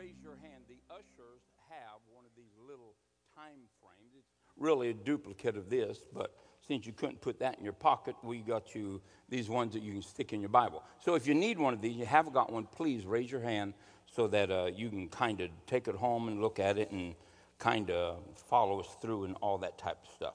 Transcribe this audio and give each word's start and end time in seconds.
raise 0.00 0.22
your 0.22 0.36
hand, 0.40 0.64
the 0.66 0.78
ushers 0.94 1.42
have 1.68 2.00
one 2.10 2.24
of 2.24 2.30
these 2.34 2.52
little 2.66 2.94
time 3.36 3.68
frames. 3.82 4.14
It's 4.16 4.56
really 4.56 4.88
a 4.88 4.94
duplicate 4.94 5.58
of 5.58 5.68
this, 5.68 5.98
but 6.14 6.34
since 6.66 6.86
you 6.86 6.92
couldn't 6.94 7.20
put 7.20 7.38
that 7.40 7.58
in 7.58 7.64
your 7.64 7.74
pocket, 7.74 8.16
we 8.22 8.38
got 8.38 8.74
you 8.74 9.02
these 9.28 9.50
ones 9.50 9.74
that 9.74 9.82
you 9.82 9.92
can 9.92 10.02
stick 10.02 10.32
in 10.32 10.40
your 10.40 10.48
Bible. 10.48 10.82
So 11.04 11.16
if 11.16 11.26
you 11.26 11.34
need 11.34 11.58
one 11.58 11.74
of 11.74 11.82
these, 11.82 11.96
you 11.96 12.06
haven't 12.06 12.32
got 12.32 12.50
one, 12.50 12.64
please 12.64 13.04
raise 13.04 13.30
your 13.30 13.42
hand 13.42 13.74
so 14.10 14.26
that 14.28 14.50
uh, 14.50 14.70
you 14.74 14.88
can 14.88 15.06
kind 15.08 15.42
of 15.42 15.50
take 15.66 15.86
it 15.86 15.94
home 15.94 16.28
and 16.28 16.40
look 16.40 16.58
at 16.58 16.78
it 16.78 16.90
and 16.92 17.14
kind 17.58 17.90
of 17.90 18.20
follow 18.48 18.80
us 18.80 18.88
through 19.02 19.24
and 19.24 19.36
all 19.42 19.58
that 19.58 19.76
type 19.76 19.98
of 20.02 20.10
stuff. 20.14 20.34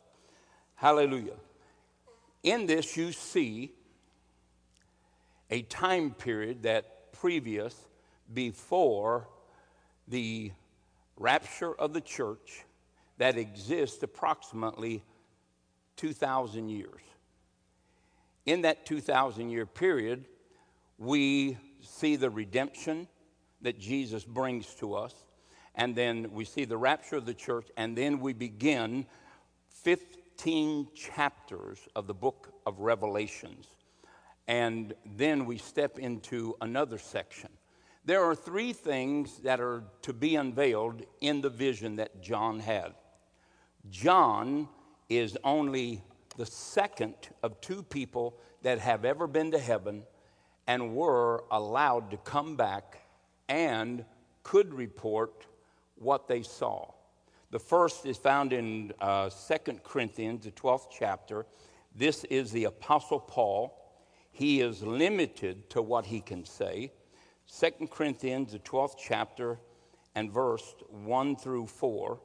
Hallelujah. 0.75 1.37
In 2.43 2.67
this, 2.67 2.95
you 2.95 3.11
see 3.11 3.73
a 5.49 5.63
time 5.63 6.11
period 6.11 6.61
that 6.63 7.11
previous 7.13 7.75
before 8.31 9.27
the 10.07 10.51
rapture 11.17 11.73
of 11.73 11.93
the 11.93 12.01
church 12.01 12.65
that 13.17 13.37
exists 13.37 14.03
approximately 14.03 15.03
2,000 15.97 16.69
years. 16.69 17.01
In 18.45 18.61
that 18.61 18.85
2,000 18.85 19.49
year 19.49 19.65
period, 19.65 20.25
we 20.97 21.57
see 21.81 22.15
the 22.15 22.29
redemption 22.29 23.07
that 23.61 23.79
Jesus 23.79 24.23
brings 24.23 24.75
to 24.75 24.95
us, 24.95 25.13
and 25.75 25.95
then 25.95 26.31
we 26.31 26.45
see 26.45 26.65
the 26.65 26.77
rapture 26.77 27.15
of 27.15 27.25
the 27.25 27.33
church, 27.33 27.67
and 27.77 27.97
then 27.97 28.19
we 28.19 28.33
begin 28.33 29.05
15 29.69 30.89
chapters 30.93 31.79
of 31.95 32.07
the 32.07 32.13
book 32.13 32.53
of 32.65 32.79
Revelations. 32.79 33.67
And 34.47 34.93
then 35.17 35.45
we 35.45 35.57
step 35.57 35.97
into 35.97 36.55
another 36.61 36.99
section 36.99 37.49
there 38.05 38.23
are 38.23 38.35
three 38.35 38.71
things 38.71 39.39
that 39.39 39.59
are 39.59 39.83
to 40.03 40.13
be 40.13 40.35
unveiled 40.35 41.03
in 41.21 41.41
the 41.41 41.49
vision 41.49 41.95
that 41.95 42.21
John 42.21 42.59
had. 42.59 42.93
John 43.89 44.69
is 45.09 45.37
only 45.43 46.03
the 46.37 46.45
second 46.45 47.15
of 47.41 47.59
two 47.61 47.81
people 47.81 48.37
that 48.61 48.79
have 48.79 49.05
ever 49.05 49.25
been 49.25 49.51
to 49.51 49.59
heaven 49.59 50.03
and 50.67 50.95
were 50.95 51.43
allowed 51.51 52.11
to 52.11 52.17
come 52.17 52.55
back 52.55 52.99
and 53.49 54.05
could 54.43 54.73
report 54.73 55.45
what 55.95 56.27
they 56.27 56.43
saw. 56.43 56.91
The 57.51 57.59
first 57.59 58.05
is 58.05 58.17
found 58.17 58.53
in 58.53 58.91
uh, 58.99 59.29
2 59.29 59.79
Corinthians, 59.83 60.45
the 60.45 60.51
12th 60.51 60.87
chapter. 60.91 61.45
This 61.95 62.23
is 62.25 62.51
the 62.51 62.65
Apostle 62.65 63.19
Paul. 63.19 63.79
He 64.31 64.61
is 64.61 64.83
limited 64.83 65.69
to 65.71 65.81
what 65.81 66.05
he 66.05 66.19
can 66.19 66.45
say. 66.45 66.91
2 67.51 67.87
Corinthians, 67.87 68.51
the 68.51 68.59
12th 68.59 68.95
chapter, 68.97 69.59
and 70.15 70.31
verse 70.31 70.75
1 70.89 71.35
through 71.35 71.67
4. 71.67 72.19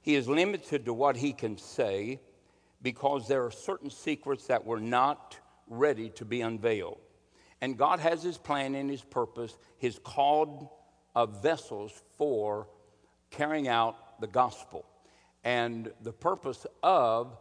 He 0.00 0.14
is 0.14 0.28
limited 0.28 0.84
to 0.84 0.94
what 0.94 1.16
he 1.16 1.32
can 1.32 1.58
say 1.58 2.20
because 2.82 3.28
there 3.28 3.44
are 3.44 3.50
certain 3.50 3.90
secrets 3.90 4.46
that 4.46 4.64
were 4.64 4.80
not 4.80 5.38
ready 5.68 6.10
to 6.10 6.24
be 6.24 6.40
unveiled. 6.40 6.98
And 7.60 7.78
God 7.78 8.00
has 8.00 8.22
his 8.22 8.38
plan 8.38 8.74
and 8.74 8.90
his 8.90 9.02
purpose, 9.02 9.56
his 9.78 9.98
called 10.02 10.68
of 11.14 11.42
vessels 11.42 12.02
for 12.18 12.68
carrying 13.30 13.68
out 13.68 14.20
the 14.20 14.26
gospel. 14.26 14.84
And 15.44 15.92
the 16.00 16.12
purpose 16.12 16.66
of 16.82 17.38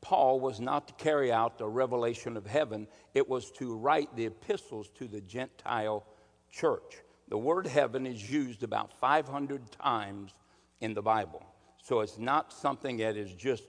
Paul 0.00 0.40
was 0.40 0.60
not 0.60 0.88
to 0.88 0.94
carry 0.94 1.32
out 1.32 1.58
the 1.58 1.68
revelation 1.68 2.36
of 2.36 2.46
heaven, 2.46 2.86
it 3.14 3.28
was 3.28 3.50
to 3.52 3.76
write 3.76 4.14
the 4.14 4.26
epistles 4.26 4.88
to 4.90 5.08
the 5.08 5.20
Gentile 5.20 6.06
church. 6.50 7.02
The 7.28 7.38
word 7.38 7.66
heaven 7.66 8.06
is 8.06 8.30
used 8.30 8.62
about 8.62 8.92
500 8.98 9.70
times 9.72 10.32
in 10.80 10.94
the 10.94 11.02
Bible. 11.02 11.44
So 11.82 12.00
it's 12.00 12.18
not 12.18 12.52
something 12.52 12.98
that 12.98 13.16
is 13.16 13.32
just, 13.34 13.64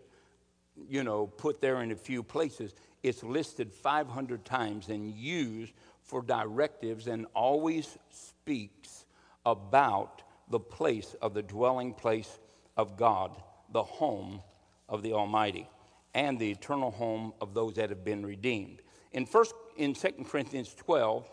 you 0.88 1.04
know, 1.04 1.28
put 1.28 1.62
there 1.62 1.82
in 1.82 1.92
a 1.92 1.96
few 1.96 2.24
places. 2.24 2.74
It's 3.04 3.24
listed 3.24 3.74
500 3.74 4.46
times 4.46 4.90
and 4.90 5.14
used 5.14 5.74
for 6.04 6.22
directives 6.22 7.08
and 7.08 7.26
always 7.34 7.98
speaks 8.12 9.06
about 9.46 10.22
the 10.50 10.60
place 10.60 11.16
of 11.22 11.34
the 11.34 11.44
dwelling 11.44 11.94
place 11.94 12.40
of 12.78 12.98
God, 12.98 13.32
the 13.72 13.84
home 13.84 14.42
of 14.88 15.04
the 15.04 15.14
Almighty 15.14 15.68
and 16.14 16.40
the 16.40 16.50
eternal 16.50 16.92
home 16.92 17.34
of 17.42 17.54
those 17.54 17.76
that 17.76 17.90
have 17.90 18.04
been 18.04 18.26
redeemed. 18.26 18.82
In 19.12 19.26
first 19.26 19.54
in 19.78 19.94
2 19.94 20.26
Corinthians 20.28 20.74
12, 20.74 21.30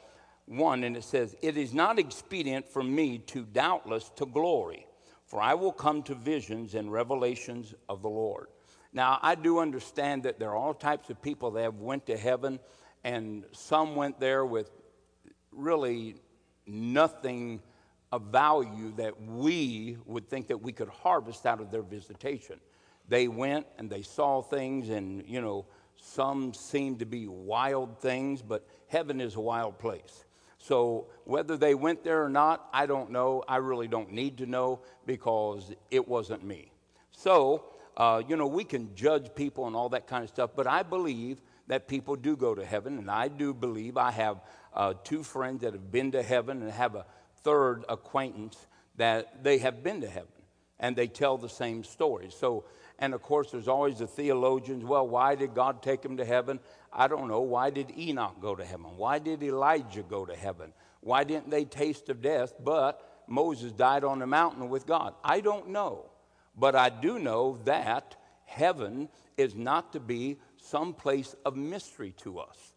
1, 0.46 0.84
and 0.84 0.96
it 0.96 1.04
says, 1.04 1.34
It 1.42 1.56
is 1.56 1.74
not 1.74 1.98
expedient 1.98 2.68
for 2.68 2.82
me 2.82 3.18
to 3.18 3.44
doubtless 3.44 4.10
to 4.16 4.26
glory, 4.26 4.86
for 5.24 5.40
I 5.40 5.54
will 5.54 5.72
come 5.72 6.02
to 6.04 6.14
visions 6.14 6.74
and 6.74 6.92
revelations 6.92 7.74
of 7.88 8.02
the 8.02 8.08
Lord. 8.08 8.46
Now 8.92 9.18
I 9.22 9.34
do 9.34 9.58
understand 9.58 10.22
that 10.22 10.38
there 10.38 10.50
are 10.50 10.56
all 10.56 10.74
types 10.74 11.10
of 11.10 11.20
people 11.20 11.50
that 11.52 11.62
have 11.62 11.80
went 11.80 12.06
to 12.06 12.16
heaven, 12.16 12.60
and 13.04 13.44
some 13.52 13.96
went 13.96 14.20
there 14.20 14.46
with 14.46 14.70
really 15.52 16.16
nothing 16.66 17.60
of 18.12 18.22
value 18.22 18.92
that 18.96 19.20
we 19.20 19.98
would 20.06 20.28
think 20.28 20.46
that 20.48 20.62
we 20.62 20.72
could 20.72 20.88
harvest 20.88 21.44
out 21.44 21.60
of 21.60 21.70
their 21.70 21.82
visitation 21.82 22.60
they 23.08 23.28
went 23.28 23.66
and 23.78 23.90
they 23.90 24.02
saw 24.02 24.42
things, 24.42 24.88
and, 24.88 25.24
you 25.26 25.40
know, 25.40 25.66
some 25.96 26.54
seemed 26.54 26.98
to 27.00 27.06
be 27.06 27.26
wild 27.26 28.00
things, 28.00 28.42
but 28.42 28.66
heaven 28.88 29.20
is 29.20 29.34
a 29.34 29.40
wild 29.40 29.78
place. 29.78 30.24
So 30.58 31.06
whether 31.24 31.56
they 31.56 31.74
went 31.74 32.02
there 32.02 32.24
or 32.24 32.28
not, 32.28 32.68
I 32.72 32.86
don't 32.86 33.10
know. 33.10 33.44
I 33.46 33.56
really 33.56 33.88
don't 33.88 34.12
need 34.12 34.38
to 34.38 34.46
know 34.46 34.80
because 35.06 35.72
it 35.90 36.06
wasn't 36.06 36.42
me. 36.44 36.72
So, 37.12 37.66
uh, 37.96 38.22
you 38.28 38.36
know, 38.36 38.46
we 38.46 38.64
can 38.64 38.94
judge 38.94 39.34
people 39.34 39.66
and 39.66 39.76
all 39.76 39.88
that 39.90 40.06
kind 40.06 40.24
of 40.24 40.28
stuff, 40.28 40.50
but 40.56 40.66
I 40.66 40.82
believe 40.82 41.40
that 41.68 41.88
people 41.88 42.14
do 42.16 42.36
go 42.36 42.54
to 42.54 42.64
heaven, 42.64 42.98
and 42.98 43.10
I 43.10 43.28
do 43.28 43.54
believe 43.54 43.96
I 43.96 44.10
have 44.10 44.40
uh, 44.74 44.94
two 45.02 45.22
friends 45.22 45.62
that 45.62 45.72
have 45.72 45.90
been 45.90 46.12
to 46.12 46.22
heaven 46.22 46.62
and 46.62 46.70
have 46.70 46.94
a 46.94 47.06
third 47.42 47.84
acquaintance 47.88 48.66
that 48.96 49.42
they 49.42 49.58
have 49.58 49.82
been 49.82 50.00
to 50.02 50.08
heaven, 50.08 50.28
and 50.78 50.94
they 50.94 51.06
tell 51.06 51.38
the 51.38 51.48
same 51.48 51.84
story. 51.84 52.28
So 52.30 52.64
and 52.98 53.12
of 53.14 53.22
course, 53.22 53.50
there's 53.50 53.68
always 53.68 53.98
the 53.98 54.06
theologians. 54.06 54.84
Well, 54.84 55.06
why 55.06 55.34
did 55.34 55.54
God 55.54 55.82
take 55.82 56.04
him 56.04 56.16
to 56.16 56.24
heaven? 56.24 56.60
I 56.92 57.08
don't 57.08 57.28
know. 57.28 57.40
Why 57.40 57.70
did 57.70 57.96
Enoch 57.96 58.36
go 58.40 58.54
to 58.54 58.64
heaven? 58.64 58.96
Why 58.96 59.18
did 59.18 59.42
Elijah 59.42 60.02
go 60.02 60.24
to 60.24 60.34
heaven? 60.34 60.72
Why 61.00 61.24
didn't 61.24 61.50
they 61.50 61.64
taste 61.64 62.08
of 62.08 62.22
death? 62.22 62.54
But 62.62 63.00
Moses 63.26 63.72
died 63.72 64.02
on 64.02 64.18
the 64.18 64.26
mountain 64.26 64.68
with 64.70 64.86
God. 64.86 65.14
I 65.22 65.40
don't 65.40 65.70
know. 65.70 66.10
But 66.56 66.74
I 66.74 66.88
do 66.88 67.18
know 67.18 67.58
that 67.64 68.16
heaven 68.46 69.10
is 69.36 69.54
not 69.54 69.92
to 69.92 70.00
be 70.00 70.38
some 70.56 70.94
place 70.94 71.34
of 71.44 71.54
mystery 71.54 72.14
to 72.22 72.38
us. 72.38 72.72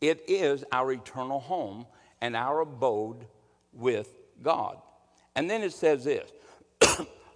It 0.00 0.22
is 0.28 0.64
our 0.72 0.92
eternal 0.92 1.40
home 1.40 1.86
and 2.20 2.34
our 2.34 2.60
abode 2.60 3.26
with 3.72 4.08
God. 4.42 4.78
And 5.36 5.50
then 5.50 5.62
it 5.62 5.72
says 5.72 6.04
this 6.04 6.30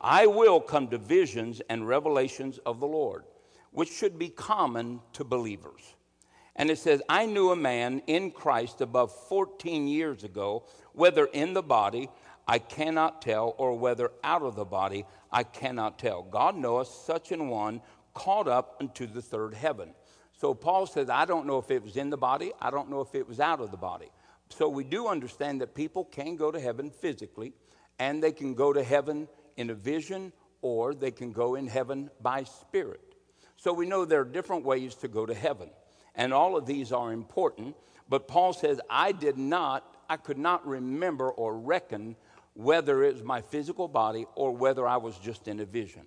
I 0.03 0.27
will 0.27 0.61
come 0.61 0.89
to 0.89 0.99
visions 0.99 1.63
and 1.69 1.87
revelations 1.87 2.59
of 2.67 2.81
the 2.81 2.87
Lord, 2.87 3.23
which 3.71 3.93
should 3.93 4.19
be 4.19 4.29
common 4.29 5.01
to 5.13 5.23
believers. 5.23 5.95
And 6.57 6.71
it 6.71 6.79
says, 6.79 7.01
I 7.09 7.25
knew 7.25 7.51
a 7.51 7.57
man 7.57 8.03
in 8.07 8.33
Christ 8.33 8.81
above 8.81 9.15
14 9.29 9.87
years 9.87 10.25
ago, 10.25 10.65
whether 10.93 11.27
in 11.27 11.55
the 11.55 11.63
body, 11.63 12.11
I 12.47 12.59
cannot 12.59 13.23
tell, 13.23 13.55
or 13.57 13.79
whether 13.79 14.11
out 14.25 14.43
of 14.43 14.57
the 14.57 14.65
body, 14.65 15.07
I 15.31 15.45
cannot 15.45 15.99
tell. 15.99 16.23
God 16.23 16.57
knoweth 16.57 16.89
such 16.89 17.31
an 17.31 17.49
one 17.49 17.81
caught 18.13 18.49
up 18.49 18.77
unto 18.81 19.07
the 19.07 19.23
third 19.23 19.55
heaven. 19.55 19.95
So 20.37 20.53
Paul 20.53 20.87
says, 20.87 21.09
I 21.09 21.25
don't 21.25 21.47
know 21.47 21.59
if 21.59 21.71
it 21.71 21.83
was 21.83 21.97
in 21.97 22.11
the 22.11 22.17
body, 22.17 22.53
I 22.61 22.71
don't 22.71 22.91
know 22.91 23.01
if 23.01 23.15
it 23.15 23.27
was 23.27 23.39
out 23.39 23.61
of 23.61 23.71
the 23.71 23.77
body. 23.77 24.11
So 24.51 24.69
we 24.69 24.85
do 24.85 25.07
understand 25.07 25.61
that 25.61 25.75
people 25.75 26.05
can 26.05 26.37
go 26.37 26.51
to 26.51 26.61
heaven 26.61 26.91
physically, 26.91 27.55
and 27.99 28.23
they 28.23 28.33
can 28.33 28.55
go 28.55 28.73
to 28.73 28.83
heaven 28.83 29.29
in 29.57 29.71
a 29.71 29.75
vision 29.75 30.33
or 30.61 30.95
they 30.95 31.11
can 31.11 31.33
go 31.33 31.57
in 31.57 31.67
heaven 31.67 32.11
by 32.21 32.45
spirit. 32.45 33.01
So 33.57 33.73
we 33.73 33.87
know 33.87 34.05
there 34.05 34.21
are 34.21 34.25
different 34.25 34.65
ways 34.65 34.95
to 34.97 35.09
go 35.09 35.27
to 35.27 35.35
heaven, 35.35 35.71
and 36.15 36.33
all 36.33 36.57
of 36.57 36.67
these 36.67 36.93
are 36.93 37.13
important. 37.13 37.77
But 38.09 38.29
Paul 38.29 38.53
says, 38.53 38.81
I 38.91 39.13
did 39.13 39.39
not, 39.39 39.85
I 40.09 40.17
could 40.17 40.39
not 40.39 40.67
remember 40.67 41.31
or 41.31 41.57
reckon 41.57 42.17
whether 42.55 43.03
it 43.03 43.15
was 43.15 43.23
my 43.23 43.41
physical 43.41 43.89
body 43.89 44.27
or 44.35 44.53
whether 44.53 44.87
I 44.87 44.97
was 44.99 45.17
just 45.19 45.49
in 45.49 45.61
a 45.61 45.65
vision. 45.65 46.03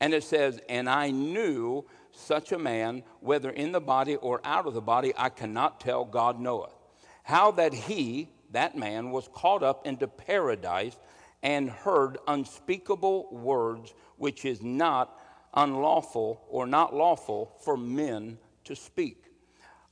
And 0.00 0.14
it 0.14 0.24
says, 0.24 0.60
And 0.68 0.88
I 0.88 1.10
knew 1.10 1.84
such 2.12 2.52
a 2.52 2.58
man, 2.58 3.02
whether 3.20 3.50
in 3.50 3.72
the 3.72 3.80
body 3.80 4.16
or 4.16 4.40
out 4.44 4.66
of 4.66 4.74
the 4.74 4.80
body, 4.80 5.12
I 5.16 5.28
cannot 5.28 5.80
tell, 5.80 6.04
God 6.04 6.40
knoweth. 6.40 6.74
How 7.22 7.50
that 7.52 7.74
he, 7.74 8.30
that 8.52 8.76
man, 8.76 9.10
was 9.10 9.28
caught 9.32 9.62
up 9.62 9.86
into 9.86 10.08
paradise 10.08 10.96
and 11.42 11.70
heard 11.70 12.18
unspeakable 12.26 13.28
words 13.30 13.94
which 14.16 14.44
is 14.44 14.62
not 14.62 15.18
unlawful 15.54 16.44
or 16.48 16.66
not 16.66 16.94
lawful 16.94 17.52
for 17.60 17.76
men 17.76 18.38
to 18.64 18.76
speak. 18.76 19.24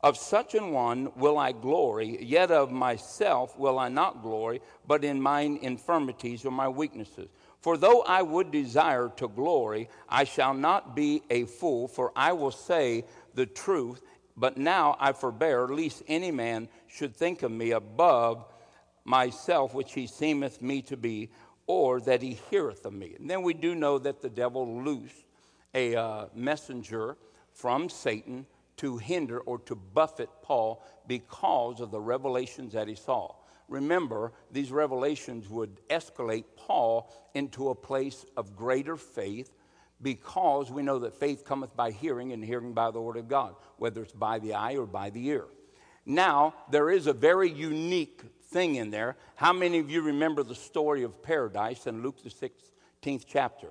Of 0.01 0.17
such 0.17 0.55
an 0.55 0.71
one 0.71 1.11
will 1.17 1.39
I 1.39 1.51
glory, 1.51 2.25
yet 2.25 2.53
of 2.53 2.71
myself 2.71 3.59
will 3.59 3.79
I 3.79 3.89
not 3.89 4.23
glory, 4.23 4.61
but 4.87 5.05
in 5.05 5.21
mine 5.21 5.59
infirmities 5.61 6.45
or 6.45 6.53
my 6.53 6.69
weaknesses. 6.69 7.29
For 7.61 7.77
though 7.77 8.03
I 8.03 8.23
would 8.23 8.53
desire 8.53 9.09
to 9.17 9.27
glory, 9.27 9.89
I 10.09 10.23
shall 10.23 10.55
not 10.55 10.95
be 10.95 11.23
a 11.31 11.47
fool, 11.47 11.89
for 11.89 12.13
I 12.15 12.33
will 12.33 12.53
say 12.53 13.05
the 13.35 13.47
truth. 13.47 14.03
But 14.37 14.57
now 14.57 14.97
I 15.01 15.13
forbear, 15.13 15.67
lest 15.67 16.05
any 16.07 16.31
man 16.31 16.69
should 16.87 17.17
think 17.17 17.43
of 17.43 17.51
me 17.51 17.73
above 17.73 18.45
myself, 19.05 19.75
which 19.75 19.93
he 19.93 20.07
seemeth 20.07 20.61
me 20.61 20.83
to 20.83 20.97
be, 20.97 21.31
or 21.67 22.01
that 22.01 22.23
he 22.23 22.39
heareth 22.51 22.85
of 22.87 22.93
me. 22.93 23.15
And 23.19 23.29
then 23.29 23.43
we 23.43 23.55
do 23.55 23.75
know 23.75 23.99
that 23.99 24.23
the 24.23 24.31
devil 24.31 24.83
loosed 24.83 25.25
a 25.75 25.95
uh, 25.95 26.27
messenger 26.35 27.17
from 27.53 27.89
Satan 27.89 28.47
to 28.79 28.97
hinder 28.97 29.41
or 29.41 29.59
to 29.59 29.75
buffet 29.75 30.31
Paul 30.43 30.83
because 31.07 31.81
of 31.81 31.91
the 31.91 32.01
revelations 32.01 32.73
that 32.73 32.89
he 32.89 32.95
saw. 32.95 33.35
Remember, 33.69 34.33
these 34.51 34.73
revelations 34.73 35.49
would 35.51 35.81
escalate 35.89 36.45
Paul 36.57 37.13
into 37.35 37.69
a 37.69 37.75
place 37.75 38.25
of 38.37 38.57
greater 38.57 38.97
faith 38.97 39.53
because 40.01 40.71
we 40.71 40.83
know 40.83 41.01
that 41.01 41.15
faith 41.15 41.45
cometh 41.45 41.77
by 41.77 41.91
hearing 41.91 42.33
and 42.33 42.43
hearing 42.43 42.73
by 42.73 42.91
the 42.91 43.01
word 43.01 43.17
of 43.17 43.29
God, 43.29 43.57
whether 43.77 44.03
it's 44.03 44.13
by 44.13 44.39
the 44.39 44.55
eye 44.55 44.77
or 44.77 44.87
by 44.87 45.11
the 45.11 45.27
ear. 45.27 45.45
Now, 46.07 46.55
there 46.71 46.89
is 46.89 47.07
a 47.07 47.13
very 47.13 47.51
unique 47.51 48.23
thing 48.51 48.77
in 48.77 48.91
there. 48.91 49.17
How 49.37 49.53
many 49.53 49.79
of 49.79 49.91
you 49.91 50.03
remember 50.03 50.43
the 50.43 50.55
story 50.55 51.03
of 51.03 51.23
paradise 51.23 51.87
in 51.87 52.03
Luke, 52.03 52.23
the 52.23 52.31
16th 52.31 53.25
chapter, 53.27 53.69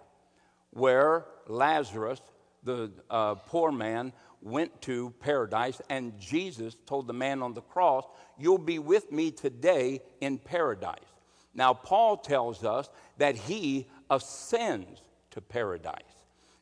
where 0.72 1.26
Lazarus, 1.48 2.22
the 2.64 2.92
uh, 3.10 3.36
poor 3.36 3.72
man, 3.72 4.14
went 4.42 4.82
to 4.84 5.14
paradise, 5.20 5.82
and 5.90 6.18
Jesus 6.20 6.76
told 6.86 7.08
the 7.08 7.14
man 7.14 7.42
on 7.42 7.54
the 7.54 7.62
cross, 7.62 8.06
You'll 8.38 8.60
be 8.60 8.80
with 8.80 9.12
me 9.12 9.32
today 9.32 10.02
in 10.22 10.38
paradise. 10.38 11.00
Now, 11.56 11.74
Paul 11.74 12.18
tells 12.18 12.64
us 12.64 12.88
that 13.18 13.36
he 13.36 13.88
ascends 14.12 15.02
to 15.32 15.42
paradise. 15.42 16.04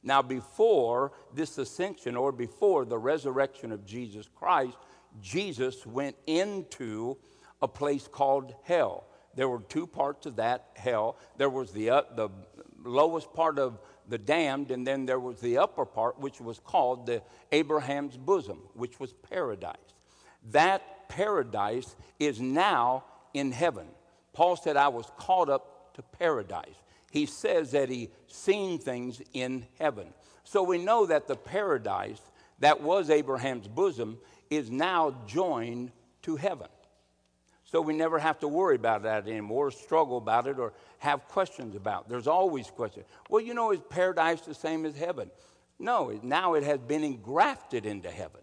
Now, 0.03 0.21
before 0.21 1.12
this 1.33 1.57
ascension 1.57 2.15
or 2.15 2.31
before 2.31 2.85
the 2.85 2.97
resurrection 2.97 3.73
of 3.73 3.85
Jesus 3.85 4.29
Christ, 4.33 4.77
Jesus 5.21 5.85
went 5.85 6.15
into 6.27 7.17
a 7.65 7.67
place 7.67 8.07
called 8.07 8.53
hell. 8.63 9.06
There 9.33 9.50
were 9.50 9.59
two 9.59 9.88
parts 9.88 10.27
of 10.27 10.35
that 10.35 10.69
hell. 10.75 11.17
There 11.35 11.50
was 11.50 11.71
the, 11.71 11.89
uh, 11.89 12.01
the 12.15 12.29
lowest 12.83 13.33
part 13.33 13.57
of 13.57 13.79
the 14.07 14.19
damned, 14.19 14.69
and 14.69 14.85
then 14.85 15.07
there 15.07 15.19
was 15.19 15.41
the 15.41 15.57
upper 15.57 15.83
part, 15.83 16.19
which 16.19 16.39
was 16.39 16.59
called 16.59 17.07
the 17.07 17.23
Abraham's 17.51 18.17
bosom, 18.17 18.59
which 18.75 19.00
was 19.00 19.13
paradise. 19.13 19.75
That 20.51 21.09
paradise 21.09 21.95
is 22.19 22.39
now 22.39 23.03
in 23.33 23.51
heaven. 23.51 23.88
Paul 24.31 24.56
said, 24.56 24.77
I 24.77 24.89
was 24.89 25.12
caught 25.17 25.50
up 25.50 25.95
to 25.95 26.03
paradise. 26.03 26.75
He 27.09 27.25
says 27.25 27.71
that 27.71 27.89
he 27.89 28.12
seen 28.27 28.77
things 28.77 29.23
in 29.33 29.65
heaven. 29.79 30.13
So 30.44 30.62
we 30.62 30.77
know 30.77 31.07
that 31.07 31.27
the 31.27 31.35
paradise 31.35 32.21
that 32.59 32.79
was 32.81 33.09
Abraham's 33.09 33.67
bosom 33.67 34.19
is 34.51 34.69
now 34.69 35.15
joined 35.25 35.91
to 36.21 36.35
heaven. 36.35 36.67
So 37.65 37.81
we 37.81 37.95
never 37.95 38.19
have 38.19 38.39
to 38.39 38.47
worry 38.47 38.75
about 38.75 39.03
that 39.03 39.27
anymore, 39.27 39.71
struggle 39.71 40.17
about 40.17 40.45
it, 40.47 40.59
or 40.59 40.73
have 41.00 41.27
questions 41.27 41.75
about. 41.75 42.03
It. 42.03 42.09
There's 42.09 42.27
always 42.27 42.69
questions. 42.69 43.06
Well, 43.29 43.41
you 43.41 43.53
know, 43.53 43.71
is 43.71 43.81
paradise 43.89 44.41
the 44.41 44.53
same 44.53 44.85
as 44.85 44.95
heaven? 44.95 45.31
No, 45.79 46.17
now 46.23 46.53
it 46.53 46.63
has 46.63 46.79
been 46.79 47.03
engrafted 47.03 47.85
into 47.85 48.09
heaven. 48.09 48.41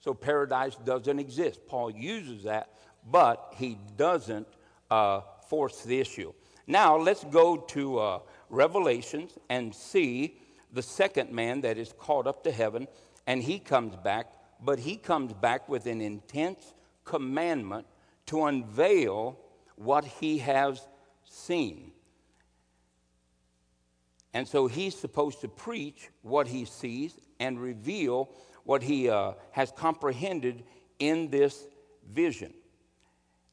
So 0.00 0.14
paradise 0.14 0.76
doesn't 0.76 1.18
exist. 1.18 1.66
Paul 1.66 1.90
uses 1.90 2.44
that, 2.44 2.70
but 3.10 3.54
he 3.56 3.78
doesn't 3.96 4.46
uh, 4.90 5.22
force 5.48 5.82
the 5.82 5.98
issue. 5.98 6.32
Now 6.66 6.96
let's 6.96 7.24
go 7.24 7.56
to 7.56 7.98
uh, 7.98 8.18
Revelations 8.50 9.32
and 9.48 9.74
see 9.74 10.38
the 10.72 10.82
second 10.82 11.32
man 11.32 11.62
that 11.62 11.78
is 11.78 11.94
caught 11.98 12.26
up 12.26 12.44
to 12.44 12.52
heaven, 12.52 12.86
and 13.26 13.42
he 13.42 13.58
comes 13.58 13.96
back, 13.96 14.26
but 14.62 14.78
he 14.78 14.96
comes 14.96 15.32
back 15.32 15.68
with 15.68 15.86
an 15.86 16.00
intense 16.00 16.74
commandment 17.04 17.86
to 18.28 18.44
unveil 18.44 19.38
what 19.76 20.04
he 20.04 20.38
has 20.38 20.86
seen. 21.24 21.92
And 24.34 24.46
so 24.46 24.66
he's 24.66 24.94
supposed 24.94 25.40
to 25.40 25.48
preach 25.48 26.10
what 26.22 26.46
he 26.46 26.64
sees 26.64 27.18
and 27.40 27.60
reveal 27.60 28.30
what 28.64 28.82
he 28.82 29.08
uh, 29.08 29.32
has 29.52 29.72
comprehended 29.72 30.64
in 30.98 31.30
this 31.30 31.66
vision. 32.12 32.52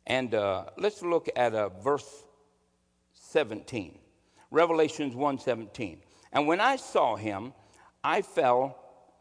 And 0.07 0.35
uh, 0.35 0.65
let's 0.77 1.01
look 1.01 1.29
at 1.35 1.55
uh, 1.55 1.69
verse 1.69 2.25
17. 3.13 3.97
Revelations 4.51 5.15
1:17. 5.15 5.97
And 6.31 6.47
when 6.47 6.59
I 6.59 6.75
saw 6.75 7.15
him, 7.15 7.53
I 8.03 8.21
fell 8.21 8.77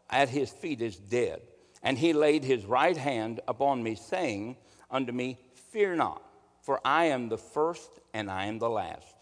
at 0.09 0.29
his 0.29 0.51
feet 0.51 0.81
as 0.81 0.97
dead. 0.97 1.41
And 1.81 1.97
he 1.97 2.13
laid 2.13 2.43
his 2.43 2.65
right 2.65 2.97
hand 2.97 3.39
upon 3.47 3.81
me, 3.81 3.95
saying 3.95 4.57
unto 4.89 5.11
me, 5.11 5.39
Fear 5.75 5.97
not, 5.97 6.21
for 6.61 6.79
I 6.85 7.07
am 7.07 7.27
the 7.27 7.37
first 7.37 7.99
and 8.13 8.31
I 8.31 8.45
am 8.45 8.59
the 8.59 8.69
last. 8.69 9.13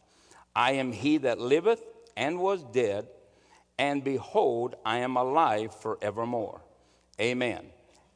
I 0.56 0.74
am 0.74 0.92
he 0.92 1.18
that 1.18 1.40
liveth 1.40 1.82
and 2.16 2.38
was 2.38 2.64
dead, 2.66 3.08
and 3.80 4.04
behold, 4.04 4.76
I 4.86 5.00
am 5.00 5.18
alive 5.18 5.74
forevermore. 5.74 6.62
Amen. 7.20 7.66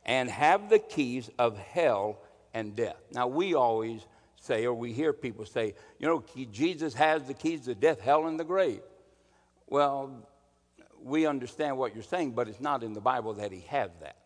And 0.05 0.29
have 0.29 0.69
the 0.69 0.77
keys 0.77 1.31
of 1.39 1.57
hell 1.57 2.19
and 2.53 2.75
death. 2.75 2.97
Now, 3.11 3.25
we 3.25 3.55
always 3.55 4.05
say, 4.39 4.67
or 4.67 4.75
we 4.75 4.93
hear 4.93 5.13
people 5.13 5.47
say, 5.47 5.73
you 5.97 6.07
know, 6.07 6.23
Jesus 6.51 6.93
has 6.93 7.23
the 7.23 7.33
keys 7.33 7.61
to 7.61 7.73
death, 7.73 7.99
hell, 7.99 8.27
and 8.27 8.39
the 8.39 8.45
grave. 8.45 8.81
Well, 9.65 10.29
we 11.01 11.25
understand 11.25 11.75
what 11.75 11.95
you're 11.95 12.03
saying, 12.03 12.33
but 12.33 12.47
it's 12.47 12.61
not 12.61 12.83
in 12.83 12.93
the 12.93 13.01
Bible 13.01 13.33
that 13.33 13.51
he 13.51 13.61
has 13.69 13.89
that. 14.01 14.17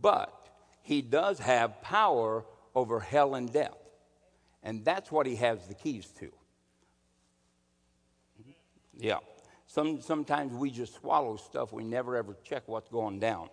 But 0.00 0.32
he 0.80 1.02
does 1.02 1.38
have 1.40 1.82
power 1.82 2.46
over 2.74 3.00
hell 3.00 3.34
and 3.34 3.52
death. 3.52 3.76
And 4.62 4.84
that's 4.84 5.10
what 5.10 5.26
he 5.26 5.36
has 5.36 5.66
the 5.66 5.74
keys 5.74 6.06
to. 6.18 6.30
Yeah. 8.96 9.18
Some, 9.66 10.00
sometimes 10.00 10.52
we 10.52 10.70
just 10.70 10.94
swallow 10.94 11.36
stuff, 11.36 11.72
we 11.72 11.84
never 11.84 12.16
ever 12.16 12.36
check 12.44 12.64
what's 12.66 12.88
going 12.88 13.20
down. 13.20 13.48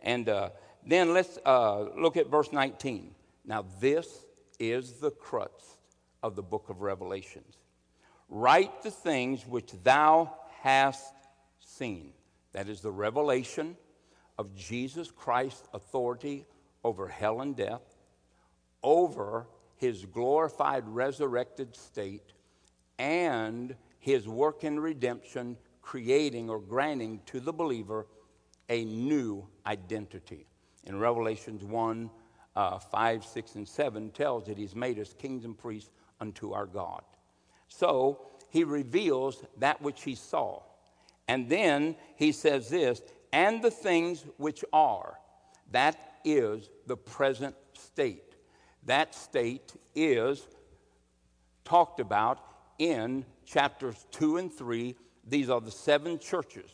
And 0.00 0.28
uh, 0.28 0.50
then 0.86 1.14
let's 1.14 1.38
uh, 1.44 1.86
look 1.96 2.16
at 2.16 2.28
verse 2.28 2.52
19. 2.52 3.14
Now, 3.46 3.64
this 3.80 4.26
is 4.58 5.00
the 5.00 5.10
crux 5.10 5.76
of 6.22 6.36
the 6.36 6.42
book 6.42 6.68
of 6.68 6.82
Revelations. 6.82 7.56
Write 8.28 8.82
the 8.82 8.90
things 8.90 9.46
which 9.46 9.72
thou 9.82 10.34
hast 10.60 11.12
seen. 11.60 12.12
That 12.52 12.68
is 12.68 12.80
the 12.80 12.90
revelation 12.90 13.76
of 14.38 14.54
Jesus 14.54 15.10
Christ's 15.10 15.66
authority 15.72 16.46
over 16.82 17.08
hell 17.08 17.40
and 17.40 17.56
death 17.56 17.93
over 18.84 19.48
his 19.76 20.04
glorified 20.04 20.86
resurrected 20.86 21.74
state 21.74 22.32
and 22.98 23.74
his 23.98 24.28
work 24.28 24.62
in 24.62 24.78
redemption, 24.78 25.56
creating 25.82 26.48
or 26.48 26.60
granting 26.60 27.20
to 27.26 27.40
the 27.40 27.52
believer 27.52 28.06
a 28.68 28.84
new 28.84 29.46
identity. 29.66 30.46
In 30.84 30.98
Revelations 31.00 31.64
1 31.64 32.10
uh, 32.54 32.78
5, 32.78 33.24
6, 33.24 33.54
and 33.56 33.68
7 33.68 34.10
tells 34.10 34.46
that 34.46 34.56
he's 34.56 34.76
made 34.76 34.98
us 34.98 35.12
kings 35.12 35.44
and 35.44 35.58
priests 35.58 35.90
unto 36.20 36.52
our 36.52 36.66
God. 36.66 37.02
So 37.68 38.26
he 38.50 38.62
reveals 38.62 39.42
that 39.58 39.82
which 39.82 40.04
he 40.04 40.14
saw. 40.14 40.62
And 41.26 41.48
then 41.48 41.96
he 42.16 42.30
says 42.30 42.68
this, 42.68 43.02
and 43.32 43.62
the 43.62 43.70
things 43.70 44.24
which 44.36 44.64
are. 44.72 45.18
That 45.72 45.96
is 46.24 46.70
the 46.86 46.96
present 46.96 47.56
state. 47.72 48.33
That 48.86 49.14
state 49.14 49.74
is 49.94 50.46
talked 51.64 52.00
about 52.00 52.38
in 52.78 53.24
chapters 53.46 54.06
2 54.12 54.36
and 54.38 54.52
3. 54.52 54.94
These 55.26 55.48
are 55.48 55.60
the 55.60 55.70
seven 55.70 56.18
churches. 56.18 56.70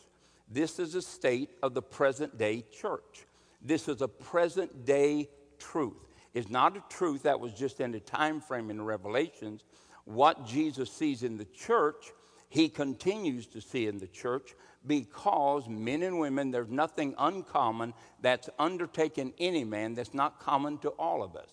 This 0.49 0.79
is 0.79 0.95
a 0.95 1.01
state 1.01 1.51
of 1.63 1.73
the 1.73 1.81
present 1.81 2.37
day 2.37 2.65
church. 2.71 3.25
This 3.61 3.87
is 3.87 4.01
a 4.01 4.07
present 4.07 4.85
day 4.85 5.29
truth. 5.57 6.07
It's 6.33 6.49
not 6.49 6.75
a 6.75 6.83
truth 6.89 7.23
that 7.23 7.39
was 7.39 7.53
just 7.53 7.79
in 7.79 7.93
a 7.93 7.99
time 7.99 8.41
frame 8.41 8.69
in 8.69 8.81
Revelations. 8.81 9.63
What 10.05 10.45
Jesus 10.45 10.91
sees 10.91 11.23
in 11.23 11.37
the 11.37 11.45
church, 11.45 12.11
he 12.49 12.67
continues 12.67 13.47
to 13.47 13.61
see 13.61 13.87
in 13.87 13.97
the 13.97 14.07
church 14.07 14.55
because 14.85 15.69
men 15.69 16.03
and 16.03 16.19
women, 16.19 16.51
there's 16.51 16.69
nothing 16.69 17.13
uncommon 17.17 17.93
that's 18.21 18.49
undertaken 18.57 19.33
any 19.39 19.63
man 19.63 19.93
that's 19.93 20.13
not 20.13 20.39
common 20.39 20.77
to 20.79 20.89
all 20.89 21.21
of 21.23 21.35
us. 21.35 21.49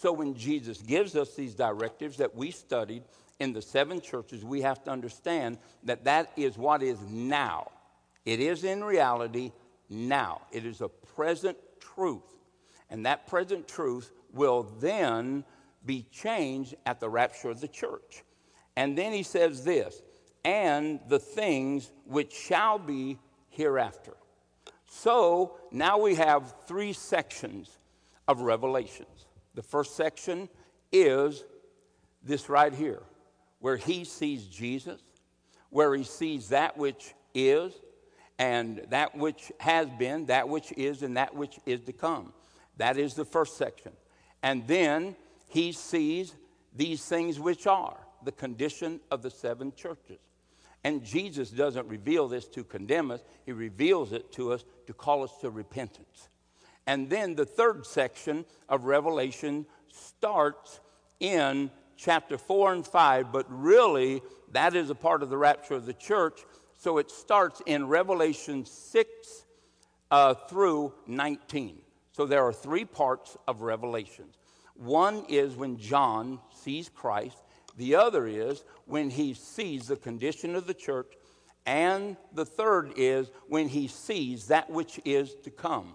So 0.00 0.12
when 0.12 0.32
Jesus 0.32 0.80
gives 0.80 1.14
us 1.14 1.34
these 1.34 1.54
directives 1.54 2.16
that 2.16 2.34
we 2.34 2.52
studied 2.52 3.02
in 3.38 3.52
the 3.52 3.60
seven 3.60 4.00
churches, 4.00 4.42
we 4.42 4.62
have 4.62 4.82
to 4.84 4.90
understand 4.90 5.58
that 5.84 6.04
that 6.04 6.32
is 6.38 6.56
what 6.56 6.82
is 6.82 6.98
now. 7.10 7.70
It 8.24 8.40
is 8.40 8.64
in 8.64 8.82
reality 8.82 9.52
now. 9.90 10.40
It 10.52 10.64
is 10.64 10.80
a 10.80 10.88
present 10.88 11.58
truth. 11.80 12.22
And 12.88 13.04
that 13.04 13.26
present 13.26 13.68
truth 13.68 14.10
will 14.32 14.62
then 14.80 15.44
be 15.84 16.06
changed 16.10 16.76
at 16.86 16.98
the 16.98 17.10
rapture 17.10 17.50
of 17.50 17.60
the 17.60 17.68
church. 17.68 18.24
And 18.76 18.96
then 18.96 19.12
he 19.12 19.22
says 19.22 19.64
this, 19.64 20.00
and 20.46 20.98
the 21.10 21.18
things 21.18 21.92
which 22.06 22.32
shall 22.32 22.78
be 22.78 23.18
hereafter. 23.50 24.14
So 24.86 25.58
now 25.70 25.98
we 25.98 26.14
have 26.14 26.54
three 26.66 26.94
sections 26.94 27.76
of 28.26 28.40
Revelations. 28.40 29.26
The 29.54 29.62
first 29.62 29.96
section 29.96 30.48
is 30.92 31.44
this 32.22 32.48
right 32.48 32.72
here, 32.72 33.02
where 33.60 33.76
he 33.76 34.04
sees 34.04 34.46
Jesus, 34.46 35.00
where 35.70 35.94
he 35.94 36.04
sees 36.04 36.48
that 36.48 36.76
which 36.76 37.14
is, 37.34 37.72
and 38.38 38.84
that 38.88 39.16
which 39.16 39.52
has 39.60 39.88
been, 39.98 40.26
that 40.26 40.48
which 40.48 40.72
is, 40.72 41.02
and 41.02 41.16
that 41.16 41.34
which 41.34 41.58
is 41.66 41.80
to 41.82 41.92
come. 41.92 42.32
That 42.78 42.96
is 42.96 43.14
the 43.14 43.24
first 43.24 43.58
section. 43.58 43.92
And 44.42 44.66
then 44.66 45.14
he 45.48 45.72
sees 45.72 46.34
these 46.74 47.04
things 47.04 47.38
which 47.38 47.66
are 47.66 47.98
the 48.24 48.32
condition 48.32 49.00
of 49.10 49.22
the 49.22 49.30
seven 49.30 49.72
churches. 49.74 50.18
And 50.82 51.04
Jesus 51.04 51.50
doesn't 51.50 51.86
reveal 51.88 52.26
this 52.28 52.46
to 52.48 52.64
condemn 52.64 53.10
us, 53.10 53.22
he 53.44 53.52
reveals 53.52 54.12
it 54.12 54.32
to 54.32 54.52
us 54.52 54.64
to 54.86 54.94
call 54.94 55.22
us 55.22 55.36
to 55.42 55.50
repentance. 55.50 56.29
And 56.86 57.08
then 57.08 57.34
the 57.34 57.44
third 57.44 57.86
section 57.86 58.44
of 58.68 58.84
Revelation 58.84 59.66
starts 59.92 60.80
in 61.20 61.70
chapter 61.96 62.38
4 62.38 62.72
and 62.72 62.86
5, 62.86 63.30
but 63.30 63.46
really 63.48 64.22
that 64.52 64.74
is 64.74 64.90
a 64.90 64.94
part 64.94 65.22
of 65.22 65.30
the 65.30 65.36
rapture 65.36 65.74
of 65.74 65.86
the 65.86 65.92
church. 65.92 66.40
So 66.76 66.98
it 66.98 67.10
starts 67.10 67.60
in 67.66 67.86
Revelation 67.86 68.64
6 68.64 69.44
uh, 70.10 70.34
through 70.34 70.94
19. 71.06 71.78
So 72.12 72.26
there 72.26 72.42
are 72.42 72.52
three 72.52 72.84
parts 72.84 73.36
of 73.46 73.60
Revelations. 73.60 74.36
One 74.74 75.24
is 75.28 75.56
when 75.56 75.76
John 75.76 76.40
sees 76.54 76.88
Christ, 76.88 77.36
the 77.76 77.94
other 77.94 78.26
is 78.26 78.64
when 78.86 79.10
he 79.10 79.34
sees 79.34 79.86
the 79.86 79.96
condition 79.96 80.56
of 80.56 80.66
the 80.66 80.74
church, 80.74 81.12
and 81.66 82.16
the 82.32 82.46
third 82.46 82.94
is 82.96 83.30
when 83.48 83.68
he 83.68 83.86
sees 83.88 84.46
that 84.46 84.70
which 84.70 84.98
is 85.04 85.34
to 85.44 85.50
come. 85.50 85.92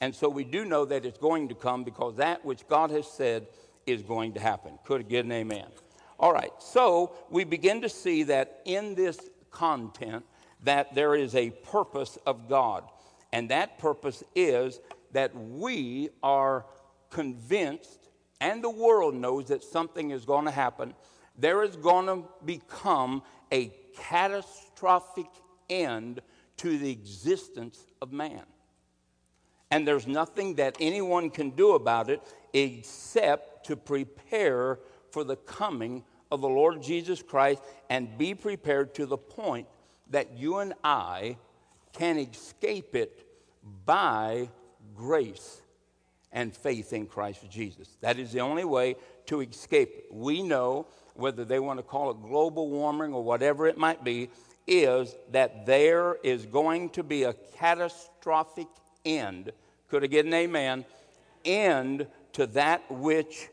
And 0.00 0.14
so 0.14 0.28
we 0.28 0.44
do 0.44 0.64
know 0.64 0.84
that 0.84 1.04
it's 1.04 1.18
going 1.18 1.48
to 1.48 1.54
come 1.54 1.84
because 1.84 2.16
that 2.16 2.44
which 2.44 2.66
God 2.68 2.90
has 2.90 3.06
said 3.06 3.46
is 3.86 4.02
going 4.02 4.34
to 4.34 4.40
happen. 4.40 4.78
Could 4.84 5.08
get 5.08 5.24
an 5.24 5.32
amen? 5.32 5.66
All 6.18 6.32
right, 6.32 6.52
so 6.58 7.14
we 7.30 7.44
begin 7.44 7.82
to 7.82 7.88
see 7.88 8.22
that 8.24 8.60
in 8.64 8.94
this 8.94 9.18
content 9.50 10.24
that 10.64 10.94
there 10.94 11.14
is 11.14 11.34
a 11.34 11.50
purpose 11.50 12.18
of 12.26 12.48
God. 12.48 12.84
And 13.32 13.50
that 13.50 13.78
purpose 13.78 14.22
is 14.34 14.80
that 15.12 15.34
we 15.34 16.10
are 16.22 16.66
convinced 17.10 18.08
and 18.40 18.62
the 18.62 18.70
world 18.70 19.14
knows 19.14 19.48
that 19.48 19.64
something 19.64 20.10
is 20.10 20.24
going 20.24 20.44
to 20.44 20.50
happen. 20.50 20.94
There 21.38 21.62
is 21.62 21.76
going 21.76 22.06
to 22.06 22.24
become 22.44 23.22
a 23.52 23.72
catastrophic 23.96 25.26
end 25.70 26.20
to 26.58 26.78
the 26.78 26.90
existence 26.90 27.86
of 28.02 28.12
man. 28.12 28.42
And 29.70 29.86
there's 29.86 30.06
nothing 30.06 30.54
that 30.56 30.76
anyone 30.80 31.30
can 31.30 31.50
do 31.50 31.72
about 31.72 32.08
it 32.08 32.22
except 32.52 33.66
to 33.66 33.76
prepare 33.76 34.78
for 35.10 35.24
the 35.24 35.36
coming 35.36 36.04
of 36.30 36.40
the 36.40 36.48
Lord 36.48 36.82
Jesus 36.82 37.22
Christ 37.22 37.62
and 37.90 38.16
be 38.16 38.34
prepared 38.34 38.94
to 38.94 39.06
the 39.06 39.16
point 39.16 39.66
that 40.10 40.36
you 40.36 40.58
and 40.58 40.74
I 40.84 41.36
can 41.92 42.18
escape 42.18 42.94
it 42.94 43.26
by 43.84 44.48
grace 44.94 45.62
and 46.32 46.54
faith 46.54 46.92
in 46.92 47.06
Christ 47.06 47.48
Jesus. 47.50 47.96
That 48.00 48.18
is 48.18 48.32
the 48.32 48.40
only 48.40 48.64
way 48.64 48.96
to 49.26 49.40
escape 49.40 49.90
it. 49.96 50.04
We 50.12 50.42
know, 50.42 50.86
whether 51.14 51.44
they 51.44 51.58
want 51.58 51.78
to 51.78 51.82
call 51.82 52.10
it 52.10 52.22
global 52.22 52.68
warming 52.68 53.14
or 53.14 53.24
whatever 53.24 53.66
it 53.66 53.78
might 53.78 54.04
be, 54.04 54.30
is 54.66 55.16
that 55.30 55.64
there 55.64 56.18
is 56.22 56.44
going 56.44 56.90
to 56.90 57.02
be 57.02 57.22
a 57.22 57.32
catastrophic 57.32 58.68
end. 59.06 59.52
Could 59.88 60.04
I 60.04 60.08
get 60.08 60.26
an 60.26 60.34
amen? 60.34 60.84
End 61.44 62.06
to 62.32 62.46
that 62.48 62.90
which 62.90 63.48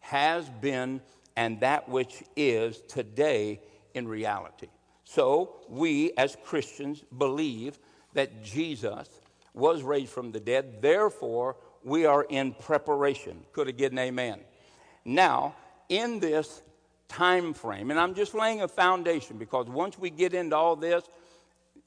has 0.00 0.48
been 0.48 1.00
and 1.36 1.60
that 1.60 1.88
which 1.88 2.22
is 2.36 2.80
today 2.88 3.60
in 3.94 4.06
reality. 4.08 4.68
So, 5.04 5.56
we 5.68 6.12
as 6.16 6.36
Christians 6.44 7.02
believe 7.18 7.78
that 8.14 8.42
Jesus 8.42 9.08
was 9.54 9.82
raised 9.82 10.10
from 10.10 10.32
the 10.32 10.40
dead. 10.40 10.80
Therefore, 10.80 11.56
we 11.84 12.06
are 12.06 12.22
in 12.24 12.54
preparation. 12.54 13.42
Could 13.52 13.68
I 13.68 13.72
get 13.72 13.92
an 13.92 13.98
amen? 13.98 14.40
Now, 15.04 15.54
in 15.88 16.20
this 16.20 16.62
time 17.08 17.52
frame, 17.52 17.90
and 17.90 18.00
I'm 18.00 18.14
just 18.14 18.34
laying 18.34 18.62
a 18.62 18.68
foundation 18.68 19.36
because 19.36 19.66
once 19.66 19.98
we 19.98 20.08
get 20.10 20.32
into 20.32 20.56
all 20.56 20.76
this, 20.76 21.04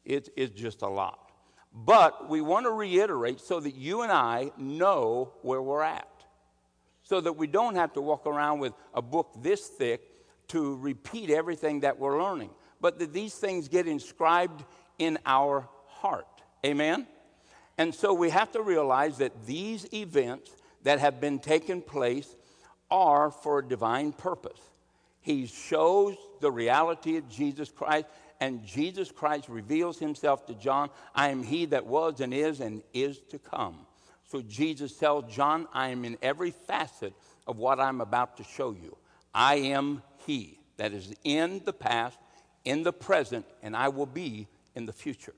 it, 0.04 0.30
it's 0.36 0.54
just 0.54 0.82
a 0.84 0.88
lot. 0.88 1.25
But 1.76 2.30
we 2.30 2.40
want 2.40 2.66
to 2.66 2.72
reiterate 2.72 3.42
so 3.42 3.60
that 3.60 3.76
you 3.76 4.02
and 4.02 4.12
I 4.12 4.52
know 4.58 5.34
where 5.42 5.62
we're 5.62 5.84
at. 5.84 6.08
So 7.04 7.20
that 7.20 7.34
we 7.34 7.48
don't 7.48 7.76
have 7.76 7.94
to 7.94 8.02
walk 8.02 8.26
around 8.26 8.60
with 8.60 8.74
a 8.94 9.02
book 9.02 9.32
this 9.42 9.68
thick 9.68 10.02
to 10.48 10.78
repeat 10.78 11.30
everything 11.30 11.82
that 11.82 12.00
we're 12.00 12.24
learning. 12.24 12.52
But 12.80 12.98
that 13.00 13.12
these 13.12 13.36
things 13.36 13.68
get 13.68 13.88
inscribed 13.88 14.64
in 14.98 15.20
our 15.26 15.68
heart. 15.88 16.28
Amen? 16.66 17.08
And 17.78 17.94
so 17.94 18.14
we 18.14 18.30
have 18.30 18.54
to 18.54 18.62
realize 18.62 19.18
that 19.18 19.46
these 19.46 19.86
events 19.94 20.52
that 20.84 21.00
have 21.00 21.20
been 21.20 21.40
taking 21.40 21.82
place 21.82 22.36
are 22.90 23.32
for 23.32 23.60
a 23.60 23.68
divine 23.68 24.14
purpose. 24.14 24.62
He 25.20 25.48
shows 25.48 26.16
the 26.40 26.52
reality 26.52 27.18
of 27.18 27.28
Jesus 27.28 27.70
Christ, 27.70 28.06
and 28.40 28.66
Jesus 28.66 29.12
Christ 29.12 29.50
reveals 29.50 30.00
himself 30.00 30.46
to 30.48 30.56
John 30.56 30.90
I 31.14 31.30
am 31.30 31.44
he 31.44 31.66
that 31.68 31.86
was 31.86 32.20
and 32.20 32.34
is 32.34 32.60
and 32.60 32.82
is 32.94 33.20
to 33.30 33.40
come. 33.40 33.86
So 34.28 34.42
Jesus 34.42 34.98
tells 34.98 35.34
John, 35.34 35.68
I 35.74 35.90
am 35.90 36.04
in 36.04 36.18
every 36.22 36.52
facet 36.52 37.14
of 37.48 37.58
what 37.58 37.80
I'm 37.80 38.02
about 38.02 38.38
to 38.38 38.44
show 38.44 38.72
you. 38.72 38.98
I 39.34 39.56
am 39.56 40.02
he 40.26 40.60
that 40.78 40.94
is 40.94 41.14
in 41.24 41.62
the 41.64 41.74
past, 41.74 42.18
in 42.64 42.84
the 42.84 42.94
present, 42.94 43.46
and 43.62 43.76
I 43.76 43.90
will 43.90 44.06
be 44.06 44.48
in 44.74 44.86
the 44.86 44.94
future. 44.94 45.36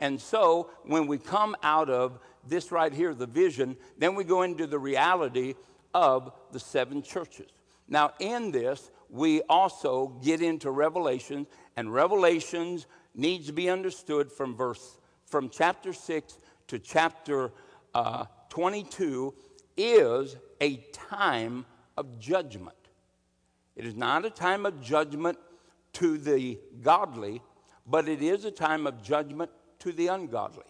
And 0.00 0.20
so 0.20 0.70
when 0.84 1.06
we 1.06 1.18
come 1.18 1.56
out 1.62 1.88
of 1.88 2.18
this 2.46 2.72
right 2.72 2.92
here, 2.92 3.14
the 3.14 3.26
vision, 3.26 3.76
then 3.96 4.14
we 4.14 4.24
go 4.24 4.42
into 4.42 4.66
the 4.66 4.78
reality 4.78 5.54
of 5.94 6.32
the 6.52 6.60
seven 6.60 7.02
churches. 7.02 7.50
Now, 7.88 8.12
in 8.18 8.50
this, 8.50 8.90
we 9.08 9.42
also 9.42 10.08
get 10.22 10.42
into 10.42 10.70
Revelations, 10.70 11.46
and 11.76 11.92
Revelations 11.92 12.86
needs 13.14 13.46
to 13.46 13.52
be 13.52 13.68
understood 13.70 14.30
from 14.30 14.56
verse 14.56 14.98
from 15.26 15.48
chapter 15.48 15.92
6 15.92 16.38
to 16.68 16.78
chapter 16.78 17.50
uh, 17.94 18.26
22 18.50 19.34
is 19.76 20.36
a 20.60 20.76
time 20.92 21.64
of 21.96 22.18
judgment. 22.18 22.76
It 23.74 23.84
is 23.84 23.96
not 23.96 24.24
a 24.24 24.30
time 24.30 24.66
of 24.66 24.80
judgment 24.80 25.38
to 25.94 26.18
the 26.18 26.58
godly, 26.82 27.42
but 27.86 28.08
it 28.08 28.22
is 28.22 28.44
a 28.44 28.50
time 28.50 28.86
of 28.86 29.02
judgment 29.02 29.50
to 29.80 29.92
the 29.92 30.08
ungodly. 30.08 30.64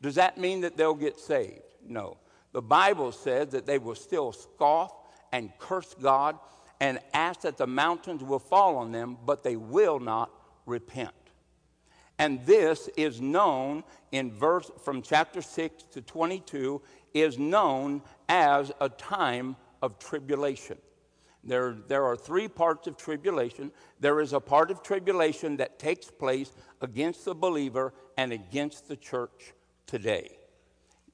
Does 0.00 0.14
that 0.14 0.38
mean 0.38 0.62
that 0.62 0.76
they'll 0.76 0.94
get 0.94 1.18
saved? 1.18 1.60
No. 1.86 2.16
The 2.52 2.62
Bible 2.62 3.12
says 3.12 3.48
that 3.48 3.66
they 3.66 3.78
will 3.78 3.94
still 3.94 4.32
scoff 4.32 4.92
and 5.32 5.50
curse 5.58 5.94
God 6.00 6.38
and 6.80 6.98
ask 7.12 7.42
that 7.42 7.58
the 7.58 7.66
mountains 7.66 8.22
will 8.22 8.38
fall 8.38 8.76
on 8.76 8.92
them, 8.92 9.18
but 9.26 9.42
they 9.42 9.56
will 9.56 9.98
not 9.98 10.30
repent. 10.68 11.12
And 12.18 12.44
this 12.44 12.88
is 12.96 13.20
known 13.20 13.84
in 14.10 14.32
verse 14.32 14.70
from 14.82 15.02
chapter 15.02 15.40
6 15.40 15.84
to 15.92 16.02
22 16.02 16.82
is 17.14 17.38
known 17.38 18.02
as 18.28 18.72
a 18.80 18.88
time 18.88 19.56
of 19.82 19.98
tribulation. 19.98 20.78
There, 21.44 21.76
there 21.86 22.04
are 22.04 22.16
three 22.16 22.48
parts 22.48 22.88
of 22.88 22.96
tribulation. 22.96 23.70
There 24.00 24.20
is 24.20 24.32
a 24.32 24.40
part 24.40 24.70
of 24.70 24.82
tribulation 24.82 25.56
that 25.58 25.78
takes 25.78 26.10
place 26.10 26.52
against 26.80 27.24
the 27.24 27.34
believer 27.34 27.94
and 28.16 28.32
against 28.32 28.88
the 28.88 28.96
church 28.96 29.54
today. 29.86 30.36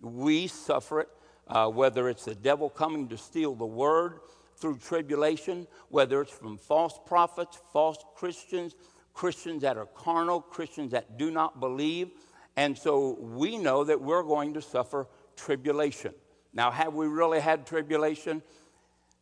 We 0.00 0.46
suffer 0.46 1.00
it, 1.00 1.08
uh, 1.46 1.68
whether 1.68 2.08
it's 2.08 2.24
the 2.24 2.34
devil 2.34 2.70
coming 2.70 3.08
to 3.08 3.18
steal 3.18 3.54
the 3.54 3.66
word 3.66 4.20
through 4.56 4.78
tribulation, 4.78 5.66
whether 5.88 6.22
it's 6.22 6.32
from 6.32 6.56
false 6.56 6.98
prophets, 7.06 7.60
false 7.72 7.98
Christians, 8.16 8.74
Christians 9.14 9.62
that 9.62 9.76
are 9.76 9.86
carnal, 9.86 10.40
Christians 10.40 10.90
that 10.90 11.16
do 11.16 11.30
not 11.30 11.60
believe. 11.60 12.10
And 12.56 12.76
so 12.76 13.16
we 13.20 13.56
know 13.56 13.84
that 13.84 14.00
we're 14.00 14.22
going 14.22 14.54
to 14.54 14.62
suffer 14.62 15.06
tribulation. 15.36 16.12
Now, 16.52 16.70
have 16.70 16.94
we 16.94 17.06
really 17.06 17.40
had 17.40 17.66
tribulation? 17.66 18.42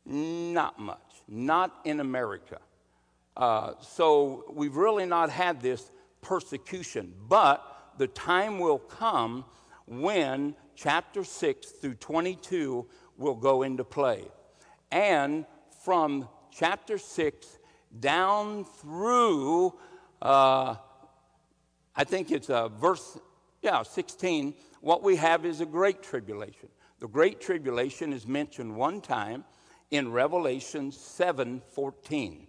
Not 0.05 0.79
much, 0.79 1.23
not 1.29 1.81
in 1.85 2.01
America. 2.01 2.59
Uh, 3.37 3.75
so 3.81 4.45
we've 4.53 4.77
really 4.77 5.07
not 5.07 5.31
had 5.31 5.61
this 5.61 5.91
persecution, 6.21 7.15
but 7.29 7.93
the 7.99 8.09
time 8.09 8.59
will 8.59 8.79
come 8.79 9.45
when 9.87 10.55
chapter 10.75 11.25
6 11.25 11.67
through 11.71 11.95
22 11.95 12.87
will 13.17 13.35
go 13.35 13.63
into 13.63 13.85
play. 13.85 14.25
And 14.91 15.47
from 15.85 16.29
chapter 16.51 16.99
6 16.99 17.59
down 18.01 18.65
through, 18.65 19.75
uh, 20.21 20.77
I 21.95 22.05
think 22.05 22.31
it's 22.31 22.51
uh, 22.51 22.69
verse, 22.69 23.19
yeah, 23.61 23.83
16, 23.83 24.55
what 24.81 25.03
we 25.03 25.17
have 25.17 25.45
is 25.45 25.61
a 25.61 25.67
great 25.67 26.03
tribulation. 26.03 26.69
The 26.99 27.09
great 27.09 27.41
tribulation 27.41 28.13
is 28.13 28.27
mentioned 28.27 28.75
one 28.75 29.01
time 29.01 29.45
in 29.91 30.11
Revelation 30.11 30.93
7 30.93 31.63
14. 31.73 32.47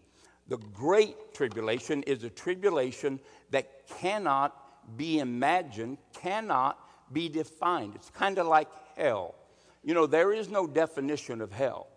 The 0.48 0.58
great 0.58 1.34
tribulation 1.34 2.04
is 2.04 2.24
a 2.24 2.30
tribulation 2.30 3.20
that 3.52 3.88
cannot 3.88 4.98
be 4.98 5.20
imagined, 5.20 5.98
cannot 6.14 6.78
be 7.12 7.30
defined. 7.30 7.94
It's 7.96 8.10
kind 8.10 8.38
of 8.38 8.48
like 8.48 8.68
hell. 8.96 9.36
You 9.84 9.94
know, 9.94 10.06
there 10.06 10.34
is 10.34 10.50
no 10.50 10.68
definition 10.68 11.42
of 11.42 11.52
hell. 11.52 11.88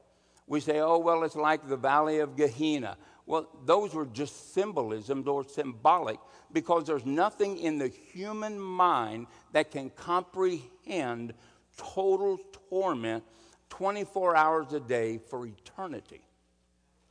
We 0.47 0.61
say, 0.61 0.79
oh, 0.81 0.99
well, 0.99 1.25
it's 1.25 1.37
like 1.37 1.69
the 1.69 1.76
valley 1.76 2.21
of 2.21 2.37
Gehenna. 2.37 2.97
Well, 3.26 3.49
those 3.64 3.92
were 3.92 4.06
just 4.06 4.54
symbolisms 4.54 5.26
or 5.26 5.45
symbolic 5.45 6.18
because 6.52 6.85
there's 6.85 7.04
nothing 7.04 7.59
in 7.59 7.76
the 7.78 7.88
human 7.88 8.59
mind 8.59 9.26
that 9.52 9.73
can 9.73 9.90
comprehend 9.90 11.35
total 11.76 12.38
torment 12.71 13.25
24 13.68 14.37
hours 14.37 14.73
a 14.73 14.80
day 14.80 15.18
for 15.18 15.45
eternity. 15.45 16.21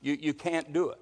You, 0.02 0.18
you 0.20 0.34
can't 0.34 0.72
do 0.72 0.90
it. 0.90 1.00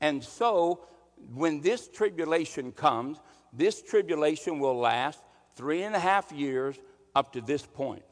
And 0.00 0.24
so, 0.24 0.86
when 1.34 1.60
this 1.60 1.88
tribulation 1.88 2.72
comes, 2.72 3.18
this 3.52 3.82
tribulation 3.82 4.58
will 4.58 4.78
last 4.78 5.20
three 5.54 5.82
and 5.82 5.94
a 5.94 5.98
half 5.98 6.32
years 6.32 6.76
up 7.14 7.34
to 7.34 7.42
this 7.42 7.66
point. 7.66 8.04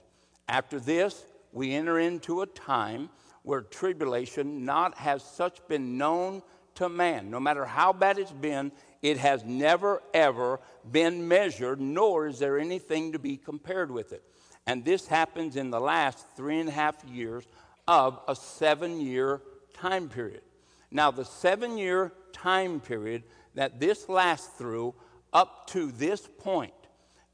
After 0.47 0.78
this, 0.78 1.25
we 1.52 1.73
enter 1.73 1.99
into 1.99 2.42
a 2.42 2.47
time 2.47 3.08
where 3.49 3.62
tribulation 3.62 4.67
not 4.67 4.95
has 4.99 5.23
such 5.23 5.67
been 5.69 5.97
known 5.97 6.43
to 6.75 6.87
man. 6.87 7.31
No 7.31 7.40
matter 7.40 7.64
how 7.64 7.95
bad 7.95 8.19
it's 8.19 8.31
been, 8.31 8.71
it 9.00 9.17
has 9.17 9.43
never 9.43 10.02
ever 10.12 10.61
been 10.93 11.26
measured, 11.26 11.81
nor 11.81 12.26
is 12.26 12.38
there 12.38 12.59
anything 12.59 13.12
to 13.12 13.19
be 13.19 13.38
compared 13.38 13.90
with 13.90 14.12
it. 14.12 14.23
And 14.67 14.85
this 14.85 15.07
happens 15.07 15.57
in 15.57 15.71
the 15.71 15.81
last 15.81 16.26
three 16.37 16.61
and 16.61 16.69
a 16.69 16.73
half 16.73 17.02
years 17.07 17.43
of 17.87 18.21
a 18.28 18.37
seven 18.37 19.00
year 19.00 19.40
time 19.73 20.11
period. 20.11 20.43
Now, 20.90 21.11
the 21.11 21.25
seven 21.25 21.78
year 21.78 22.12
time 22.35 22.81
period 22.81 23.23
that 23.55 23.81
this 23.81 24.11
lasts 24.11 24.59
through 24.59 24.95
up 25.33 25.69
to 25.69 25.90
this 25.93 26.28
point, 26.37 26.75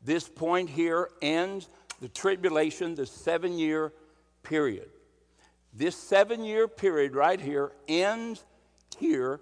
this 0.05 0.29
point 0.29 0.71
here 0.71 1.09
ends 1.21 1.69
the 2.01 2.09
tribulation, 2.09 2.95
the 2.95 3.05
seven 3.05 3.59
year 3.59 3.93
period. 4.45 4.91
This 5.77 5.97
seven 5.97 6.45
year 6.45 6.69
period 6.69 7.17
right 7.17 7.41
here 7.41 7.73
ends 7.89 8.45
here 8.97 9.41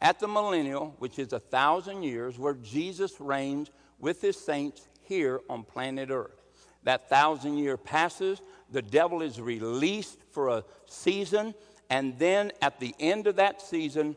at 0.00 0.20
the 0.20 0.28
millennial, 0.28 0.94
which 0.98 1.18
is 1.18 1.32
a 1.32 1.40
thousand 1.40 2.04
years, 2.04 2.38
where 2.38 2.54
Jesus 2.54 3.20
reigns 3.20 3.72
with 3.98 4.20
his 4.20 4.36
saints 4.38 4.86
here 5.02 5.40
on 5.50 5.64
planet 5.64 6.10
Earth. 6.10 6.40
That 6.84 7.08
thousand 7.08 7.58
year 7.58 7.76
passes, 7.76 8.40
the 8.70 8.82
devil 8.82 9.22
is 9.22 9.40
released 9.40 10.18
for 10.30 10.48
a 10.50 10.64
season, 10.86 11.52
and 11.90 12.16
then 12.16 12.52
at 12.62 12.78
the 12.78 12.94
end 13.00 13.26
of 13.26 13.36
that 13.36 13.60
season, 13.60 14.14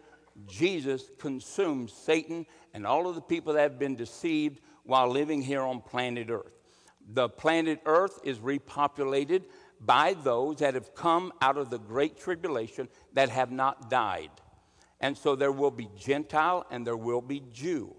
Jesus 0.47 1.09
consumes 1.17 1.91
Satan 1.93 2.45
and 2.75 2.85
all 2.85 3.07
of 3.07 3.15
the 3.15 3.21
people 3.21 3.53
that 3.53 3.61
have 3.61 3.79
been 3.79 3.95
deceived 3.95 4.61
while 4.83 5.09
living 5.09 5.41
here 5.41 5.61
on 5.61 5.81
planet 5.81 6.29
Earth. 6.29 6.53
The 7.11 7.27
planet 7.27 7.81
Earth 7.85 8.19
is 8.23 8.37
repopulated 8.37 9.45
by 9.79 10.13
those 10.13 10.57
that 10.57 10.73
have 10.73 10.93
come 10.93 11.31
out 11.41 11.57
of 11.57 11.69
the 11.69 11.79
great 11.79 12.19
tribulation 12.19 12.87
that 13.13 13.29
have 13.29 13.51
not 13.51 13.89
died. 13.89 14.31
And 14.99 15.17
so 15.17 15.35
there 15.35 15.51
will 15.51 15.71
be 15.71 15.89
Gentile 15.97 16.65
and 16.69 16.85
there 16.85 16.97
will 16.97 17.21
be 17.21 17.41
Jew. 17.53 17.95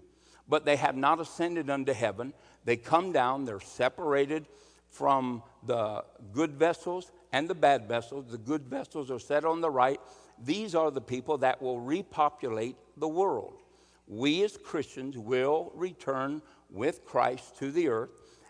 But 0.47 0.65
they 0.65 0.75
have 0.75 0.95
not 0.95 1.19
ascended 1.19 1.69
unto 1.69 1.93
heaven. 1.93 2.33
They 2.65 2.77
come 2.77 3.11
down, 3.11 3.45
they're 3.45 3.59
separated 3.59 4.45
from 4.89 5.41
the 5.65 6.03
good 6.33 6.51
vessels 6.53 7.11
and 7.31 7.49
the 7.49 7.55
bad 7.55 7.87
vessels. 7.87 8.25
The 8.29 8.37
good 8.37 8.63
vessels 8.63 9.09
are 9.09 9.19
set 9.19 9.45
on 9.45 9.61
the 9.61 9.69
right. 9.69 9.99
These 10.43 10.75
are 10.75 10.91
the 10.91 11.01
people 11.01 11.37
that 11.39 11.61
will 11.61 11.79
repopulate 11.79 12.75
the 12.97 13.07
world. 13.07 13.61
We 14.07 14.43
as 14.43 14.57
Christians 14.57 15.17
will 15.17 15.71
return 15.73 16.41
with 16.69 17.05
Christ 17.05 17.57
to 17.59 17.71
the 17.71 17.87
earth, 17.87 18.09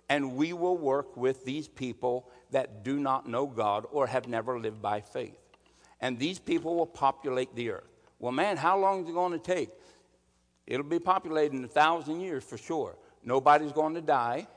and 0.10 0.36
we 0.36 0.54
will 0.54 0.78
work 0.78 1.16
with 1.16 1.46
these 1.46 1.68
people 1.68 2.30
that 2.52 2.84
do 2.84 3.00
not 3.00 3.28
know 3.28 3.48
God 3.48 3.86
or 3.92 4.08
have 4.08 4.28
never 4.28 4.60
lived 4.60 4.82
by 4.82 5.02
faith. 5.02 5.38
And 6.00 6.18
these 6.18 6.40
people 6.40 6.76
will 6.76 6.86
populate 6.86 7.56
the 7.56 7.72
earth. 7.72 7.88
Well, 8.20 8.32
man, 8.32 8.58
how 8.58 8.78
long 8.78 9.04
is 9.04 9.10
it 9.10 9.14
going 9.14 9.32
to 9.34 9.40
take? 9.40 9.70
It'll 10.68 10.86
be 10.86 11.00
populated 11.00 11.56
in 11.56 11.64
a 11.64 11.68
thousand 11.68 12.22
years 12.22 12.44
for 12.44 12.58
sure. 12.58 12.96
Nobody's 13.24 13.72
going 13.72 13.96
to 13.96 14.02
die. 14.02 14.48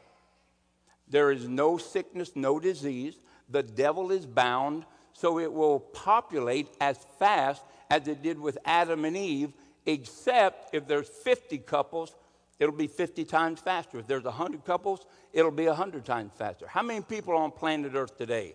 There 1.08 1.30
is 1.30 1.48
no 1.48 1.76
sickness, 1.76 2.32
no 2.34 2.58
disease. 2.58 3.16
The 3.48 3.62
devil 3.62 4.10
is 4.10 4.26
bound, 4.26 4.84
so 5.12 5.38
it 5.38 5.52
will 5.52 5.80
populate 5.80 6.68
as 6.80 6.98
fast 7.18 7.62
as 7.90 8.08
it 8.08 8.22
did 8.22 8.38
with 8.38 8.58
Adam 8.64 9.04
and 9.04 9.16
Eve, 9.16 9.52
except 9.86 10.74
if 10.74 10.86
there's 10.86 11.08
50 11.08 11.58
couples, 11.58 12.14
it'll 12.58 12.74
be 12.74 12.86
50 12.86 13.24
times 13.24 13.60
faster. 13.60 13.98
If 13.98 14.06
there's 14.06 14.24
100 14.24 14.64
couples, 14.64 15.06
it'll 15.32 15.50
be 15.50 15.66
100 15.66 16.04
times 16.04 16.32
faster. 16.36 16.66
How 16.66 16.82
many 16.82 17.00
people 17.00 17.34
on 17.34 17.50
planet 17.50 17.92
Earth 17.94 18.16
today? 18.16 18.54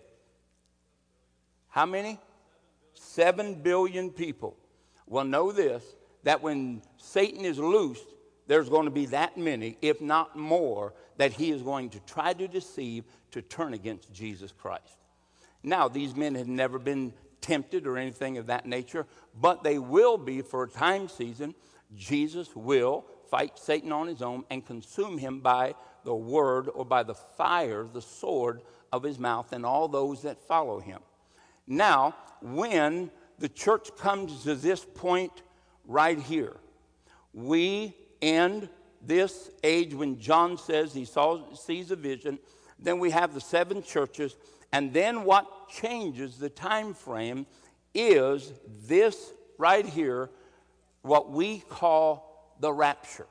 How 1.68 1.86
many? 1.86 2.18
Seven 2.94 3.54
billion 3.54 4.10
people. 4.10 4.56
Well, 5.06 5.24
know 5.24 5.52
this 5.52 5.82
that 6.22 6.42
when 6.42 6.82
Satan 6.96 7.44
is 7.44 7.58
loosed, 7.58 8.04
there's 8.46 8.68
going 8.68 8.84
to 8.84 8.90
be 8.90 9.06
that 9.06 9.38
many, 9.38 9.78
if 9.80 10.00
not 10.00 10.36
more, 10.36 10.92
that 11.16 11.32
he 11.32 11.50
is 11.50 11.62
going 11.62 11.90
to 11.90 12.00
try 12.00 12.32
to 12.32 12.48
deceive 12.48 13.04
to 13.30 13.42
turn 13.42 13.74
against 13.74 14.12
Jesus 14.12 14.52
Christ. 14.52 14.98
Now, 15.62 15.88
these 15.88 16.16
men 16.16 16.34
have 16.34 16.48
never 16.48 16.78
been 16.78 17.12
tempted 17.40 17.86
or 17.86 17.96
anything 17.96 18.38
of 18.38 18.46
that 18.46 18.66
nature, 18.66 19.06
but 19.38 19.62
they 19.62 19.78
will 19.78 20.18
be 20.18 20.42
for 20.42 20.64
a 20.64 20.68
time 20.68 21.08
season. 21.08 21.54
Jesus 21.96 22.54
will 22.54 23.04
fight 23.30 23.58
Satan 23.58 23.92
on 23.92 24.06
his 24.06 24.22
own 24.22 24.44
and 24.50 24.66
consume 24.66 25.18
him 25.18 25.40
by 25.40 25.74
the 26.04 26.14
word 26.14 26.68
or 26.74 26.84
by 26.84 27.02
the 27.02 27.14
fire, 27.14 27.86
the 27.92 28.02
sword 28.02 28.62
of 28.92 29.02
his 29.02 29.18
mouth, 29.18 29.52
and 29.52 29.64
all 29.64 29.88
those 29.88 30.22
that 30.22 30.40
follow 30.40 30.80
him. 30.80 31.00
Now, 31.66 32.16
when 32.42 33.10
the 33.38 33.48
church 33.48 33.90
comes 33.96 34.42
to 34.44 34.54
this 34.54 34.84
point 34.84 35.42
right 35.86 36.18
here, 36.18 36.56
we 37.32 37.94
end 38.20 38.68
this 39.02 39.50
age 39.62 39.94
when 39.94 40.18
John 40.18 40.58
says 40.58 40.92
he 40.92 41.04
saw, 41.04 41.54
sees 41.54 41.90
a 41.90 41.96
vision. 41.96 42.38
Then 42.78 42.98
we 42.98 43.10
have 43.10 43.34
the 43.34 43.40
seven 43.40 43.82
churches. 43.82 44.36
And 44.72 44.92
then 44.92 45.24
what 45.24 45.68
changes 45.68 46.38
the 46.38 46.50
time 46.50 46.94
frame 46.94 47.46
is 47.94 48.52
this 48.86 49.32
right 49.58 49.86
here, 49.86 50.30
what 51.02 51.30
we 51.30 51.60
call 51.60 52.29
the 52.60 52.72
rapture. 52.72 53.26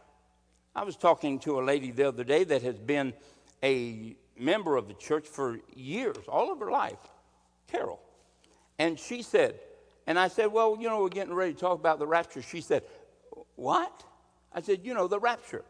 I 0.76 0.84
was 0.84 0.96
talking 0.96 1.40
to 1.40 1.60
a 1.60 1.62
lady 1.62 1.92
the 1.92 2.08
other 2.08 2.24
day 2.24 2.44
that 2.44 2.62
has 2.64 2.78
been 2.78 3.14
a 3.64 4.16
member 4.38 4.76
of 4.76 4.88
the 4.88 4.94
church 4.94 5.28
for 5.28 5.60
years, 5.76 6.18
all 6.28 6.52
of 6.52 6.60
her 6.60 6.72
life, 6.72 7.00
Carol. 7.68 8.00
And 8.78 9.00
she 9.00 9.22
said, 9.22 9.60
and 10.10 10.18
I 10.18 10.28
said, 10.28 10.48
Well, 10.48 10.76
you 10.80 10.90
know, 10.90 11.02
we're 11.02 11.10
getting 11.10 11.34
ready 11.36 11.54
to 11.54 11.60
talk 11.60 11.80
about 11.80 12.00
the 12.00 12.08
rapture. 12.08 12.42
She 12.42 12.62
said, 12.62 12.84
What? 13.56 14.04
I 14.52 14.62
said, 14.62 14.80
You 14.84 14.96
know, 14.96 15.08
the 15.08 15.20
rapture. 15.20 15.64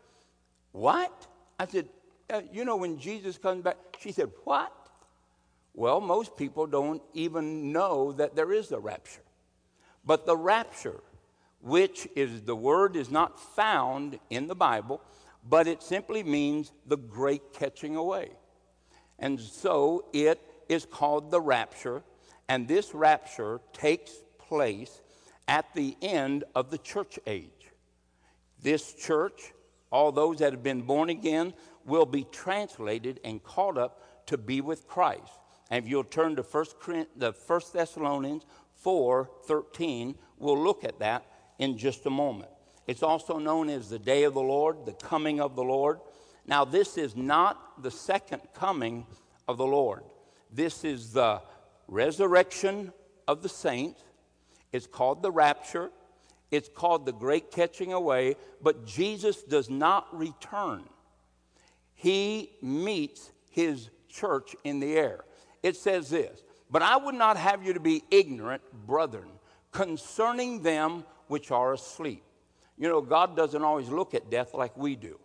What? 0.71 1.27
I 1.59 1.65
said, 1.67 1.89
uh, 2.29 2.41
You 2.51 2.63
know, 2.63 2.77
when 2.77 2.97
Jesus 2.99 3.37
comes 3.37 3.63
back. 3.63 3.75
She 3.99 4.13
said, 4.13 4.29
What? 4.45 4.71
Well, 5.73 5.99
most 5.99 6.37
people 6.37 6.67
don't 6.67 7.01
even 7.13 7.73
know 7.73 8.13
that 8.13 8.35
there 8.35 8.53
is 8.53 8.71
a 8.71 8.79
rapture. 8.79 9.23
But 10.05 10.25
the 10.25 10.37
rapture, 10.37 11.01
which 11.61 12.07
is 12.15 12.41
the 12.41 12.55
word 12.55 12.95
is 12.95 13.11
not 13.11 13.39
found 13.39 14.19
in 14.29 14.47
the 14.47 14.55
Bible, 14.55 15.01
but 15.47 15.67
it 15.67 15.83
simply 15.83 16.23
means 16.23 16.71
the 16.85 16.97
great 16.97 17.53
catching 17.53 17.95
away. 17.95 18.31
And 19.17 19.39
so 19.39 20.05
it 20.13 20.39
is 20.69 20.85
called 20.85 21.31
the 21.31 21.41
rapture, 21.41 22.03
and 22.47 22.67
this 22.67 22.93
rapture 22.93 23.59
takes 23.73 24.13
place 24.37 25.01
at 25.47 25.73
the 25.73 25.97
end 26.01 26.43
of 26.55 26.71
the 26.71 26.77
church 26.77 27.19
age. 27.27 27.71
This 28.61 28.93
church, 28.93 29.53
all 29.91 30.11
those 30.11 30.37
that 30.39 30.53
have 30.53 30.63
been 30.63 30.81
born 30.81 31.09
again, 31.09 31.53
will 31.85 32.05
be 32.05 32.25
translated 32.31 33.19
and 33.23 33.43
caught 33.43 33.77
up 33.77 34.25
to 34.27 34.37
be 34.37 34.61
with 34.61 34.87
Christ. 34.87 35.31
And 35.69 35.83
if 35.83 35.89
you'll 35.89 36.03
turn 36.03 36.35
to 36.35 36.43
1, 36.43 37.05
the 37.15 37.31
1 37.31 37.61
Thessalonians 37.73 38.45
4 38.75 39.29
13, 39.45 40.15
we'll 40.37 40.61
look 40.61 40.83
at 40.83 40.99
that 40.99 41.25
in 41.59 41.77
just 41.77 42.05
a 42.05 42.09
moment. 42.09 42.49
It's 42.87 43.03
also 43.03 43.37
known 43.37 43.69
as 43.69 43.89
the 43.89 43.99
day 43.99 44.23
of 44.23 44.33
the 44.33 44.41
Lord, 44.41 44.85
the 44.85 44.93
coming 44.93 45.39
of 45.39 45.55
the 45.55 45.63
Lord. 45.63 45.99
Now, 46.47 46.65
this 46.65 46.97
is 46.97 47.15
not 47.15 47.83
the 47.83 47.91
second 47.91 48.41
coming 48.55 49.05
of 49.47 49.57
the 49.57 49.65
Lord. 49.65 50.01
This 50.51 50.83
is 50.83 51.13
the 51.13 51.41
resurrection 51.87 52.91
of 53.27 53.43
the 53.43 53.49
saints. 53.49 54.01
It's 54.71 54.87
called 54.87 55.21
the 55.21 55.31
rapture. 55.31 55.91
It's 56.49 56.69
called 56.69 57.05
the 57.05 57.13
great 57.13 57.51
catching 57.51 57.93
away. 57.93 58.35
But 58.61 58.87
Jesus 58.87 59.43
does 59.43 59.69
not 59.69 60.07
return, 60.17 60.83
He 61.93 62.51
meets 62.61 63.31
His 63.51 63.89
church 64.07 64.55
in 64.63 64.79
the 64.79 64.97
air. 64.97 65.25
It 65.61 65.75
says 65.75 66.09
this 66.09 66.41
But 66.71 66.81
I 66.81 66.97
would 66.97 67.15
not 67.15 67.37
have 67.37 67.63
you 67.63 67.73
to 67.73 67.79
be 67.79 68.03
ignorant, 68.09 68.63
brethren, 68.87 69.29
concerning 69.71 70.63
them 70.63 71.03
which 71.29 71.51
are 71.51 71.73
asleep. 71.73 72.23
You 72.77 72.89
know, 72.89 73.01
God 73.01 73.35
doesn't 73.35 73.61
always 73.63 73.87
look 73.89 74.13
at 74.13 74.29
death 74.29 74.53
like 74.53 74.75
we 74.75 74.95
do. 74.95 75.19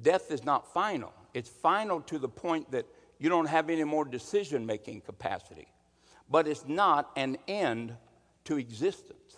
Death 0.00 0.30
is 0.30 0.44
not 0.44 0.72
final, 0.72 1.12
it's 1.34 1.48
final 1.48 2.00
to 2.02 2.18
the 2.18 2.28
point 2.28 2.70
that 2.70 2.86
you 3.18 3.28
don't 3.28 3.46
have 3.46 3.70
any 3.70 3.84
more 3.84 4.04
decision 4.04 4.66
making 4.66 5.00
capacity. 5.00 5.68
But 6.30 6.48
it's 6.48 6.66
not 6.66 7.10
an 7.16 7.36
end 7.46 7.94
to 8.44 8.58
existence. 8.58 9.36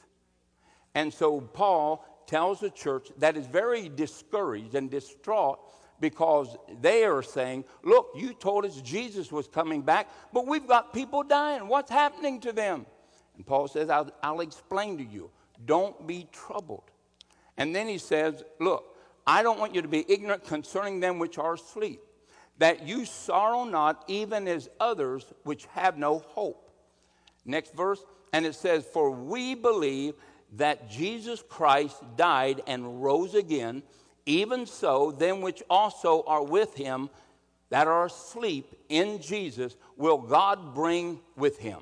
And 0.94 1.12
so 1.12 1.40
Paul 1.40 2.04
tells 2.26 2.60
the 2.60 2.70
church 2.70 3.08
that 3.18 3.36
is 3.36 3.46
very 3.46 3.88
discouraged 3.88 4.74
and 4.74 4.90
distraught 4.90 5.58
because 6.00 6.56
they 6.80 7.04
are 7.04 7.22
saying, 7.22 7.64
Look, 7.82 8.10
you 8.16 8.32
told 8.32 8.64
us 8.64 8.80
Jesus 8.80 9.30
was 9.30 9.48
coming 9.48 9.82
back, 9.82 10.08
but 10.32 10.46
we've 10.46 10.66
got 10.66 10.92
people 10.92 11.22
dying. 11.22 11.68
What's 11.68 11.90
happening 11.90 12.40
to 12.40 12.52
them? 12.52 12.86
And 13.36 13.44
Paul 13.44 13.68
says, 13.68 13.90
I'll, 13.90 14.10
I'll 14.22 14.40
explain 14.40 14.98
to 14.98 15.04
you. 15.04 15.30
Don't 15.64 16.06
be 16.06 16.28
troubled. 16.32 16.90
And 17.56 17.74
then 17.74 17.88
he 17.88 17.98
says, 17.98 18.42
Look, 18.60 18.96
I 19.26 19.42
don't 19.42 19.58
want 19.58 19.74
you 19.74 19.82
to 19.82 19.88
be 19.88 20.04
ignorant 20.08 20.44
concerning 20.44 21.00
them 21.00 21.18
which 21.18 21.38
are 21.38 21.54
asleep, 21.54 22.00
that 22.58 22.86
you 22.86 23.04
sorrow 23.04 23.64
not, 23.64 24.04
even 24.08 24.46
as 24.48 24.68
others 24.80 25.32
which 25.44 25.66
have 25.66 25.96
no 25.96 26.18
hope. 26.18 26.70
Next 27.44 27.74
verse, 27.74 28.04
and 28.32 28.44
it 28.46 28.54
says, 28.54 28.84
For 28.84 29.10
we 29.10 29.54
believe 29.54 30.14
that 30.56 30.88
Jesus 30.88 31.42
Christ 31.48 32.02
died 32.16 32.62
and 32.66 33.02
rose 33.02 33.34
again, 33.34 33.82
even 34.26 34.66
so, 34.66 35.10
them 35.10 35.40
which 35.40 35.62
also 35.68 36.22
are 36.26 36.44
with 36.44 36.74
him 36.74 37.10
that 37.70 37.88
are 37.88 38.06
asleep 38.06 38.74
in 38.88 39.20
Jesus 39.20 39.76
will 39.96 40.18
God 40.18 40.74
bring 40.74 41.20
with 41.36 41.58
him. 41.58 41.80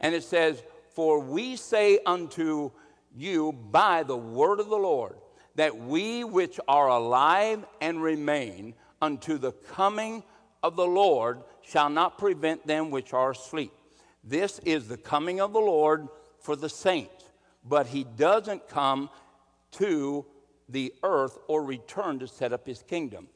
And 0.00 0.14
it 0.14 0.22
says, 0.22 0.62
For 0.94 1.18
we 1.20 1.56
say 1.56 2.00
unto 2.04 2.70
you 3.16 3.52
by 3.52 4.02
the 4.02 4.16
word 4.16 4.60
of 4.60 4.68
the 4.68 4.76
Lord, 4.76 5.16
that 5.54 5.76
we 5.76 6.22
which 6.22 6.60
are 6.68 6.88
alive 6.88 7.64
and 7.80 8.02
remain 8.02 8.74
unto 9.00 9.38
the 9.38 9.52
coming 9.52 10.22
of 10.62 10.76
the 10.76 10.86
Lord 10.86 11.42
shall 11.62 11.88
not 11.88 12.18
prevent 12.18 12.66
them 12.66 12.90
which 12.90 13.12
are 13.12 13.30
asleep. 13.30 13.72
This 14.22 14.58
is 14.60 14.88
the 14.88 14.96
coming 14.96 15.40
of 15.40 15.52
the 15.52 15.60
Lord 15.60 16.08
for 16.40 16.56
the 16.56 16.68
saints, 16.68 17.24
but 17.64 17.86
he 17.86 18.04
doesn't 18.04 18.68
come 18.68 19.08
to 19.72 20.26
the 20.68 20.92
earth 21.02 21.38
or 21.48 21.64
return 21.64 22.18
to 22.18 22.26
set 22.26 22.52
up 22.52 22.66
his 22.66 22.82
kingdom. 22.82 23.28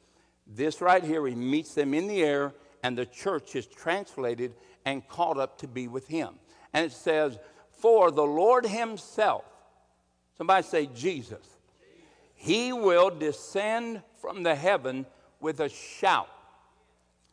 This 0.45 0.81
right 0.81 1.03
here, 1.03 1.25
he 1.27 1.35
meets 1.35 1.73
them 1.73 1.93
in 1.93 2.07
the 2.07 2.23
air, 2.23 2.53
and 2.83 2.97
the 2.97 3.05
church 3.05 3.55
is 3.55 3.67
translated 3.67 4.53
and 4.85 5.07
called 5.07 5.37
up 5.37 5.57
to 5.59 5.67
be 5.67 5.87
with 5.87 6.07
him. 6.07 6.35
And 6.73 6.85
it 6.85 6.91
says, 6.91 7.37
For 7.69 8.11
the 8.11 8.23
Lord 8.23 8.65
himself, 8.65 9.45
somebody 10.41 10.65
say 10.65 10.89
Jesus, 10.95 11.45
he 12.33 12.73
will 12.73 13.11
descend 13.11 14.01
from 14.19 14.41
the 14.41 14.55
heaven 14.55 15.05
with 15.39 15.59
a 15.59 15.69
shout, 15.69 16.31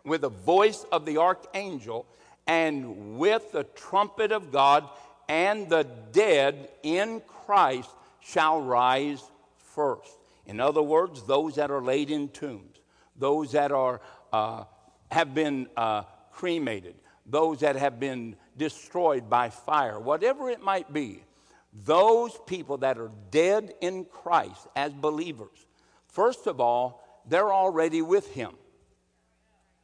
with 0.04 0.20
the 0.20 0.28
voice 0.28 0.84
of 0.92 1.06
the 1.06 1.16
archangel, 1.16 2.04
and 2.46 3.18
with 3.18 3.50
the 3.52 3.64
trumpet 3.64 4.30
of 4.30 4.52
God, 4.52 4.86
and 5.26 5.70
the 5.70 5.86
dead 6.12 6.68
in 6.82 7.22
Christ 7.26 7.88
shall 8.20 8.60
rise 8.60 9.22
first. 9.56 10.18
In 10.44 10.60
other 10.60 10.82
words, 10.82 11.22
those 11.22 11.54
that 11.54 11.70
are 11.70 11.80
laid 11.80 12.10
in 12.10 12.28
tombs, 12.28 12.76
those 13.16 13.52
that 13.52 13.72
are, 13.72 14.02
uh, 14.34 14.64
have 15.10 15.34
been 15.34 15.66
uh, 15.78 16.02
cremated, 16.30 16.94
those 17.24 17.60
that 17.60 17.76
have 17.76 17.98
been 17.98 18.36
destroyed 18.58 19.30
by 19.30 19.48
fire, 19.48 19.98
whatever 19.98 20.50
it 20.50 20.60
might 20.60 20.92
be, 20.92 21.22
those 21.72 22.38
people 22.46 22.78
that 22.78 22.98
are 22.98 23.10
dead 23.30 23.74
in 23.80 24.04
Christ 24.04 24.66
as 24.74 24.92
believers, 24.92 25.66
first 26.06 26.46
of 26.46 26.60
all, 26.60 27.04
they're 27.28 27.52
already 27.52 28.02
with 28.02 28.32
Him. 28.32 28.52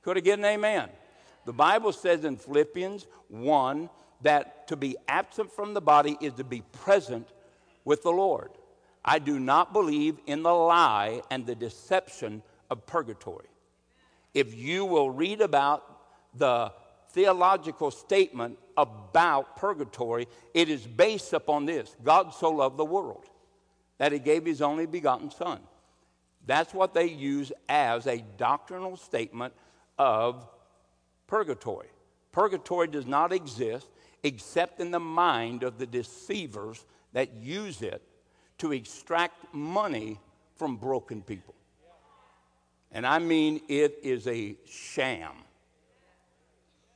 Could 0.02 0.16
I 0.16 0.20
get 0.20 0.38
an 0.38 0.44
amen? 0.44 0.88
The 1.44 1.52
Bible 1.52 1.92
says 1.92 2.24
in 2.24 2.36
Philippians 2.36 3.06
1 3.28 3.90
that 4.22 4.68
to 4.68 4.76
be 4.76 4.96
absent 5.08 5.52
from 5.52 5.74
the 5.74 5.80
body 5.80 6.16
is 6.20 6.32
to 6.34 6.44
be 6.44 6.62
present 6.72 7.28
with 7.84 8.02
the 8.02 8.10
Lord. 8.10 8.50
I 9.04 9.18
do 9.18 9.38
not 9.38 9.72
believe 9.72 10.18
in 10.26 10.42
the 10.42 10.54
lie 10.54 11.20
and 11.30 11.44
the 11.44 11.54
deception 11.54 12.42
of 12.70 12.86
purgatory. 12.86 13.48
If 14.32 14.54
you 14.54 14.86
will 14.86 15.10
read 15.10 15.42
about 15.42 15.84
the 16.34 16.72
theological 17.10 17.90
statement 17.90 18.58
about 18.76 19.56
purgatory, 19.56 20.28
it 20.52 20.68
is 20.68 20.86
based 20.86 21.32
upon 21.32 21.66
this 21.66 21.96
God 22.02 22.34
so 22.34 22.50
loved 22.50 22.76
the 22.76 22.84
world 22.84 23.24
that 23.98 24.12
he 24.12 24.18
gave 24.18 24.44
his 24.44 24.60
only 24.60 24.86
begotten 24.86 25.30
Son. 25.30 25.60
That's 26.46 26.74
what 26.74 26.92
they 26.94 27.06
use 27.06 27.52
as 27.68 28.06
a 28.06 28.22
doctrinal 28.36 28.96
statement 28.96 29.54
of 29.98 30.46
purgatory. 31.26 31.88
Purgatory 32.32 32.88
does 32.88 33.06
not 33.06 33.32
exist 33.32 33.88
except 34.22 34.80
in 34.80 34.90
the 34.90 35.00
mind 35.00 35.62
of 35.62 35.78
the 35.78 35.86
deceivers 35.86 36.84
that 37.12 37.32
use 37.34 37.82
it 37.82 38.02
to 38.58 38.72
extract 38.72 39.54
money 39.54 40.18
from 40.56 40.76
broken 40.76 41.22
people. 41.22 41.54
And 42.92 43.06
I 43.06 43.18
mean, 43.18 43.60
it 43.68 43.98
is 44.02 44.26
a 44.26 44.56
sham 44.66 45.32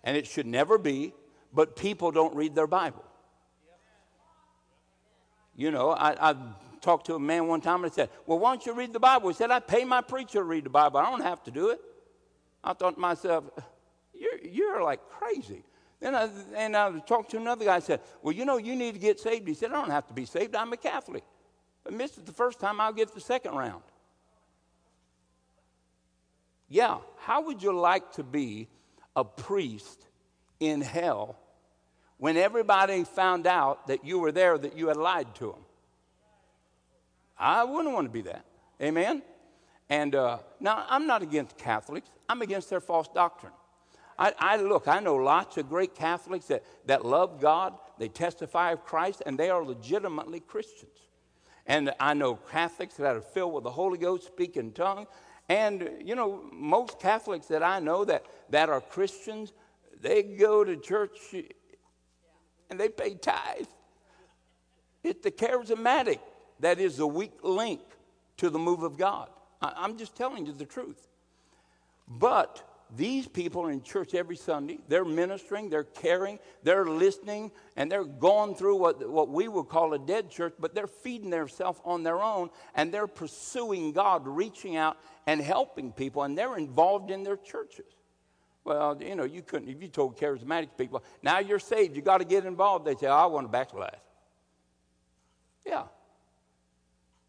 and 0.05 0.17
it 0.17 0.27
should 0.27 0.47
never 0.47 0.79
be, 0.79 1.13
but 1.53 1.77
people 1.77 2.11
don't 2.11 2.35
read 2.35 2.55
their 2.55 2.67
Bible. 2.67 3.05
You 5.57 5.71
know, 5.71 5.91
I, 5.91 6.31
I 6.31 6.37
talked 6.81 7.07
to 7.07 7.15
a 7.15 7.19
man 7.19 7.49
one 7.49 7.61
time 7.61 7.83
and 7.83 7.93
I 7.93 7.95
said, 7.95 8.11
Well, 8.27 8.39
why 8.39 8.53
don't 8.53 8.65
you 8.65 8.75
read 8.75 8.93
the 8.93 9.01
Bible? 9.01 9.29
He 9.29 9.35
said, 9.35 9.51
I 9.51 9.61
pay 9.61 9.85
my 9.85 10.01
preacher 10.01 10.39
to 10.39 10.45
read 10.45 10.65
the 10.65 10.71
Bible. 10.71 10.99
I 10.99 11.11
don't 11.11 11.23
have 11.23 11.43
to 11.45 11.51
do 11.51 11.71
it. 11.71 11.81
I 12.63 12.75
thought 12.75 12.95
to 12.95 13.01
myself, 13.01 13.45
You're, 14.15 14.39
you're 14.41 14.83
like 14.83 15.01
crazy. 15.09 15.65
Then 16.01 16.15
I, 16.15 16.29
and 16.55 16.77
I 16.77 16.97
talked 17.01 17.33
to 17.33 17.39
another 17.39 17.65
guy 17.65 17.77
and 17.77 17.85
said, 17.85 18.01
Well, 18.23 18.33
you 18.33 18.45
know, 18.45 18.57
you 18.57 18.77
need 18.77 18.93
to 18.95 19.01
get 19.01 19.19
saved. 19.19 19.49
He 19.49 19.55
said, 19.55 19.73
I 19.73 19.81
don't 19.81 19.91
have 19.91 20.07
to 20.09 20.15
be 20.15 20.27
saved. 20.27 20.55
I'm 20.55 20.73
a 20.73 20.77
Catholic. 20.77 21.25
I 21.87 21.91
missed 21.91 22.19
it 22.19 22.27
the 22.27 22.33
first 22.33 22.61
time, 22.61 22.81
I'll 22.81 22.93
get 22.93 23.15
the 23.15 23.21
second 23.21 23.55
round. 23.55 23.83
Yeah, 26.69 26.99
how 27.19 27.43
would 27.43 27.63
you 27.63 27.73
like 27.73 28.13
to 28.13 28.23
be 28.23 28.69
a 29.17 29.25
priest 29.25 30.08
in 30.61 30.81
hell 30.81 31.37
when 32.19 32.37
everybody 32.37 33.05
found 33.05 33.47
out 33.47 33.87
that 33.87 34.05
you 34.05 34.19
were 34.19 34.33
there, 34.33 34.59
that 34.59 34.77
you 34.77 34.89
had 34.89 34.97
lied 34.97 35.35
to 35.37 35.53
them. 35.53 35.65
I 37.39 37.65
wouldn't 37.65 37.95
want 37.95 38.07
to 38.07 38.13
be 38.13 38.23
that. 38.23 38.45
Amen? 38.83 39.23
And 39.89 40.15
uh, 40.15 40.39
now, 40.61 40.85
I'm 40.89 41.07
not 41.07 41.23
against 41.23 41.57
Catholics, 41.57 42.11
I'm 42.29 42.43
against 42.43 42.69
their 42.69 42.81
false 42.81 43.09
doctrine. 43.09 43.53
I, 44.19 44.35
I, 44.39 44.57
look, 44.57 44.89
I 44.89 44.99
know 44.99 45.15
lots 45.15 45.57
of 45.59 45.69
great 45.69 45.95
Catholics 45.95 46.47
that, 46.47 46.65
that 46.87 47.05
love 47.07 47.41
God, 47.41 47.75
they 47.99 48.09
testify 48.09 48.73
of 48.73 48.85
Christ, 48.85 49.23
and 49.25 49.39
they 49.39 49.49
are 49.49 49.65
legitimately 49.65 50.41
Christians. 50.41 50.91
And 51.67 51.93
I 52.01 52.15
know 52.15 52.35
Catholics 52.35 52.95
that 52.95 53.15
are 53.15 53.21
filled 53.21 53.55
with 53.55 53.65
the 53.65 53.71
Holy 53.71 53.99
Ghost, 53.99 54.27
speak 54.27 54.57
in 54.57 54.73
tongues, 54.73 55.07
and, 55.49 55.89
you 56.05 56.15
know, 56.15 56.43
most 56.53 56.99
Catholics 56.99 57.47
that 57.47 57.63
I 57.63 57.79
know 57.79 58.05
that, 58.05 58.25
that 58.51 58.69
are 58.69 58.81
Christians, 58.81 59.53
they 60.01 60.23
go 60.23 60.65
to 60.65 60.77
church 60.77 61.19
and 62.71 62.79
they 62.79 62.89
pay 62.89 63.15
tithe. 63.15 63.67
It's 65.03 65.23
the 65.23 65.31
charismatic 65.31 66.21
that 66.61 66.79
is 66.79 66.97
the 66.97 67.07
weak 67.07 67.33
link 67.43 67.81
to 68.39 68.51
the 68.51 68.59
move 68.59 68.83
of 68.83 68.97
God. 68.97 69.29
I, 69.61 69.85
am 69.85 69.97
just 69.97 70.15
telling 70.17 70.47
you 70.47 70.53
the 70.53 70.65
truth. 70.65 71.09
But 72.07 72.63
these 72.97 73.29
people 73.29 73.63
are 73.63 73.71
in 73.71 73.83
church 73.83 74.15
every 74.15 74.37
Sunday. 74.37 74.79
They're 74.89 75.05
ministering, 75.05 75.69
they're 75.69 75.85
caring, 75.85 76.39
they're 76.63 76.87
listening, 76.87 77.51
and 77.77 77.93
they're 77.93 78.05
going 78.05 78.55
through 78.55 78.77
what, 78.77 79.09
what 79.09 79.29
we 79.29 79.47
would 79.47 79.69
call 79.69 79.93
a 79.93 79.99
dead 79.99 80.31
church, 80.31 80.55
but 80.59 80.75
they're 80.75 80.87
feeding 80.87 81.31
themselves 81.31 81.81
on 81.85 82.03
their 82.03 82.23
own 82.23 82.49
and 82.75 82.93
they're 82.93 83.07
pursuing 83.07 83.93
God, 83.93 84.27
reaching 84.27 84.77
out 84.77 84.97
and 85.27 85.41
helping 85.41 85.93
people, 85.93 86.23
and 86.23 86.37
they're 86.37 86.57
involved 86.57 87.11
in 87.11 87.23
their 87.25 87.37
churches. 87.37 87.98
Well, 88.69 88.99
you 89.01 89.17
know, 89.17 89.25
you 89.25 89.41
couldn't, 89.41 89.71
if 89.71 89.81
you 89.81 89.89
told 89.89 90.19
charismatic 90.19 90.69
people, 90.77 91.03
now 91.23 91.39
you're 91.39 91.59
saved, 91.59 91.97
you 91.97 92.03
got 92.03 92.19
to 92.19 92.27
get 92.27 92.45
involved, 92.45 92.85
they 92.85 92.95
say, 92.95 93.07
oh, 93.07 93.15
I 93.15 93.25
want 93.25 93.47
to 93.47 93.51
backslide. 93.51 93.97
Yeah. 95.67 95.85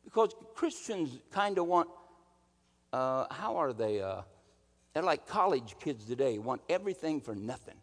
Because 0.04 0.36
Christians 0.54 1.18
kind 1.32 1.58
of 1.58 1.66
want 1.66 1.88
uh, 2.92 3.26
how 3.32 3.56
are 3.56 3.72
they? 3.72 4.02
Uh, 4.02 4.24
they're 4.94 5.04
like 5.04 5.28
college 5.28 5.76
kids 5.80 6.04
today, 6.04 6.40
want 6.40 6.62
everything 6.68 7.22
for 7.22 7.36
nothing. 7.36 7.78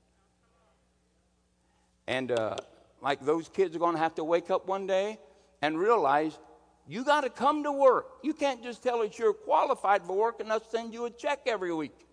And 2.07 2.33
uh, 2.33 2.57
like 3.01 3.25
those 3.25 3.49
kids 3.49 3.75
are 3.75 3.79
going 3.79 3.95
to 3.95 4.01
have 4.01 4.17
to 4.17 4.25
wake 4.25 4.51
up 4.51 4.69
one 4.69 4.87
day 4.87 5.19
and 5.63 5.79
realize 5.79 6.39
you 6.87 7.05
got 7.05 7.23
to 7.23 7.31
come 7.31 7.63
to 7.63 7.73
work. 7.73 8.19
You 8.23 8.35
can't 8.35 8.63
just 8.63 8.83
tell 8.83 9.01
us 9.01 9.19
you're 9.19 9.33
qualified 9.33 10.03
for 10.05 10.15
work 10.15 10.41
and 10.41 10.53
us 10.53 10.61
send 10.71 10.93
you 10.93 11.07
a 11.07 11.11
check 11.11 11.41
every 11.47 11.73
week. 11.73 12.06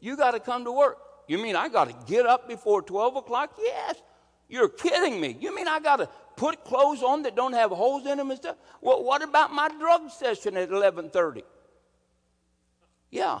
You 0.00 0.16
got 0.16 0.32
to 0.32 0.40
come 0.40 0.64
to 0.64 0.72
work. 0.72 0.98
You 1.28 1.38
mean 1.38 1.56
I 1.56 1.68
got 1.68 1.88
to 1.88 2.12
get 2.12 2.26
up 2.26 2.48
before 2.48 2.82
12 2.82 3.16
o'clock? 3.16 3.56
Yes. 3.58 3.96
You're 4.48 4.68
kidding 4.68 5.20
me. 5.20 5.36
You 5.38 5.54
mean 5.54 5.68
I 5.68 5.78
got 5.78 5.96
to 5.96 6.08
put 6.36 6.64
clothes 6.64 7.02
on 7.02 7.22
that 7.22 7.36
don't 7.36 7.52
have 7.52 7.70
holes 7.70 8.06
in 8.06 8.18
them 8.18 8.30
and 8.30 8.38
stuff? 8.38 8.56
Well, 8.80 9.04
what 9.04 9.22
about 9.22 9.52
my 9.52 9.68
drug 9.68 10.10
session 10.10 10.56
at 10.56 10.70
11:30? 10.70 11.42
Yeah. 13.10 13.40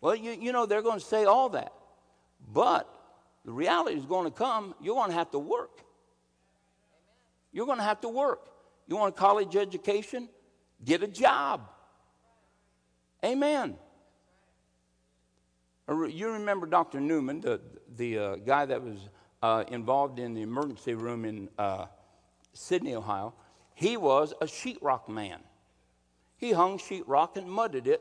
Well, 0.00 0.16
you, 0.16 0.32
you 0.32 0.52
know 0.52 0.66
they're 0.66 0.82
going 0.82 0.98
to 0.98 1.04
say 1.04 1.24
all 1.24 1.50
that, 1.50 1.72
but 2.52 2.88
the 3.44 3.52
reality 3.52 3.96
is 3.96 4.06
going 4.06 4.24
to 4.24 4.36
come. 4.36 4.74
You're 4.82 4.96
going 4.96 5.10
to 5.10 5.16
have 5.16 5.30
to 5.30 5.38
work. 5.38 5.82
You're 7.52 7.66
going 7.66 7.78
to 7.78 7.84
have 7.84 8.00
to 8.00 8.08
work. 8.08 8.48
You 8.88 8.96
want 8.96 9.14
a 9.14 9.18
college 9.18 9.54
education? 9.54 10.28
Get 10.84 11.02
a 11.02 11.08
job. 11.08 11.68
Amen. 13.24 13.76
You 15.88 16.30
remember 16.32 16.66
Dr. 16.66 17.00
Newman, 17.00 17.40
the, 17.40 17.60
the 17.96 18.18
uh, 18.18 18.36
guy 18.36 18.64
that 18.64 18.82
was 18.82 18.96
uh, 19.42 19.64
involved 19.68 20.18
in 20.18 20.32
the 20.32 20.40
emergency 20.40 20.94
room 20.94 21.24
in 21.24 21.50
uh, 21.58 21.86
Sidney, 22.54 22.94
Ohio. 22.94 23.34
He 23.74 23.96
was 23.96 24.32
a 24.40 24.46
sheetrock 24.46 25.08
man. 25.08 25.40
He 26.38 26.52
hung 26.52 26.78
sheetrock 26.78 27.36
and 27.36 27.50
mudded 27.50 27.86
it, 27.86 28.00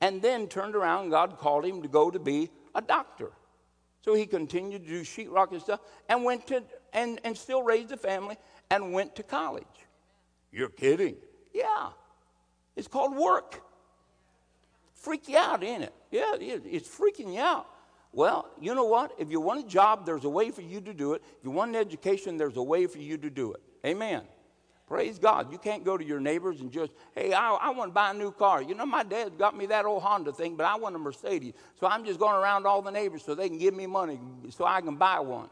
and 0.00 0.20
then 0.20 0.48
turned 0.48 0.74
around. 0.74 1.10
God 1.10 1.38
called 1.38 1.64
him 1.64 1.82
to 1.82 1.88
go 1.88 2.10
to 2.10 2.18
be 2.18 2.50
a 2.74 2.80
doctor. 2.80 3.30
So 4.02 4.14
he 4.14 4.26
continued 4.26 4.84
to 4.84 4.88
do 4.88 5.02
sheetrock 5.02 5.52
and 5.52 5.60
stuff, 5.60 5.80
and 6.08 6.24
went 6.24 6.46
to 6.48 6.64
and, 6.92 7.20
and 7.22 7.36
still 7.36 7.62
raised 7.62 7.92
a 7.92 7.96
family 7.96 8.36
and 8.70 8.92
went 8.92 9.14
to 9.16 9.22
college. 9.22 9.64
You're 10.50 10.68
kidding? 10.68 11.16
Yeah. 11.54 11.90
It's 12.74 12.88
called 12.88 13.16
work. 13.16 13.62
Freak 15.00 15.28
you 15.28 15.38
out, 15.38 15.64
ain't 15.64 15.84
it? 15.84 15.94
Yeah, 16.10 16.34
it's 16.38 16.86
freaking 16.86 17.32
you 17.32 17.40
out. 17.40 17.66
Well, 18.12 18.50
you 18.60 18.74
know 18.74 18.84
what? 18.84 19.12
If 19.18 19.30
you 19.30 19.40
want 19.40 19.64
a 19.64 19.68
job, 19.68 20.04
there's 20.04 20.24
a 20.24 20.28
way 20.28 20.50
for 20.50 20.60
you 20.60 20.82
to 20.82 20.92
do 20.92 21.14
it. 21.14 21.22
If 21.38 21.44
you 21.44 21.50
want 21.50 21.70
an 21.70 21.76
education, 21.76 22.36
there's 22.36 22.58
a 22.58 22.62
way 22.62 22.86
for 22.86 22.98
you 22.98 23.16
to 23.16 23.30
do 23.30 23.54
it. 23.54 23.62
Amen. 23.86 24.24
Praise 24.86 25.18
God. 25.18 25.50
You 25.50 25.56
can't 25.56 25.84
go 25.84 25.96
to 25.96 26.04
your 26.04 26.20
neighbors 26.20 26.60
and 26.60 26.70
just, 26.70 26.92
hey, 27.14 27.32
I, 27.32 27.52
I 27.52 27.70
want 27.70 27.92
to 27.92 27.94
buy 27.94 28.10
a 28.10 28.14
new 28.14 28.30
car. 28.30 28.60
You 28.60 28.74
know, 28.74 28.84
my 28.84 29.02
dad 29.02 29.38
got 29.38 29.56
me 29.56 29.64
that 29.66 29.86
old 29.86 30.02
Honda 30.02 30.32
thing, 30.32 30.54
but 30.54 30.66
I 30.66 30.76
want 30.76 30.94
a 30.96 30.98
Mercedes. 30.98 31.54
So 31.78 31.86
I'm 31.86 32.04
just 32.04 32.20
going 32.20 32.34
around 32.34 32.66
all 32.66 32.82
the 32.82 32.90
neighbors 32.90 33.22
so 33.24 33.34
they 33.34 33.48
can 33.48 33.56
give 33.56 33.72
me 33.72 33.86
money 33.86 34.20
so 34.50 34.66
I 34.66 34.82
can 34.82 34.96
buy 34.96 35.20
one. 35.20 35.48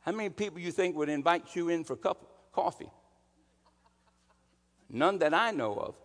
How 0.00 0.12
many 0.12 0.30
people 0.30 0.58
you 0.58 0.72
think 0.72 0.96
would 0.96 1.10
invite 1.10 1.54
you 1.54 1.68
in 1.68 1.84
for 1.84 1.94
a 1.94 1.98
cup 1.98 2.22
of 2.22 2.52
coffee? 2.52 2.90
None 4.88 5.18
that 5.18 5.34
I 5.34 5.50
know 5.50 5.74
of. 5.74 5.96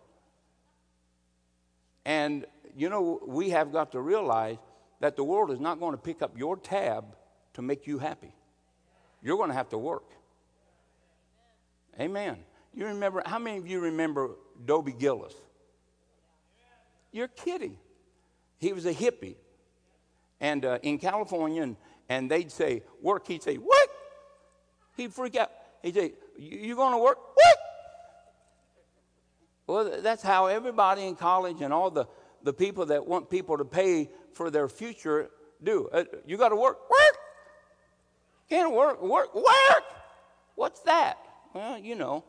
And, 2.04 2.46
you 2.76 2.88
know, 2.88 3.20
we 3.26 3.50
have 3.50 3.72
got 3.72 3.92
to 3.92 4.00
realize 4.00 4.56
that 5.00 5.16
the 5.16 5.24
world 5.24 5.50
is 5.50 5.60
not 5.60 5.80
going 5.80 5.92
to 5.92 5.98
pick 5.98 6.22
up 6.22 6.36
your 6.36 6.56
tab 6.56 7.16
to 7.54 7.62
make 7.62 7.86
you 7.86 7.98
happy. 7.98 8.34
You're 9.22 9.36
going 9.36 9.50
to 9.50 9.54
have 9.54 9.68
to 9.70 9.78
work. 9.78 10.04
Amen. 11.98 12.38
You 12.72 12.86
remember, 12.86 13.22
how 13.26 13.38
many 13.38 13.58
of 13.58 13.66
you 13.66 13.80
remember 13.80 14.30
Dobie 14.64 14.92
Gillis? 14.92 15.34
You're 17.12 17.28
kidding. 17.28 17.76
He 18.58 18.72
was 18.72 18.86
a 18.86 18.94
hippie. 18.94 19.36
And 20.40 20.64
uh, 20.64 20.78
in 20.82 20.98
California, 20.98 21.62
and, 21.62 21.76
and 22.08 22.30
they'd 22.30 22.50
say, 22.50 22.82
work. 23.02 23.26
He'd 23.26 23.42
say, 23.42 23.56
what? 23.56 23.88
He'd 24.96 25.12
freak 25.12 25.36
out. 25.36 25.50
He'd 25.82 25.94
say, 25.94 26.12
you 26.38 26.76
going 26.76 26.92
to 26.92 26.98
work? 26.98 27.18
What? 27.34 27.56
Well, 29.70 30.00
that's 30.02 30.22
how 30.24 30.46
everybody 30.46 31.06
in 31.06 31.14
college 31.14 31.60
and 31.60 31.72
all 31.72 31.92
the, 31.92 32.06
the 32.42 32.52
people 32.52 32.86
that 32.86 33.06
want 33.06 33.30
people 33.30 33.56
to 33.56 33.64
pay 33.64 34.10
for 34.32 34.50
their 34.50 34.68
future 34.68 35.30
do. 35.62 35.88
Uh, 35.92 36.02
you 36.26 36.36
got 36.36 36.48
to 36.48 36.56
work. 36.56 36.90
Work. 36.90 37.18
Can't 38.48 38.72
work. 38.72 39.00
Work. 39.00 39.32
Work. 39.32 39.84
What's 40.56 40.80
that? 40.80 41.18
Well, 41.54 41.78
you 41.78 41.94
know, 41.94 42.24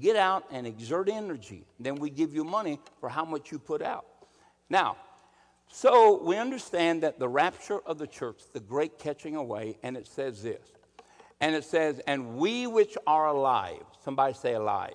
get 0.00 0.16
out 0.16 0.44
and 0.50 0.66
exert 0.66 1.08
energy. 1.08 1.64
Then 1.80 1.94
we 1.94 2.10
give 2.10 2.34
you 2.34 2.44
money 2.44 2.78
for 3.00 3.08
how 3.08 3.24
much 3.24 3.50
you 3.50 3.58
put 3.58 3.80
out. 3.80 4.04
Now, 4.68 4.98
so 5.68 6.22
we 6.22 6.36
understand 6.36 7.04
that 7.04 7.18
the 7.18 7.28
rapture 7.28 7.80
of 7.86 7.96
the 7.96 8.06
church, 8.06 8.42
the 8.52 8.60
great 8.60 8.98
catching 8.98 9.36
away, 9.36 9.78
and 9.82 9.96
it 9.96 10.06
says 10.06 10.42
this. 10.42 10.60
And 11.40 11.54
it 11.54 11.64
says, 11.64 12.02
and 12.06 12.36
we 12.36 12.66
which 12.66 12.98
are 13.06 13.28
alive, 13.28 13.82
somebody 14.04 14.34
say 14.34 14.52
alive. 14.52 14.92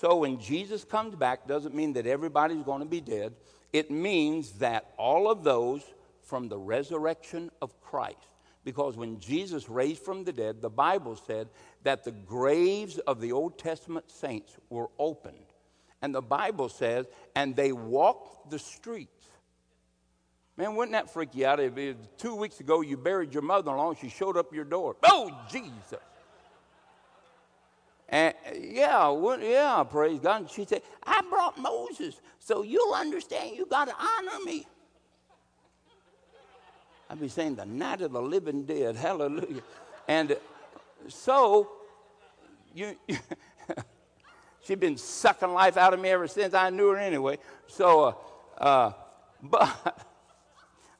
So 0.00 0.16
when 0.16 0.40
Jesus 0.40 0.82
comes 0.82 1.14
back, 1.14 1.46
doesn't 1.46 1.74
mean 1.74 1.92
that 1.92 2.06
everybody's 2.06 2.62
going 2.62 2.80
to 2.80 2.88
be 2.88 3.02
dead. 3.02 3.34
It 3.70 3.90
means 3.90 4.52
that 4.52 4.94
all 4.96 5.30
of 5.30 5.44
those 5.44 5.82
from 6.22 6.48
the 6.48 6.56
resurrection 6.56 7.50
of 7.60 7.78
Christ, 7.82 8.16
because 8.64 8.96
when 8.96 9.20
Jesus 9.20 9.68
raised 9.68 10.02
from 10.02 10.24
the 10.24 10.32
dead, 10.32 10.62
the 10.62 10.70
Bible 10.70 11.16
said 11.16 11.50
that 11.82 12.02
the 12.02 12.12
graves 12.12 12.96
of 12.96 13.20
the 13.20 13.32
Old 13.32 13.58
Testament 13.58 14.10
saints 14.10 14.56
were 14.70 14.88
opened. 14.98 15.36
And 16.00 16.14
the 16.14 16.22
Bible 16.22 16.70
says, 16.70 17.04
and 17.36 17.54
they 17.54 17.72
walked 17.72 18.50
the 18.50 18.58
streets. 18.58 19.28
Man, 20.56 20.76
wouldn't 20.76 20.92
that 20.92 21.12
freak 21.12 21.34
you 21.34 21.44
out 21.44 21.60
if 21.60 21.96
two 22.16 22.36
weeks 22.36 22.58
ago 22.60 22.80
you 22.80 22.96
buried 22.96 23.34
your 23.34 23.42
mother 23.42 23.70
in 23.70 23.76
law 23.76 23.90
and 23.90 23.98
she 23.98 24.08
showed 24.08 24.38
up 24.38 24.54
your 24.54 24.64
door? 24.64 24.96
Oh, 25.02 25.30
Jesus. 25.50 26.00
And 28.10 28.34
yeah, 28.60 29.08
well, 29.08 29.40
yeah, 29.40 29.84
praise 29.88 30.18
God. 30.18 30.50
She 30.50 30.64
said, 30.64 30.82
I 31.04 31.22
brought 31.30 31.56
Moses, 31.58 32.20
so 32.40 32.62
you'll 32.62 32.92
understand 32.92 33.56
you 33.56 33.66
got 33.66 33.86
to 33.86 33.94
honor 33.94 34.44
me. 34.44 34.66
I'd 37.08 37.20
be 37.20 37.28
saying 37.28 37.54
the 37.54 37.66
night 37.66 38.02
of 38.02 38.12
the 38.12 38.20
living 38.20 38.64
dead, 38.64 38.96
hallelujah. 38.96 39.62
And 40.08 40.36
so, 41.08 41.70
you, 42.74 42.96
she'd 44.62 44.80
been 44.80 44.96
sucking 44.96 45.52
life 45.52 45.76
out 45.76 45.94
of 45.94 46.00
me 46.00 46.08
ever 46.08 46.26
since 46.26 46.52
I 46.52 46.70
knew 46.70 46.88
her 46.90 46.96
anyway. 46.96 47.38
So, 47.68 48.16
uh, 48.58 48.62
uh, 48.62 48.92
but 49.42 50.06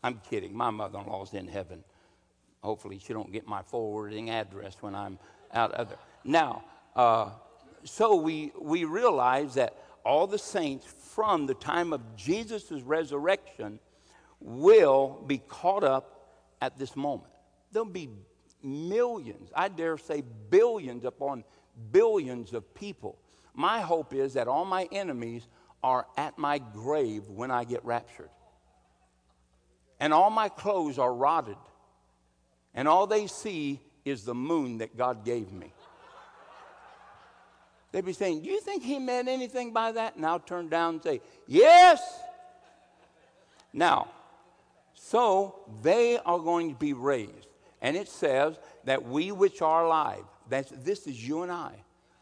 I'm 0.03 0.21
kidding. 0.31 0.57
My 0.57 0.71
mother-in-law's 0.71 1.35
in 1.35 1.49
heaven. 1.49 1.85
Hopefully, 2.63 3.01
she 3.05 3.13
don't 3.13 3.33
get 3.33 3.47
my 3.47 3.63
forwarding 3.63 4.31
address 4.31 4.77
when 4.81 4.95
I'm 4.95 5.19
out 5.53 5.73
of 5.73 5.89
there. 5.89 5.99
Now, 6.25 6.65
uh, 6.97 7.31
so 7.85 8.17
we, 8.17 8.53
we 8.61 8.85
realize 8.85 9.55
that 9.55 9.77
all 10.05 10.27
the 10.27 10.39
saints 10.39 10.87
from 11.15 11.47
the 11.47 11.55
time 11.55 11.93
of 11.93 12.17
Jesus' 12.17 12.83
resurrection 12.83 13.79
will 14.41 15.23
be 15.27 15.39
caught 15.39 15.85
up 15.85 16.29
at 16.61 16.79
this 16.79 16.97
moment. 16.97 17.33
There'll 17.73 17.87
be 17.87 18.09
millions, 18.63 19.51
I 19.55 19.69
dare 19.69 19.99
say 19.99 20.23
billions 20.51 21.05
upon 21.05 21.45
billions 21.93 22.53
of 22.53 22.75
people. 22.75 23.19
My 23.55 23.81
hope 23.81 24.15
is 24.15 24.35
that 24.35 24.49
all 24.49 24.65
my 24.65 24.89
enemies 24.93 25.47
are 25.83 26.07
at 26.17 26.39
my 26.39 26.59
grave 26.59 27.29
when 27.29 27.51
I 27.51 27.65
get 27.65 27.85
raptured. 27.85 28.31
And 29.99 30.13
all 30.13 30.31
my 30.31 30.49
clothes 30.49 30.99
are 30.99 31.13
rotted. 31.13 31.57
And 32.75 32.89
all 32.89 33.07
they 33.07 33.27
see 33.27 33.81
is 34.05 34.25
the 34.25 34.35
moon 34.35 34.79
that 34.79 34.97
God 34.97 35.25
gave 35.25 35.53
me. 35.53 35.73
They'd 37.93 38.05
be 38.05 38.13
saying, 38.13 38.43
Do 38.43 38.51
you 38.51 38.61
think 38.61 38.83
he 38.83 38.99
meant 38.99 39.29
anything 39.29 39.73
by 39.73 39.93
that? 39.93 40.17
And 40.17 40.25
I'll 40.25 40.41
turn 40.41 40.69
down 40.69 40.95
and 40.95 41.03
say, 41.03 41.21
Yes. 41.47 42.01
Now, 43.73 44.09
so 44.95 45.61
they 45.83 46.19
are 46.19 46.39
going 46.39 46.71
to 46.71 46.77
be 46.77 46.93
raised. 46.93 47.49
And 47.83 47.97
it 47.97 48.09
says 48.09 48.59
that 48.85 49.05
we 49.05 49.33
which 49.33 49.63
are 49.63 49.85
alive, 49.85 50.25
that's, 50.49 50.71
this 50.71 51.07
is 51.07 51.27
you 51.27 51.43
and 51.43 51.51
I, 51.51 51.73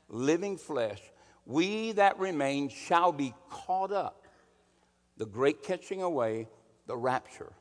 living 0.08 0.56
flesh, 0.56 1.00
we 1.44 1.92
that 1.92 2.18
remain 2.18 2.68
shall 2.68 3.10
be 3.10 3.34
caught 3.50 3.92
up. 3.92 4.26
The 5.16 5.26
great 5.26 5.62
catching 5.62 6.02
away, 6.02 6.46
the 6.86 6.96
rapture. 6.96 7.52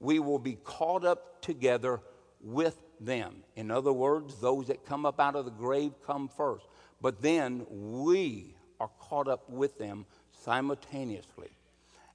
We 0.00 0.18
will 0.18 0.38
be 0.38 0.56
caught 0.64 1.04
up 1.04 1.42
together 1.42 2.00
with 2.40 2.80
them. 3.00 3.42
In 3.56 3.70
other 3.70 3.92
words, 3.92 4.36
those 4.40 4.68
that 4.68 4.86
come 4.86 5.04
up 5.04 5.20
out 5.20 5.36
of 5.36 5.44
the 5.44 5.50
grave 5.50 5.92
come 6.06 6.28
first 6.28 6.66
but 7.02 7.20
then 7.20 7.66
we 7.68 8.54
are 8.80 8.90
caught 8.98 9.28
up 9.28 9.50
with 9.50 9.76
them 9.76 10.06
simultaneously. 10.32 11.50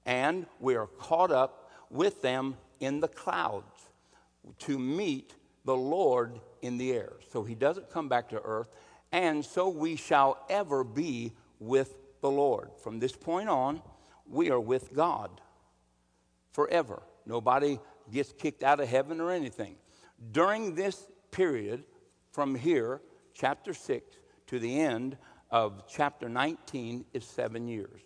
And 0.06 0.46
we 0.60 0.76
are 0.76 0.88
caught 0.88 1.32
up 1.32 1.70
with 1.90 2.22
them 2.22 2.56
in 2.80 3.02
the 3.02 3.08
clouds 3.08 3.90
to 4.60 4.80
meet 4.80 5.34
the 5.66 5.76
Lord 5.76 6.40
in 6.62 6.78
the 6.78 6.94
air. 6.94 7.14
So 7.32 7.44
he 7.44 7.54
doesn't 7.54 7.92
come 7.92 8.08
back 8.08 8.30
to 8.30 8.42
earth, 8.42 8.70
and 9.12 9.44
so 9.44 9.68
we 9.68 9.98
shall 9.98 10.46
ever 10.50 10.84
be 10.84 11.34
with 11.60 11.96
the 12.22 12.32
Lord. 12.32 12.70
From 12.82 13.00
this 13.00 13.14
point 13.14 13.50
on, 13.50 13.82
we 14.30 14.50
are 14.50 14.60
with 14.60 14.94
God 14.94 15.30
forever. 16.52 17.02
Nobody 17.26 17.80
gets 18.12 18.32
kicked 18.32 18.64
out 18.64 18.80
of 18.80 18.88
heaven 18.88 19.20
or 19.20 19.32
anything. 19.32 19.76
During 20.32 20.76
this 20.76 21.08
period, 21.32 21.84
from 22.32 22.56
here, 22.56 23.02
chapter 23.34 23.74
6, 23.74 24.18
to 24.48 24.60
the 24.60 24.80
end 24.80 25.18
of 25.52 25.84
chapter 25.88 26.28
19 26.28 27.06
is 27.14 27.26
seven 27.26 27.68
years. 27.68 28.02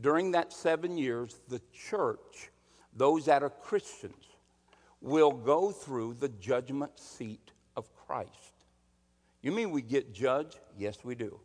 During 0.00 0.32
that 0.32 0.52
seven 0.52 0.98
years, 0.98 1.40
the 1.48 1.60
church, 1.72 2.50
those 2.94 3.24
that 3.26 3.42
are 3.42 3.50
Christians, 3.50 4.24
will 5.00 5.32
go 5.32 5.70
through 5.70 6.14
the 6.14 6.28
judgment 6.28 6.98
seat 6.98 7.52
of 7.76 7.94
Christ. 7.94 8.52
You 9.42 9.52
mean 9.52 9.70
we 9.70 9.82
get 9.82 10.12
judged? 10.12 10.58
Yes, 10.76 10.98
we 11.04 11.14
do. 11.14 11.40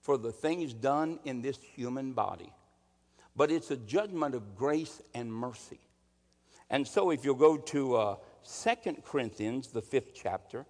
For 0.00 0.18
the 0.18 0.32
things 0.32 0.74
done 0.74 1.18
in 1.24 1.42
this 1.42 1.58
human 1.58 2.12
body. 2.12 2.52
But 3.36 3.50
it's 3.50 3.70
a 3.70 3.76
judgment 3.76 4.34
of 4.34 4.56
grace 4.56 5.00
and 5.14 5.32
mercy. 5.32 5.80
And 6.70 6.86
so 6.86 7.10
if 7.10 7.24
you'll 7.24 7.34
go 7.34 7.56
to 7.56 7.96
uh, 7.96 8.16
2 8.44 8.96
Corinthians, 9.04 9.68
the 9.68 9.80
fifth 9.80 10.12
chapter, 10.14 10.66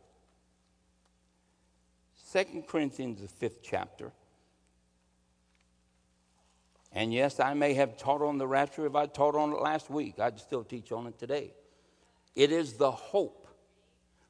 2 2.32 2.64
Corinthians, 2.66 3.20
the 3.20 3.28
fifth 3.28 3.60
chapter. 3.62 4.12
And 6.92 7.12
yes, 7.12 7.40
I 7.40 7.54
may 7.54 7.74
have 7.74 7.96
taught 7.96 8.22
on 8.22 8.38
the 8.38 8.46
rapture. 8.46 8.86
If 8.86 8.94
I 8.94 9.06
taught 9.06 9.34
on 9.34 9.52
it 9.52 9.60
last 9.60 9.90
week, 9.90 10.18
I'd 10.18 10.38
still 10.38 10.64
teach 10.64 10.90
on 10.92 11.06
it 11.06 11.18
today. 11.18 11.52
It 12.34 12.52
is 12.52 12.74
the 12.74 12.90
hope. 12.90 13.48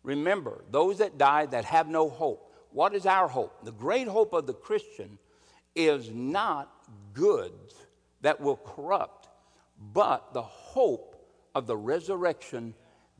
Remember, 0.03 0.65
those 0.71 0.99
that 0.99 1.19
die 1.19 1.47
that 1.47 1.65
have 1.65 1.89
no 1.89 2.09
hope. 2.09 2.55
What 2.71 2.95
is 2.95 3.07
our 3.07 3.29
hope? 3.29 3.65
The 3.65 3.73
great 3.73 4.09
hope 4.09 4.33
of 4.33 4.47
the 4.47 4.55
Christian 4.55 5.19
is 5.75 6.11
not 6.11 6.71
goods 7.15 7.75
that 8.21 8.41
will 8.41 8.57
corrupt, 8.57 9.29
but 9.93 10.35
the 10.35 10.43
hope 10.43 11.17
of 11.55 11.67
the 11.67 11.77
resurrection, 11.77 12.75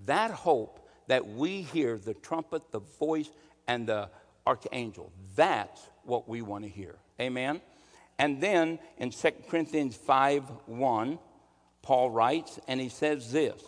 that 0.07 0.31
hope 0.31 0.89
that 1.07 1.27
we 1.27 1.63
hear 1.63 1.99
the 1.99 2.15
trumpet, 2.15 2.71
the 2.71 2.81
voice, 2.81 3.31
and 3.67 3.87
the 3.87 4.11
archangel. 4.49 5.13
That's 5.37 5.81
what 6.05 6.29
we 6.29 6.41
want 6.43 6.65
to 6.65 6.71
hear. 6.71 6.97
Amen? 7.21 7.61
And 8.19 8.41
then 8.41 8.79
in 8.97 9.11
2 9.11 9.31
Corinthians 9.49 9.95
5 9.95 10.45
1, 10.67 11.19
Paul 11.83 12.11
writes, 12.11 12.59
and 12.67 12.81
he 12.81 12.89
says 12.89 13.31
this 13.31 13.63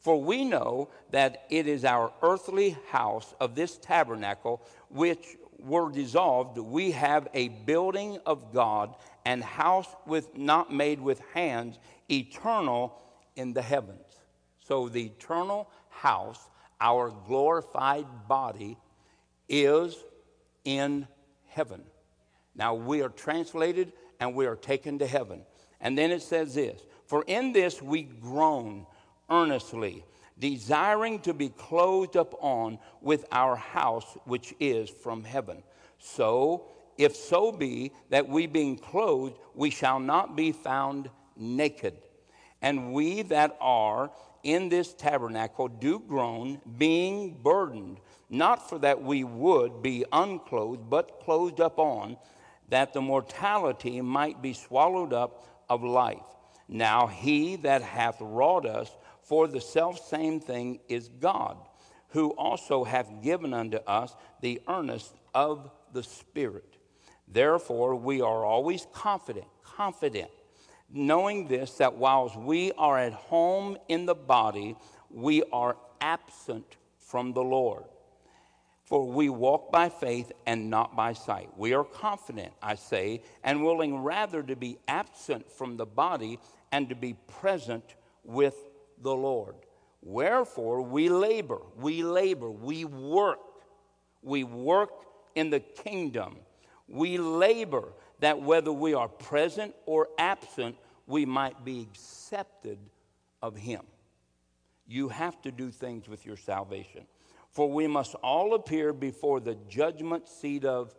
For 0.00 0.20
we 0.20 0.44
know 0.44 0.88
that 1.10 1.44
it 1.50 1.68
is 1.68 1.84
our 1.84 2.12
earthly 2.22 2.76
house 2.88 3.34
of 3.40 3.54
this 3.54 3.76
tabernacle 3.76 4.62
which 4.88 5.36
were 5.58 5.92
dissolved. 5.92 6.58
We 6.58 6.92
have 6.92 7.28
a 7.34 7.48
building 7.48 8.18
of 8.26 8.52
God 8.52 8.94
and 9.24 9.44
house 9.44 9.86
with 10.06 10.36
not 10.36 10.72
made 10.72 11.00
with 11.00 11.20
hands, 11.34 11.78
eternal 12.10 12.98
in 13.36 13.52
the 13.52 13.62
heavens. 13.62 14.00
So 14.64 14.88
the 14.88 15.06
eternal 15.06 15.68
house, 15.90 16.48
our 16.80 17.10
glorified 17.28 18.06
body, 18.26 18.76
is 19.48 19.96
in 20.64 21.06
heaven. 21.46 21.82
Now 22.54 22.74
we 22.74 23.02
are 23.02 23.08
translated 23.08 23.92
and 24.20 24.34
we 24.34 24.46
are 24.46 24.56
taken 24.56 24.98
to 24.98 25.06
heaven. 25.06 25.42
And 25.80 25.96
then 25.96 26.10
it 26.10 26.22
says 26.22 26.54
this 26.54 26.80
For 27.06 27.24
in 27.26 27.52
this 27.52 27.82
we 27.82 28.02
groan 28.02 28.86
earnestly, 29.30 30.04
desiring 30.38 31.20
to 31.20 31.34
be 31.34 31.48
clothed 31.48 32.16
up 32.16 32.34
on 32.40 32.78
with 33.00 33.24
our 33.32 33.56
house 33.56 34.16
which 34.24 34.54
is 34.60 34.90
from 34.90 35.24
heaven. 35.24 35.62
So, 35.98 36.66
if 36.98 37.16
so 37.16 37.52
be 37.52 37.92
that 38.10 38.28
we 38.28 38.46
being 38.46 38.76
clothed, 38.76 39.38
we 39.54 39.70
shall 39.70 39.98
not 39.98 40.36
be 40.36 40.52
found 40.52 41.08
naked. 41.36 41.94
And 42.60 42.92
we 42.92 43.22
that 43.22 43.56
are 43.60 44.10
in 44.42 44.68
this 44.68 44.92
tabernacle 44.92 45.68
do 45.68 46.00
groan, 46.00 46.60
being 46.78 47.38
burdened 47.42 47.98
not 48.32 48.66
for 48.66 48.78
that 48.78 49.02
we 49.02 49.24
would 49.24 49.82
be 49.82 50.06
unclothed, 50.10 50.88
but 50.88 51.20
clothed 51.20 51.60
up 51.60 51.78
on, 51.78 52.16
that 52.70 52.94
the 52.94 53.00
mortality 53.00 54.00
might 54.00 54.40
be 54.40 54.54
swallowed 54.54 55.12
up 55.12 55.46
of 55.68 55.84
life. 55.84 56.24
Now 56.66 57.06
he 57.06 57.56
that 57.56 57.82
hath 57.82 58.16
wrought 58.20 58.64
us 58.64 58.90
for 59.22 59.46
the 59.46 59.60
self 59.60 60.02
same 60.08 60.40
thing 60.40 60.80
is 60.88 61.08
God, 61.08 61.58
who 62.08 62.30
also 62.30 62.84
hath 62.84 63.22
given 63.22 63.52
unto 63.52 63.76
us 63.86 64.16
the 64.40 64.62
earnest 64.66 65.12
of 65.34 65.70
the 65.92 66.02
Spirit. 66.02 66.78
Therefore, 67.28 67.94
we 67.94 68.22
are 68.22 68.46
always 68.46 68.86
confident, 68.94 69.46
confident, 69.62 70.30
knowing 70.90 71.48
this, 71.48 71.72
that 71.74 71.94
whilst 71.94 72.36
we 72.36 72.72
are 72.72 72.98
at 72.98 73.12
home 73.12 73.76
in 73.88 74.06
the 74.06 74.14
body, 74.14 74.74
we 75.10 75.42
are 75.52 75.76
absent 76.00 76.76
from 76.98 77.34
the 77.34 77.42
Lord. 77.42 77.84
For 78.92 79.06
we 79.06 79.30
walk 79.30 79.72
by 79.72 79.88
faith 79.88 80.32
and 80.44 80.68
not 80.68 80.94
by 80.94 81.14
sight. 81.14 81.48
We 81.56 81.72
are 81.72 81.82
confident, 81.82 82.52
I 82.62 82.74
say, 82.74 83.22
and 83.42 83.64
willing 83.64 84.02
rather 84.02 84.42
to 84.42 84.54
be 84.54 84.76
absent 84.86 85.50
from 85.50 85.78
the 85.78 85.86
body 85.86 86.38
and 86.72 86.90
to 86.90 86.94
be 86.94 87.14
present 87.40 87.94
with 88.22 88.54
the 89.00 89.14
Lord. 89.14 89.54
Wherefore 90.02 90.82
we 90.82 91.08
labor, 91.08 91.60
we 91.78 92.02
labor, 92.02 92.50
we 92.50 92.84
work, 92.84 93.40
we 94.20 94.44
work 94.44 94.90
in 95.34 95.48
the 95.48 95.60
kingdom. 95.60 96.36
We 96.86 97.16
labor 97.16 97.94
that 98.20 98.42
whether 98.42 98.74
we 98.74 98.92
are 98.92 99.08
present 99.08 99.74
or 99.86 100.08
absent, 100.18 100.76
we 101.06 101.24
might 101.24 101.64
be 101.64 101.80
accepted 101.90 102.76
of 103.40 103.56
Him. 103.56 103.84
You 104.86 105.08
have 105.08 105.40
to 105.40 105.50
do 105.50 105.70
things 105.70 106.10
with 106.10 106.26
your 106.26 106.36
salvation. 106.36 107.06
For 107.52 107.70
we 107.70 107.86
must 107.86 108.14
all 108.16 108.54
appear 108.54 108.92
before 108.92 109.38
the 109.38 109.56
judgment 109.68 110.28
seat 110.28 110.64
of 110.64 110.94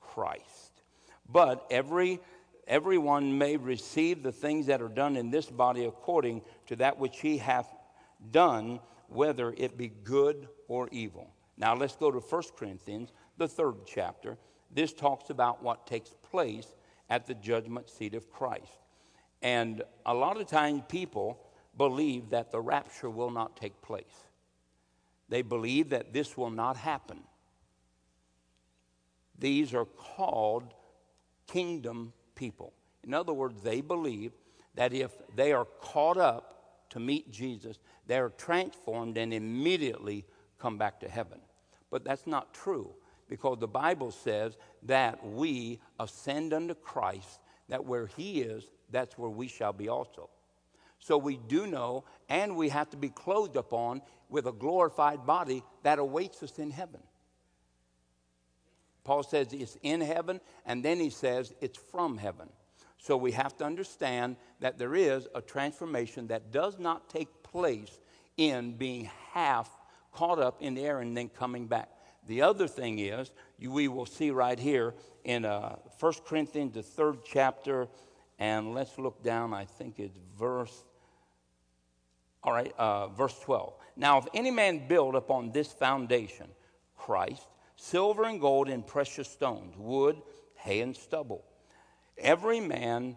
Christ. 0.00 0.82
But 1.28 1.64
every 1.70 2.20
everyone 2.66 3.36
may 3.38 3.56
receive 3.56 4.22
the 4.22 4.32
things 4.32 4.66
that 4.66 4.82
are 4.82 4.88
done 4.88 5.16
in 5.16 5.30
this 5.30 5.46
body 5.46 5.84
according 5.84 6.42
to 6.66 6.76
that 6.76 6.98
which 6.98 7.20
he 7.20 7.38
hath 7.38 7.68
done, 8.30 8.80
whether 9.08 9.54
it 9.56 9.76
be 9.76 9.88
good 9.88 10.48
or 10.68 10.88
evil. 10.92 11.32
Now 11.56 11.74
let's 11.74 11.96
go 11.96 12.10
to 12.10 12.18
1 12.18 12.42
Corinthians, 12.56 13.12
the 13.38 13.48
third 13.48 13.86
chapter. 13.86 14.38
This 14.72 14.92
talks 14.92 15.30
about 15.30 15.62
what 15.62 15.86
takes 15.86 16.14
place 16.30 16.74
at 17.08 17.26
the 17.26 17.34
judgment 17.34 17.88
seat 17.88 18.14
of 18.14 18.30
Christ. 18.30 18.78
And 19.42 19.82
a 20.06 20.14
lot 20.14 20.40
of 20.40 20.46
times 20.46 20.82
people 20.88 21.40
believe 21.76 22.30
that 22.30 22.50
the 22.52 22.60
rapture 22.60 23.10
will 23.10 23.30
not 23.30 23.56
take 23.56 23.80
place. 23.82 24.29
They 25.30 25.42
believe 25.42 25.90
that 25.90 26.12
this 26.12 26.36
will 26.36 26.50
not 26.50 26.76
happen. 26.76 27.20
These 29.38 29.72
are 29.72 29.86
called 29.86 30.74
kingdom 31.46 32.12
people. 32.34 32.74
In 33.04 33.14
other 33.14 33.32
words, 33.32 33.62
they 33.62 33.80
believe 33.80 34.32
that 34.74 34.92
if 34.92 35.12
they 35.34 35.52
are 35.52 35.64
caught 35.80 36.18
up 36.18 36.88
to 36.90 37.00
meet 37.00 37.30
Jesus, 37.30 37.78
they 38.06 38.18
are 38.18 38.30
transformed 38.30 39.16
and 39.16 39.32
immediately 39.32 40.26
come 40.58 40.76
back 40.76 41.00
to 41.00 41.08
heaven. 41.08 41.40
But 41.90 42.04
that's 42.04 42.26
not 42.26 42.52
true 42.52 42.92
because 43.28 43.58
the 43.58 43.68
Bible 43.68 44.10
says 44.10 44.58
that 44.82 45.24
we 45.24 45.80
ascend 46.00 46.52
unto 46.52 46.74
Christ, 46.74 47.40
that 47.68 47.84
where 47.84 48.06
He 48.06 48.42
is, 48.42 48.64
that's 48.90 49.16
where 49.16 49.30
we 49.30 49.46
shall 49.46 49.72
be 49.72 49.88
also. 49.88 50.28
So 51.00 51.16
we 51.18 51.38
do 51.48 51.66
know, 51.66 52.04
and 52.28 52.56
we 52.56 52.68
have 52.68 52.90
to 52.90 52.96
be 52.96 53.08
clothed 53.08 53.56
upon 53.56 54.02
with 54.28 54.46
a 54.46 54.52
glorified 54.52 55.26
body 55.26 55.62
that 55.82 55.98
awaits 55.98 56.42
us 56.42 56.58
in 56.58 56.70
heaven. 56.70 57.00
Paul 59.02 59.22
says 59.22 59.52
it's 59.52 59.76
in 59.82 60.02
heaven, 60.02 60.40
and 60.66 60.84
then 60.84 60.98
he 60.98 61.10
says 61.10 61.54
it's 61.60 61.78
from 61.78 62.18
heaven. 62.18 62.48
So 62.98 63.16
we 63.16 63.32
have 63.32 63.56
to 63.56 63.64
understand 63.64 64.36
that 64.60 64.78
there 64.78 64.94
is 64.94 65.26
a 65.34 65.40
transformation 65.40 66.26
that 66.28 66.52
does 66.52 66.78
not 66.78 67.08
take 67.08 67.42
place 67.42 67.98
in 68.36 68.76
being 68.76 69.10
half 69.32 69.70
caught 70.12 70.38
up 70.38 70.60
in 70.60 70.74
the 70.74 70.82
air 70.82 71.00
and 71.00 71.16
then 71.16 71.30
coming 71.30 71.66
back. 71.66 71.88
The 72.26 72.42
other 72.42 72.68
thing 72.68 72.98
is, 72.98 73.30
we 73.58 73.88
will 73.88 74.06
see 74.06 74.30
right 74.30 74.58
here 74.58 74.94
in 75.24 75.46
uh, 75.46 75.76
1 75.98 76.12
Corinthians, 76.26 76.74
the 76.74 76.82
third 76.82 77.18
chapter, 77.24 77.88
and 78.38 78.74
let's 78.74 78.98
look 78.98 79.22
down, 79.22 79.54
I 79.54 79.64
think 79.64 79.98
it's 79.98 80.16
verse, 80.38 80.84
all 82.42 82.52
right, 82.52 82.72
uh, 82.78 83.08
verse 83.08 83.38
12. 83.40 83.74
Now, 83.96 84.18
if 84.18 84.26
any 84.32 84.50
man 84.50 84.88
build 84.88 85.14
upon 85.14 85.52
this 85.52 85.72
foundation, 85.72 86.46
Christ, 86.96 87.46
silver 87.76 88.24
and 88.24 88.40
gold 88.40 88.68
and 88.68 88.86
precious 88.86 89.28
stones, 89.28 89.74
wood, 89.76 90.16
hay, 90.54 90.80
and 90.80 90.96
stubble, 90.96 91.44
every 92.16 92.60
man 92.60 93.16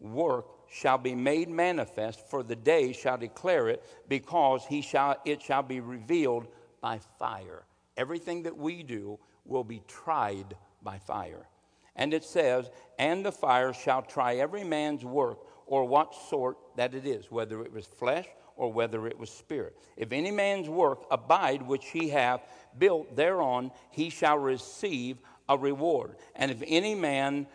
work 0.00 0.46
shall 0.68 0.98
be 0.98 1.14
made 1.14 1.48
manifest, 1.48 2.28
for 2.28 2.42
the 2.42 2.56
day 2.56 2.92
shall 2.92 3.16
declare 3.16 3.68
it, 3.68 3.84
because 4.08 4.64
he 4.66 4.82
shall, 4.82 5.16
it 5.24 5.40
shall 5.40 5.62
be 5.62 5.78
revealed 5.78 6.48
by 6.80 6.98
fire. 7.18 7.62
Everything 7.96 8.42
that 8.42 8.56
we 8.56 8.82
do 8.82 9.18
will 9.44 9.62
be 9.62 9.82
tried 9.86 10.56
by 10.82 10.98
fire. 10.98 11.46
And 11.94 12.12
it 12.12 12.24
says, 12.24 12.70
And 12.98 13.24
the 13.24 13.30
fire 13.30 13.72
shall 13.72 14.02
try 14.02 14.36
every 14.36 14.64
man's 14.64 15.04
work, 15.04 15.38
or 15.66 15.84
what 15.84 16.12
sort 16.28 16.58
that 16.76 16.92
it 16.92 17.06
is, 17.06 17.30
whether 17.30 17.62
it 17.62 17.72
was 17.72 17.86
flesh 17.86 18.26
or 18.56 18.72
whether 18.72 19.06
it 19.06 19.18
was 19.18 19.30
spirit. 19.30 19.76
If 19.96 20.12
any 20.12 20.30
man's 20.30 20.68
work 20.68 21.04
abide 21.10 21.62
which 21.62 21.86
he 21.86 22.08
hath 22.08 22.40
built 22.78 23.16
thereon, 23.16 23.70
he 23.90 24.10
shall 24.10 24.38
receive 24.38 25.18
a 25.48 25.56
reward. 25.56 26.16
And 26.34 26.50
if 26.50 26.62
any 26.66 26.94
man 26.94 27.46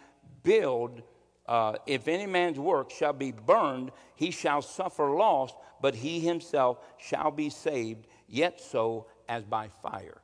build, 0.43 1.01
uh, 1.47 1.75
if 1.87 2.07
any 2.07 2.25
man's 2.25 2.59
work 2.59 2.91
shall 2.91 3.13
be 3.13 3.31
burned, 3.31 3.91
he 4.15 4.31
shall 4.31 4.61
suffer 4.61 5.11
loss, 5.11 5.51
but 5.81 5.95
he 5.95 6.19
himself 6.19 6.79
shall 6.97 7.31
be 7.31 7.49
saved, 7.49 8.07
yet 8.27 8.59
so 8.61 9.07
as 9.27 9.43
by 9.43 9.69
fire. 9.81 10.21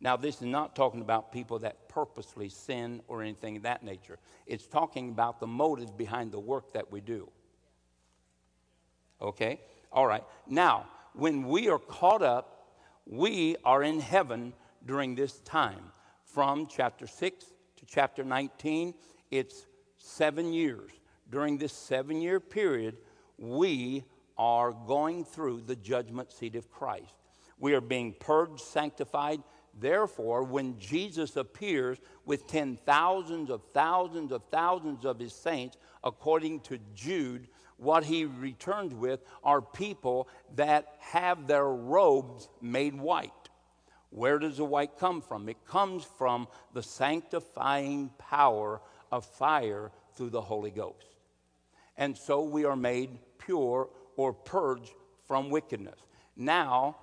Now, 0.00 0.16
this 0.16 0.36
is 0.36 0.42
not 0.42 0.76
talking 0.76 1.00
about 1.00 1.32
people 1.32 1.58
that 1.60 1.88
purposely 1.88 2.48
sin 2.50 3.00
or 3.08 3.22
anything 3.22 3.56
of 3.56 3.62
that 3.62 3.82
nature. 3.82 4.18
It's 4.46 4.66
talking 4.66 5.08
about 5.08 5.40
the 5.40 5.46
motive 5.46 5.96
behind 5.96 6.32
the 6.32 6.40
work 6.40 6.72
that 6.74 6.92
we 6.92 7.00
do. 7.00 7.30
Okay? 9.20 9.60
All 9.96 10.06
right. 10.06 10.24
Now, 10.46 10.84
when 11.14 11.48
we 11.48 11.70
are 11.70 11.78
caught 11.78 12.22
up, 12.22 12.66
we 13.06 13.56
are 13.64 13.82
in 13.82 13.98
heaven 13.98 14.52
during 14.84 15.14
this 15.14 15.40
time. 15.40 15.90
From 16.22 16.66
chapter 16.66 17.06
6 17.06 17.44
to 17.76 17.86
chapter 17.86 18.22
19, 18.22 18.92
it's 19.30 19.66
seven 19.96 20.52
years. 20.52 20.90
During 21.30 21.56
this 21.56 21.72
seven 21.72 22.20
year 22.20 22.40
period, 22.40 22.98
we 23.38 24.04
are 24.36 24.72
going 24.72 25.24
through 25.24 25.62
the 25.62 25.76
judgment 25.76 26.30
seat 26.30 26.56
of 26.56 26.70
Christ. 26.70 27.14
We 27.58 27.72
are 27.72 27.80
being 27.80 28.14
purged, 28.20 28.60
sanctified. 28.60 29.42
Therefore, 29.80 30.42
when 30.42 30.78
Jesus 30.78 31.36
appears 31.36 31.96
with 32.26 32.46
ten 32.46 32.76
thousands 32.84 33.48
of 33.48 33.62
thousands 33.72 34.30
of 34.30 34.42
thousands 34.52 35.06
of 35.06 35.18
his 35.18 35.32
saints, 35.32 35.78
according 36.04 36.60
to 36.60 36.78
Jude, 36.94 37.48
what 37.76 38.04
he 38.04 38.24
returns 38.24 38.94
with 38.94 39.20
are 39.44 39.60
people 39.60 40.28
that 40.54 40.94
have 40.98 41.46
their 41.46 41.66
robes 41.66 42.48
made 42.60 42.94
white. 42.98 43.32
Where 44.10 44.38
does 44.38 44.56
the 44.56 44.64
white 44.64 44.98
come 44.98 45.20
from? 45.20 45.48
It 45.48 45.66
comes 45.66 46.04
from 46.04 46.48
the 46.72 46.82
sanctifying 46.82 48.10
power 48.18 48.80
of 49.12 49.26
fire 49.26 49.90
through 50.14 50.30
the 50.30 50.40
Holy 50.40 50.70
Ghost. 50.70 51.06
And 51.96 52.16
so 52.16 52.42
we 52.42 52.64
are 52.64 52.76
made 52.76 53.10
pure 53.38 53.88
or 54.16 54.32
purged 54.32 54.92
from 55.26 55.50
wickedness. 55.50 55.98
Now, 56.36 56.96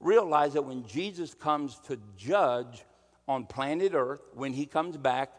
realize 0.00 0.52
that 0.54 0.62
when 0.62 0.86
Jesus 0.86 1.34
comes 1.34 1.80
to 1.86 1.98
judge 2.16 2.84
on 3.26 3.46
planet 3.46 3.92
Earth, 3.94 4.20
when 4.34 4.52
he 4.52 4.66
comes 4.66 4.96
back 4.96 5.30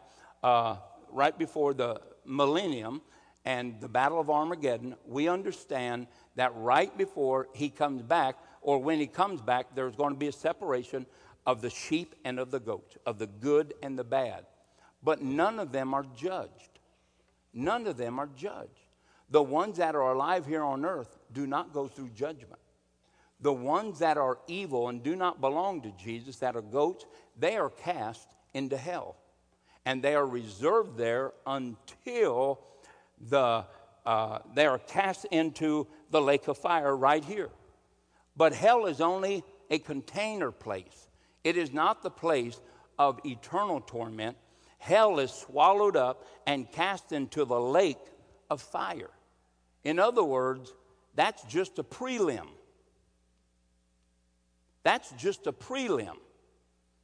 uh, 0.42 0.76
right 1.10 1.36
before 1.38 1.74
the 1.74 2.00
millennium 2.24 3.02
and 3.46 3.80
the 3.80 3.88
Battle 3.88 4.20
of 4.20 4.28
Armageddon, 4.28 4.96
we 5.06 5.28
understand 5.28 6.08
that 6.34 6.52
right 6.56 6.94
before 6.98 7.46
he 7.54 7.70
comes 7.70 8.02
back, 8.02 8.36
or 8.60 8.82
when 8.82 8.98
he 8.98 9.06
comes 9.06 9.40
back, 9.40 9.74
there's 9.76 9.94
going 9.94 10.12
to 10.12 10.18
be 10.18 10.26
a 10.26 10.32
separation 10.32 11.06
of 11.46 11.62
the 11.62 11.70
sheep 11.70 12.16
and 12.24 12.40
of 12.40 12.50
the 12.50 12.58
goats, 12.58 12.98
of 13.06 13.20
the 13.20 13.28
good 13.28 13.72
and 13.84 13.96
the 13.96 14.04
bad. 14.04 14.44
But 15.00 15.22
none 15.22 15.60
of 15.60 15.70
them 15.70 15.94
are 15.94 16.04
judged. 16.16 16.80
None 17.54 17.86
of 17.86 17.96
them 17.96 18.18
are 18.18 18.28
judged. 18.36 18.68
The 19.30 19.42
ones 19.42 19.76
that 19.76 19.94
are 19.94 20.12
alive 20.12 20.44
here 20.44 20.64
on 20.64 20.84
earth 20.84 21.16
do 21.32 21.46
not 21.46 21.72
go 21.72 21.86
through 21.86 22.10
judgment. 22.10 22.60
The 23.40 23.52
ones 23.52 24.00
that 24.00 24.18
are 24.18 24.38
evil 24.48 24.88
and 24.88 25.04
do 25.04 25.14
not 25.14 25.40
belong 25.40 25.82
to 25.82 25.92
Jesus, 25.92 26.38
that 26.38 26.56
are 26.56 26.62
goats, 26.62 27.06
they 27.38 27.56
are 27.56 27.70
cast 27.70 28.28
into 28.54 28.76
hell. 28.76 29.14
And 29.84 30.02
they 30.02 30.16
are 30.16 30.26
reserved 30.26 30.96
there 30.96 31.32
until 31.46 32.58
the, 33.20 33.64
uh, 34.04 34.38
they 34.54 34.66
are 34.66 34.78
cast 34.78 35.24
into 35.26 35.86
the 36.10 36.20
lake 36.20 36.48
of 36.48 36.58
fire 36.58 36.96
right 36.96 37.24
here. 37.24 37.50
But 38.36 38.52
hell 38.52 38.86
is 38.86 39.00
only 39.00 39.42
a 39.70 39.78
container 39.78 40.50
place, 40.50 41.08
it 41.44 41.56
is 41.56 41.72
not 41.72 42.02
the 42.02 42.10
place 42.10 42.60
of 42.98 43.20
eternal 43.24 43.80
torment. 43.80 44.36
Hell 44.78 45.18
is 45.18 45.32
swallowed 45.32 45.96
up 45.96 46.24
and 46.46 46.70
cast 46.70 47.10
into 47.10 47.44
the 47.44 47.58
lake 47.58 47.98
of 48.50 48.60
fire. 48.60 49.10
In 49.84 49.98
other 49.98 50.22
words, 50.22 50.72
that's 51.14 51.42
just 51.44 51.78
a 51.78 51.82
prelim. 51.82 52.46
That's 54.82 55.10
just 55.12 55.46
a 55.46 55.52
prelim. 55.52 56.16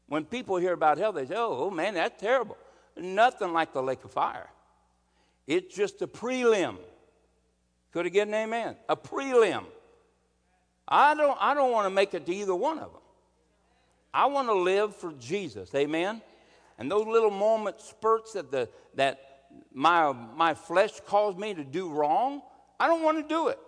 When 0.06 0.24
people 0.24 0.56
hear 0.58 0.74
about 0.74 0.98
hell, 0.98 1.12
they 1.12 1.26
say, 1.26 1.34
oh, 1.36 1.70
man, 1.70 1.94
that's 1.94 2.20
terrible. 2.20 2.56
Nothing 2.96 3.52
like 3.52 3.72
the 3.72 3.82
lake 3.82 4.04
of 4.04 4.12
fire. 4.12 4.50
It's 5.46 5.74
just 5.74 6.02
a 6.02 6.06
prelim. 6.06 6.76
Could 7.92 8.06
I 8.06 8.08
get 8.08 8.28
an 8.28 8.34
amen? 8.34 8.76
A 8.88 8.96
prelim. 8.96 9.64
I 10.88 11.14
don't, 11.14 11.36
I 11.40 11.54
don't 11.54 11.72
want 11.72 11.86
to 11.86 11.90
make 11.90 12.14
it 12.14 12.26
to 12.26 12.34
either 12.34 12.54
one 12.54 12.78
of 12.78 12.92
them. 12.92 13.00
I 14.14 14.26
want 14.26 14.48
to 14.48 14.54
live 14.54 14.94
for 14.94 15.12
Jesus. 15.12 15.74
Amen? 15.74 16.20
And 16.78 16.90
those 16.90 17.06
little 17.06 17.30
moment 17.30 17.80
spurts 17.80 18.32
that, 18.32 18.50
the, 18.50 18.68
that 18.94 19.20
my, 19.72 20.12
my 20.12 20.54
flesh 20.54 21.00
calls 21.06 21.36
me 21.36 21.54
to 21.54 21.64
do 21.64 21.90
wrong, 21.90 22.42
I 22.78 22.86
don't 22.86 23.02
want 23.02 23.18
to 23.18 23.28
do 23.28 23.48
it. 23.48 23.58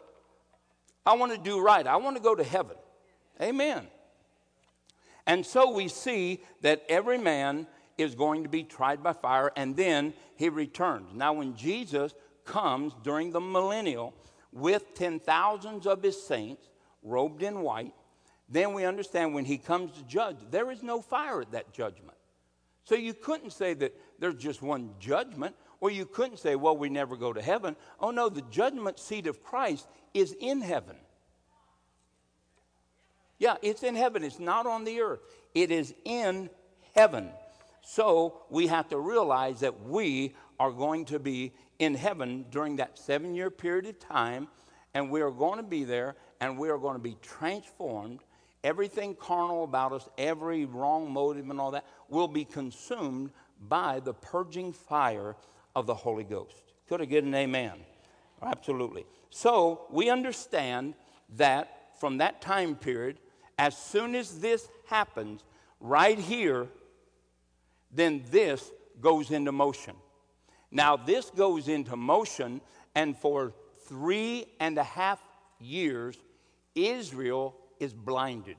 I 1.07 1.15
want 1.15 1.33
to 1.33 1.39
do 1.39 1.61
right. 1.61 1.87
I 1.87 1.97
want 1.97 2.17
to 2.17 2.23
go 2.23 2.35
to 2.35 2.45
heaven. 2.45 2.77
Amen. 3.41 3.87
And 5.27 5.45
so 5.45 5.71
we 5.71 5.89
see 5.89 6.43
that 6.63 6.83
every 6.89 7.19
man 7.19 7.67
is 7.97 8.15
going 8.15 8.43
to 8.43 8.49
be 8.49 8.63
tried 8.63 9.03
by 9.03 9.13
fire 9.13 9.53
and 9.57 9.77
then 9.77 10.13
he 10.37 10.49
returns. 10.49 11.13
Now, 11.15 11.33
when 11.33 11.57
Jesus 11.57 12.15
comes 12.45 12.93
during 13.03 13.31
the 13.31 13.41
millennial 13.41 14.15
with 14.53 14.95
ten 14.95 15.21
thousands 15.21 15.87
of 15.87 16.03
his 16.03 16.21
saints 16.23 16.69
robed 17.03 17.43
in 17.43 17.61
white, 17.61 17.95
then 18.49 18.75
we 18.75 18.85
understand 18.85 19.35
when 19.35 19.45
he 19.45 19.59
comes 19.59 19.93
to 19.93 20.03
judge, 20.05 20.37
there 20.51 20.71
is 20.71 20.83
no 20.83 21.01
fire 21.01 21.41
at 21.41 21.53
that 21.53 21.73
judgment. 21.73 22.17
So 22.85 22.95
you 22.95 23.15
couldn't 23.15 23.53
say 23.53 23.73
that 23.75 23.99
there's 24.19 24.37
just 24.37 24.61
one 24.61 24.91
judgment, 25.01 25.57
or 25.81 25.91
you 25.91 26.05
couldn't 26.05 26.39
say, 26.39 26.55
well, 26.55 26.77
we 26.77 26.91
never 26.91 27.17
go 27.17 27.33
to 27.33 27.41
heaven. 27.41 27.77
Oh, 27.99 28.11
no, 28.11 28.29
the 28.29 28.43
judgment 28.51 28.99
seat 28.99 29.27
of 29.27 29.43
Christ 29.43 29.89
is 30.13 30.37
in 30.39 30.61
heaven. 30.61 30.97
Yeah, 33.39 33.57
it's 33.63 33.83
in 33.83 33.97
heaven. 33.97 34.23
It's 34.23 34.39
not 34.39 34.67
on 34.67 34.85
the 34.85 35.01
earth. 35.01 35.21
It 35.55 35.71
is 35.71 35.95
in 36.05 36.51
heaven. 36.95 37.31
So 37.85 38.43
we 38.49 38.67
have 38.69 38.89
to 38.89 38.99
realize 38.99 39.61
that 39.61 39.85
we 39.85 40.35
are 40.59 40.73
going 40.73 41.05
to 41.07 41.19
be 41.19 41.53
in 41.79 41.95
heaven 41.95 42.47
during 42.51 42.77
that 42.77 42.99
seven 42.99 43.35
year 43.35 43.51
period 43.51 43.87
of 43.87 43.99
time, 43.99 44.49
and 44.95 45.11
we 45.11 45.21
are 45.21 45.31
going 45.31 45.59
to 45.59 45.63
be 45.63 45.85
there, 45.85 46.17
and 46.41 46.59
we 46.59 46.71
are 46.71 46.79
going 46.79 46.95
to 46.95 47.03
be 47.03 47.17
transformed. 47.21 48.21
Everything 48.65 49.15
carnal 49.15 49.65
about 49.65 49.93
us, 49.93 50.09
every 50.17 50.65
wrong 50.65 51.13
motive 51.13 51.51
and 51.51 51.61
all 51.61 51.73
that, 51.73 51.85
will 52.09 52.29
be 52.29 52.45
consumed 52.45 53.31
by 53.69 54.01
the 54.01 54.15
purging 54.15 54.73
fire 54.73 55.37
of 55.77 55.87
the 55.87 55.95
Holy 55.95 56.25
Ghost. 56.25 56.73
Could 56.89 57.03
I 57.03 57.05
get 57.05 57.25
an 57.25 57.35
amen? 57.35 57.73
Absolutely. 58.43 59.05
So 59.29 59.87
we 59.91 60.09
understand 60.09 60.95
that 61.37 61.91
from 62.01 62.19
that 62.19 62.41
time 62.41 62.77
period, 62.77 63.19
as 63.59 63.77
soon 63.77 64.15
as 64.15 64.41
this 64.41 64.69
happens 64.87 65.45
right 65.81 66.19
here, 66.19 66.69
then 67.95 68.25
this 68.31 68.71
goes 69.01 69.31
into 69.31 69.53
motion. 69.53 69.95
Now, 70.71 70.97
this 70.97 71.31
goes 71.31 71.69
into 71.69 71.97
motion, 71.97 72.61
and 72.95 73.17
for 73.17 73.53
three 73.87 74.47
and 74.59 74.77
a 74.77 74.83
half 74.83 75.23
years, 75.61 76.17
Israel 76.75 77.57
is 77.79 77.95
blinded. 77.95 78.57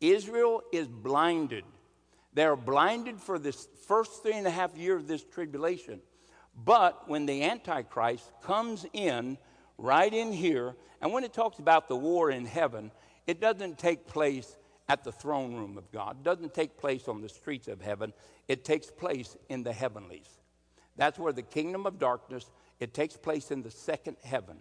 Israel 0.00 0.62
is 0.72 0.86
blinded. 0.86 1.64
They're 2.34 2.56
blinded 2.56 3.18
for 3.20 3.38
this 3.38 3.66
first 3.86 4.22
three 4.22 4.34
and 4.34 4.46
a 4.46 4.50
half 4.50 4.76
years 4.76 5.02
of 5.02 5.08
this 5.08 5.24
tribulation. 5.24 6.00
But 6.54 7.08
when 7.08 7.24
the 7.24 7.44
Antichrist 7.44 8.30
comes 8.42 8.84
in, 8.92 9.38
right 9.78 10.12
in 10.12 10.32
here, 10.32 10.74
and 11.00 11.12
when 11.12 11.24
it 11.24 11.32
talks 11.32 11.58
about 11.58 11.88
the 11.88 11.96
war 11.96 12.30
in 12.30 12.44
heaven, 12.44 12.90
it 13.26 13.40
doesn't 13.40 13.78
take 13.78 14.06
place 14.06 14.56
at 14.88 15.04
the 15.04 15.12
throne 15.12 15.54
room 15.54 15.76
of 15.76 15.90
God. 15.90 16.18
It 16.20 16.22
doesn't 16.22 16.54
take 16.54 16.78
place 16.78 17.08
on 17.08 17.20
the 17.20 17.28
streets 17.28 17.68
of 17.68 17.80
heaven. 17.80 18.12
It 18.48 18.64
takes 18.64 18.90
place 18.90 19.36
in 19.48 19.62
the 19.62 19.72
heavenlies. 19.72 20.28
That's 20.96 21.18
where 21.18 21.32
the 21.32 21.42
kingdom 21.42 21.86
of 21.86 21.98
darkness, 21.98 22.50
it 22.80 22.94
takes 22.94 23.16
place 23.16 23.50
in 23.50 23.62
the 23.62 23.70
second 23.70 24.16
heaven. 24.22 24.58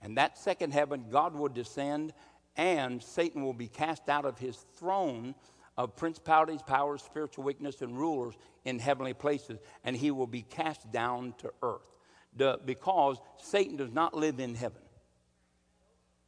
And 0.00 0.16
that 0.18 0.38
second 0.38 0.72
heaven, 0.72 1.06
God 1.10 1.34
will 1.34 1.48
descend 1.48 2.12
and 2.56 3.02
Satan 3.02 3.42
will 3.42 3.52
be 3.52 3.68
cast 3.68 4.08
out 4.08 4.24
of 4.24 4.38
his 4.38 4.56
throne 4.76 5.34
of 5.76 5.94
principalities, 5.94 6.62
powers, 6.62 7.02
spiritual 7.02 7.44
weakness, 7.44 7.82
and 7.82 7.98
rulers 7.98 8.34
in 8.64 8.78
heavenly 8.78 9.12
places, 9.12 9.58
and 9.84 9.94
he 9.94 10.10
will 10.10 10.26
be 10.26 10.42
cast 10.42 10.90
down 10.90 11.34
to 11.38 11.52
earth. 11.62 11.82
The, 12.34 12.58
because 12.64 13.18
Satan 13.36 13.76
does 13.76 13.92
not 13.92 14.14
live 14.14 14.40
in 14.40 14.54
heaven. 14.54 14.80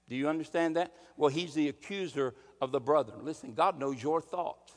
Do 0.08 0.16
you 0.16 0.28
understand 0.28 0.76
that? 0.76 0.92
Well, 1.16 1.30
he's 1.30 1.54
the 1.54 1.68
accuser 1.68 2.34
of 2.60 2.72
the 2.72 2.80
brethren. 2.80 3.20
Listen, 3.24 3.54
God 3.54 3.78
knows 3.78 4.02
your 4.02 4.20
thoughts. 4.20 4.72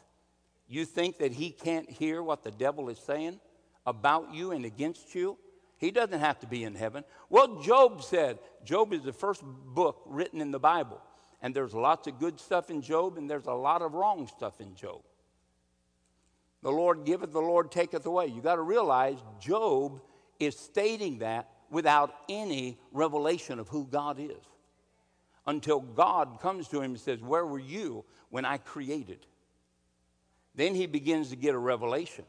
You 0.68 0.86
think 0.86 1.18
that 1.18 1.34
he 1.34 1.50
can't 1.50 1.90
hear 1.90 2.24
what 2.24 2.44
the 2.44 2.52
devil 2.52 2.90
is 2.90 3.00
saying 3.00 3.40
about 3.86 4.34
you 4.34 4.52
and 4.52 4.64
against 4.66 5.14
you? 5.14 5.38
He 5.78 5.92
doesn't 5.92 6.20
have 6.20 6.40
to 6.40 6.48
be 6.48 6.64
in 6.64 6.76
heaven. 6.76 7.04
Well, 7.30 7.62
Job 7.62 8.04
said, 8.04 8.40
Job 8.64 8.94
is 8.94 9.02
the 9.02 9.14
first 9.14 9.44
book 9.44 10.02
written 10.06 10.40
in 10.40 10.52
the 10.52 10.60
Bible. 10.60 11.02
And 11.42 11.56
there's 11.56 11.74
lots 11.74 12.08
of 12.08 12.20
good 12.20 12.40
stuff 12.40 12.70
in 12.70 12.84
Job, 12.84 13.18
and 13.18 13.30
there's 13.30 13.48
a 13.48 13.54
lot 13.54 13.82
of 13.82 13.94
wrong 13.96 14.28
stuff 14.28 14.62
in 14.62 14.76
Job. 14.76 15.02
The 16.62 16.72
Lord 16.72 17.04
giveth, 17.04 17.32
the 17.32 17.40
Lord 17.40 17.72
taketh 17.72 18.06
away. 18.06 18.28
You 18.28 18.42
got 18.42 18.56
to 18.56 18.62
realize 18.62 19.18
Job 19.40 20.00
is 20.40 20.56
stating 20.56 21.20
that 21.20 21.50
without 21.72 22.14
any 22.30 22.78
revelation 22.92 23.58
of 23.60 23.68
who 23.68 23.88
God 23.88 24.20
is. 24.20 24.51
Until 25.52 25.82
God 25.82 26.40
comes 26.40 26.70
to 26.70 26.78
him 26.78 26.92
and 26.92 27.00
says, 27.00 27.22
Where 27.22 27.46
were 27.46 27.60
you 27.60 28.06
when 28.30 28.46
I 28.46 28.56
created? 28.56 29.26
Then 30.56 30.76
he 30.76 30.86
begins 30.86 31.30
to 31.32 31.36
get 31.36 31.54
a 31.54 31.58
revelation. 31.58 32.24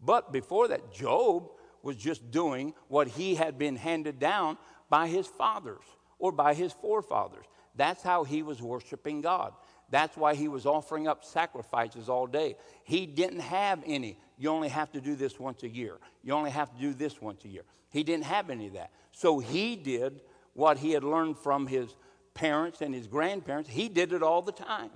But 0.00 0.32
before 0.32 0.68
that, 0.68 0.94
Job 0.94 1.50
was 1.82 1.96
just 1.96 2.30
doing 2.30 2.72
what 2.86 3.08
he 3.08 3.34
had 3.34 3.58
been 3.58 3.74
handed 3.74 4.20
down 4.20 4.58
by 4.88 5.08
his 5.08 5.26
fathers 5.26 5.82
or 6.20 6.30
by 6.30 6.54
his 6.54 6.72
forefathers. 6.72 7.46
That's 7.74 8.00
how 8.00 8.22
he 8.22 8.44
was 8.44 8.62
worshiping 8.62 9.22
God. 9.22 9.52
That's 9.90 10.16
why 10.16 10.36
he 10.36 10.46
was 10.46 10.66
offering 10.66 11.08
up 11.08 11.24
sacrifices 11.24 12.08
all 12.08 12.28
day. 12.28 12.54
He 12.84 13.06
didn't 13.06 13.40
have 13.40 13.82
any. 13.84 14.18
You 14.38 14.50
only 14.50 14.68
have 14.68 14.92
to 14.92 15.00
do 15.00 15.16
this 15.16 15.40
once 15.40 15.64
a 15.64 15.68
year. 15.68 15.98
You 16.22 16.34
only 16.34 16.52
have 16.52 16.72
to 16.76 16.80
do 16.80 16.94
this 16.94 17.20
once 17.20 17.44
a 17.44 17.48
year. 17.48 17.64
He 17.90 18.04
didn't 18.04 18.26
have 18.26 18.50
any 18.50 18.68
of 18.68 18.74
that. 18.74 18.92
So 19.10 19.40
he 19.40 19.74
did 19.74 20.20
what 20.54 20.78
he 20.78 20.92
had 20.92 21.02
learned 21.02 21.38
from 21.38 21.66
his 21.66 21.96
parents 22.34 22.80
and 22.80 22.94
his 22.94 23.06
grandparents. 23.06 23.68
He 23.68 23.88
did 23.88 24.12
it 24.12 24.22
all 24.22 24.42
the 24.42 24.52
time. 24.52 24.90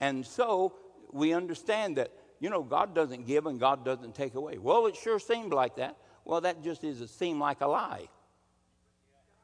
And 0.00 0.26
so 0.26 0.74
we 1.12 1.32
understand 1.32 1.96
that, 1.96 2.12
you 2.40 2.50
know, 2.50 2.62
God 2.62 2.94
doesn't 2.94 3.26
give 3.26 3.46
and 3.46 3.58
God 3.58 3.84
doesn't 3.84 4.14
take 4.14 4.34
away. 4.34 4.58
Well, 4.58 4.86
it 4.86 4.96
sure 4.96 5.18
seemed 5.18 5.52
like 5.52 5.76
that. 5.76 5.96
Well, 6.24 6.40
that 6.42 6.62
just 6.62 6.84
is 6.84 7.00
a 7.00 7.08
seem 7.08 7.40
like 7.40 7.60
a 7.60 7.66
lie. 7.66 8.08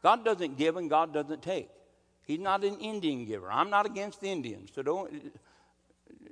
God 0.02 0.24
doesn't 0.24 0.58
give 0.58 0.76
and 0.76 0.90
God 0.90 1.14
doesn't 1.14 1.42
take. 1.42 1.70
He's 2.24 2.40
not 2.40 2.64
an 2.64 2.78
Indian 2.78 3.24
giver. 3.24 3.50
I'm 3.50 3.70
not 3.70 3.86
against 3.86 4.22
Indians. 4.22 4.70
So 4.74 4.82
don't, 4.82 5.32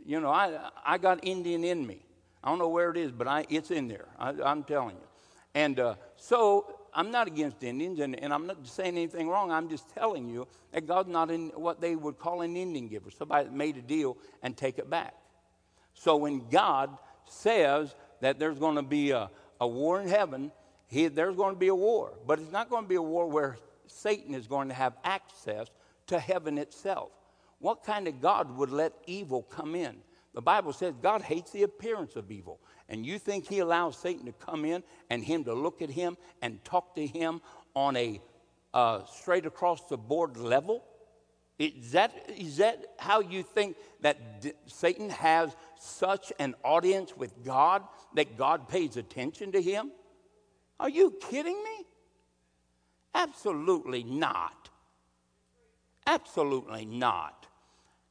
you 0.05 0.21
know, 0.21 0.31
I, 0.31 0.71
I 0.85 0.99
got 0.99 1.25
Indian 1.25 1.65
in 1.65 1.87
me. 1.87 2.05
I 2.43 2.49
don't 2.49 2.59
know 2.59 2.69
where 2.69 2.91
it 2.91 2.97
is, 2.97 3.13
but 3.13 3.29
I, 3.29 3.47
it's 3.49 3.71
in 3.71 3.89
there. 3.89 4.09
I, 4.19 4.31
am 4.51 4.65
telling 4.65 4.97
you. 4.97 5.07
And 5.55 5.79
uh, 5.79 5.95
so 6.17 6.80
I'm 6.95 7.11
not 7.11 7.27
against 7.27 7.63
Indians, 7.63 8.01
and, 8.01 8.19
and, 8.19 8.33
I'm 8.33 8.47
not 8.47 8.67
saying 8.67 8.97
anything 8.97 9.29
wrong. 9.29 9.51
I'm 9.51 9.69
just 9.69 9.89
telling 9.91 10.29
you 10.29 10.47
that 10.73 10.87
God's 10.87 11.09
not 11.09 11.31
in 11.31 11.49
what 11.51 11.81
they 11.81 11.97
would 11.97 12.19
call 12.19 12.43
an 12.43 12.57
Indian 12.57 12.89
giver, 12.89 13.11
somebody 13.11 13.49
made 13.51 13.77
a 13.77 13.83
deal 13.83 14.17
and 14.43 14.57
take 14.57 14.79
it 14.79 14.91
back. 14.91 15.15
So 15.95 16.17
when 16.17 16.49
God 16.49 16.97
says 17.27 17.95
that 18.21 18.39
there's 18.39 18.59
going 18.59 18.77
to 18.77 18.83
be 18.83 19.11
a, 19.11 19.31
a 19.61 19.69
war 19.69 20.01
in 20.01 20.09
heaven, 20.09 20.51
he, 20.89 21.09
there's 21.09 21.37
going 21.37 21.55
to 21.55 21.59
be 21.59 21.69
a 21.69 21.75
war. 21.75 22.13
But 22.27 22.41
it's 22.41 22.53
not 22.53 22.69
going 22.71 22.85
to 22.85 22.89
be 22.89 22.97
a 22.97 23.03
war 23.03 23.29
where 23.29 23.59
Satan 23.87 24.35
is 24.35 24.47
going 24.47 24.69
to 24.69 24.75
have 24.75 24.95
access 25.05 25.69
to 26.09 26.19
heaven 26.19 26.59
itself. 26.59 27.11
What 27.59 27.85
kind 27.85 28.09
of 28.09 28.21
God 28.21 28.57
would 28.57 28.71
let 28.71 28.93
evil 29.07 29.43
come 29.43 29.75
in? 29.75 29.97
The 30.35 30.43
Bible 30.43 30.73
says 30.73 30.95
God 31.03 31.23
hates 31.23 31.51
the 31.51 31.65
appearance 31.65 32.17
of 32.17 32.31
evil. 32.31 32.61
And 32.89 33.05
you 33.05 33.19
think 33.19 33.49
he 33.49 33.59
allows 33.59 33.97
Satan 33.97 34.27
to 34.27 34.33
come 34.33 34.65
in 34.65 34.83
and 35.11 35.25
him 35.25 35.45
to 35.45 35.55
look 35.55 35.83
at 35.83 35.91
him 35.91 36.17
and 36.43 36.63
talk 36.65 36.95
to 36.97 37.07
him 37.07 37.41
on 37.75 37.97
a 37.97 38.21
uh, 38.73 39.05
straight 39.07 39.47
across 39.47 39.85
the 39.89 39.97
board 39.97 40.37
level? 40.37 40.85
Is 41.59 41.93
that, 41.93 42.13
is 42.37 42.57
that 42.57 42.85
how 42.99 43.21
you 43.21 43.43
think 43.43 43.77
that 44.01 44.41
D- 44.41 44.53
Satan 44.67 45.11
has 45.11 45.55
such 45.79 46.33
an 46.39 46.55
audience 46.65 47.15
with 47.17 47.45
God 47.45 47.83
that 48.15 48.39
God 48.39 48.69
pays 48.69 48.97
attention 48.97 49.53
to 49.53 49.61
him? 49.61 49.91
Are 50.79 50.89
you 50.89 51.15
kidding 51.21 51.63
me? 51.63 51.85
Absolutely 53.15 54.05
not. 54.05 54.71
Absolutely 56.07 56.87
not. 56.87 57.47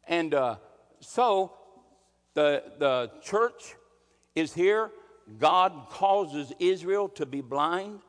And 0.08 0.34
uh, 0.34 0.58
so 1.00 1.54
the, 2.40 2.64
the 2.78 3.12
church 3.22 3.76
is 4.34 4.54
here. 4.54 4.92
God 5.38 5.74
causes 5.90 6.54
Israel 6.58 7.10
to 7.10 7.26
be 7.26 7.42
blind. 7.42 8.00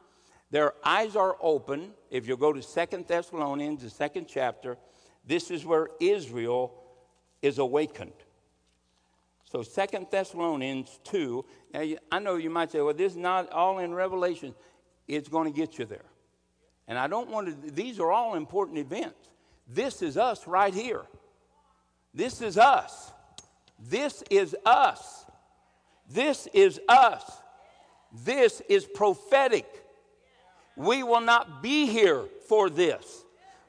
Their 0.53 0.73
eyes 0.85 1.17
are 1.17 1.37
open. 1.41 1.91
If 2.13 2.29
you 2.29 2.37
go 2.37 2.53
to 2.53 2.63
Second 2.63 3.09
Thessalonians, 3.09 3.83
the 3.83 3.91
second 3.91 4.27
chapter, 4.29 4.79
this 5.27 5.51
is 5.51 5.67
where 5.67 5.89
Israel 5.99 6.73
is 7.43 7.59
awakened. 7.59 8.13
So 9.51 9.63
Second 9.63 10.07
Thessalonians 10.13 11.01
2, 11.03 11.45
now 11.75 11.85
I 12.13 12.21
know 12.21 12.37
you 12.37 12.51
might 12.51 12.71
say, 12.71 12.81
well, 12.81 12.95
this 12.95 13.13
is 13.13 13.19
not 13.19 13.51
all 13.51 13.81
in 13.81 13.93
Revelation. 13.93 14.55
It's 15.09 15.29
going 15.29 15.53
to 15.53 15.57
get 15.57 15.77
you 15.77 15.87
there. 15.87 16.07
And 16.87 16.97
I 16.97 17.09
don't 17.09 17.31
want 17.31 17.49
to, 17.49 17.71
these 17.73 17.99
are 17.99 18.13
all 18.13 18.37
important 18.37 18.79
events. 18.79 19.29
This 19.67 20.03
is 20.03 20.17
us 20.17 20.47
right 20.47 20.73
here. 20.73 21.03
This 22.15 22.41
is 22.41 22.57
us. 22.57 23.13
This 23.81 24.23
is 24.31 24.55
us. 24.65 25.25
This 26.09 26.49
is 26.53 26.81
us. 26.89 27.25
This 28.25 28.61
is 28.69 28.85
prophetic. 28.85 29.67
We 30.77 31.03
will 31.03 31.21
not 31.21 31.63
be 31.63 31.87
here 31.87 32.25
for 32.49 32.69
this, 32.69 33.25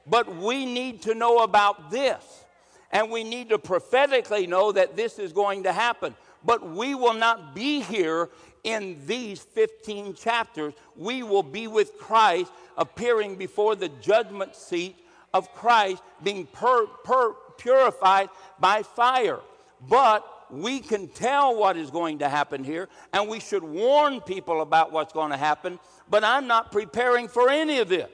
but 0.06 0.34
we 0.36 0.66
need 0.66 1.02
to 1.02 1.14
know 1.14 1.38
about 1.38 1.90
this. 1.90 2.44
And 2.90 3.10
we 3.10 3.24
need 3.24 3.48
to 3.50 3.58
prophetically 3.58 4.46
know 4.46 4.72
that 4.72 4.96
this 4.96 5.18
is 5.18 5.32
going 5.32 5.62
to 5.62 5.72
happen. 5.72 6.14
But 6.44 6.68
we 6.68 6.94
will 6.94 7.14
not 7.14 7.54
be 7.54 7.80
here 7.80 8.28
in 8.64 9.00
these 9.06 9.40
15 9.40 10.14
chapters. 10.14 10.74
We 10.96 11.22
will 11.22 11.42
be 11.42 11.68
with 11.68 11.96
Christ 11.98 12.52
appearing 12.76 13.36
before 13.36 13.76
the 13.76 13.88
judgment 13.88 14.54
seat 14.54 14.96
of 15.32 15.52
Christ, 15.54 16.02
being 16.22 16.46
per, 16.46 16.86
per, 16.86 17.32
purified 17.56 18.28
by 18.60 18.82
fire. 18.82 19.40
But 19.88 20.24
we 20.50 20.80
can 20.80 21.08
tell 21.08 21.56
what 21.56 21.76
is 21.76 21.90
going 21.90 22.18
to 22.18 22.28
happen 22.28 22.62
here, 22.62 22.88
and 23.12 23.28
we 23.28 23.40
should 23.40 23.64
warn 23.64 24.20
people 24.20 24.60
about 24.60 24.92
what's 24.92 25.12
going 25.12 25.30
to 25.30 25.36
happen, 25.36 25.78
but 26.10 26.22
I'm 26.22 26.46
not 26.46 26.70
preparing 26.70 27.26
for 27.26 27.48
any 27.48 27.78
of 27.78 27.88
this. 27.88 28.10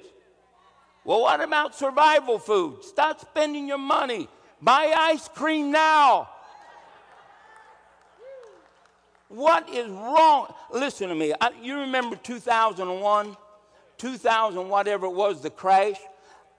Well, 1.04 1.22
what 1.22 1.40
about 1.40 1.74
survival 1.74 2.38
food? 2.38 2.84
Stop 2.84 3.20
spending 3.20 3.66
your 3.66 3.78
money. 3.78 4.28
Buy 4.60 4.92
ice 4.96 5.28
cream 5.28 5.70
now. 5.70 6.28
What 9.28 9.68
is 9.68 9.88
wrong? 9.88 10.52
Listen 10.72 11.08
to 11.08 11.14
me. 11.14 11.34
I, 11.40 11.50
you 11.62 11.80
remember 11.80 12.16
2001, 12.16 13.36
2000, 13.98 14.68
whatever 14.68 15.06
it 15.06 15.12
was, 15.12 15.42
the 15.42 15.50
crash? 15.50 15.96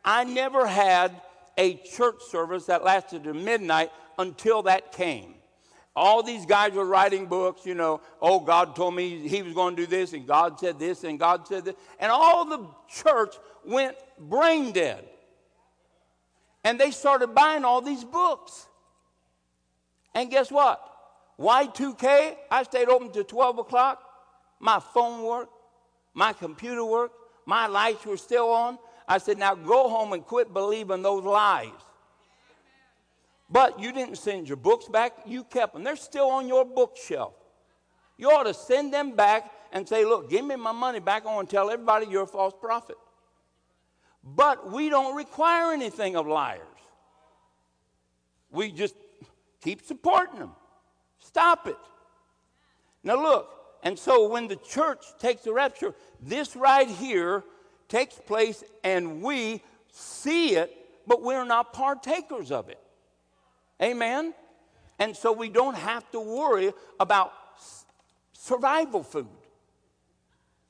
I 0.03 0.23
never 0.23 0.67
had 0.67 1.19
a 1.57 1.75
church 1.75 2.21
service 2.29 2.65
that 2.67 2.83
lasted 2.83 3.23
to 3.25 3.33
midnight 3.33 3.91
until 4.19 4.61
that 4.63 4.91
came. 4.91 5.33
All 5.95 6.21
these 6.21 6.45
guys 6.45 6.73
were 6.73 6.85
writing 6.85 7.25
books, 7.25 7.65
you 7.65 7.73
know, 7.73 8.01
oh, 8.21 8.39
God 8.39 8.75
told 8.75 8.93
me 8.93 9.27
he 9.27 9.41
was 9.41 9.53
going 9.53 9.75
to 9.75 9.81
do 9.81 9.87
this, 9.87 10.13
and 10.13 10.27
God 10.27 10.59
said 10.59 10.77
this, 10.77 11.03
and 11.03 11.17
God 11.17 11.47
said 11.47 11.65
this. 11.65 11.75
And 11.99 12.11
all 12.11 12.45
the 12.45 12.67
church 12.87 13.35
went 13.65 13.95
brain 14.17 14.71
dead. 14.71 15.03
And 16.63 16.79
they 16.79 16.91
started 16.91 17.33
buying 17.33 17.65
all 17.65 17.81
these 17.81 18.03
books. 18.03 18.67
And 20.13 20.29
guess 20.29 20.51
what? 20.51 20.79
Y2K, 21.39 22.35
I 22.51 22.63
stayed 22.63 22.89
open 22.89 23.11
till 23.11 23.23
12 23.23 23.59
o'clock. 23.59 24.03
My 24.59 24.79
phone 24.79 25.23
worked, 25.23 25.53
my 26.13 26.33
computer 26.33 26.83
worked, 26.83 27.15
my 27.45 27.67
lights 27.67 28.05
were 28.05 28.17
still 28.17 28.49
on. 28.49 28.77
I 29.07 29.17
said, 29.17 29.37
now 29.37 29.55
go 29.55 29.89
home 29.89 30.13
and 30.13 30.25
quit 30.25 30.53
believing 30.53 31.01
those 31.01 31.23
lies. 31.23 31.69
But 33.51 33.79
you 33.79 33.91
didn't 33.91 34.17
send 34.17 34.47
your 34.47 34.57
books 34.57 34.87
back, 34.87 35.13
you 35.25 35.43
kept 35.43 35.73
them. 35.73 35.83
They're 35.83 35.95
still 35.95 36.29
on 36.29 36.47
your 36.47 36.65
bookshelf. 36.65 37.33
You 38.17 38.29
ought 38.29 38.43
to 38.43 38.53
send 38.53 38.93
them 38.93 39.15
back 39.15 39.51
and 39.71 39.87
say, 39.87 40.05
Look, 40.05 40.29
give 40.29 40.45
me 40.45 40.55
my 40.55 40.71
money 40.71 40.99
back. 40.99 41.25
I 41.25 41.33
want 41.33 41.49
to 41.49 41.55
tell 41.55 41.69
everybody 41.69 42.05
you're 42.07 42.23
a 42.23 42.27
false 42.27 42.53
prophet. 42.59 42.97
But 44.23 44.71
we 44.71 44.89
don't 44.89 45.15
require 45.15 45.71
anything 45.71 46.15
of 46.15 46.27
liars. 46.27 46.61
We 48.51 48.71
just 48.71 48.95
keep 49.61 49.81
supporting 49.81 50.39
them. 50.39 50.51
Stop 51.19 51.67
it. 51.67 51.77
Now, 53.03 53.21
look, 53.21 53.49
and 53.83 53.97
so 53.97 54.27
when 54.27 54.47
the 54.47 54.57
church 54.57 55.05
takes 55.19 55.43
the 55.43 55.53
rapture, 55.53 55.95
this 56.21 56.55
right 56.55 56.87
here 56.87 57.43
takes 57.87 58.15
place 58.15 58.63
and 58.83 59.21
we 59.21 59.61
see 59.91 60.55
it, 60.55 60.75
but 61.07 61.21
we're 61.23 61.45
not 61.45 61.73
partakers 61.73 62.51
of 62.51 62.69
it. 62.69 62.79
Amen? 63.81 64.33
And 64.97 65.15
so 65.15 65.31
we 65.31 65.49
don't 65.49 65.75
have 65.75 66.09
to 66.11 66.19
worry 66.19 66.73
about 66.99 67.33
survival 68.33 69.03
food. 69.03 69.27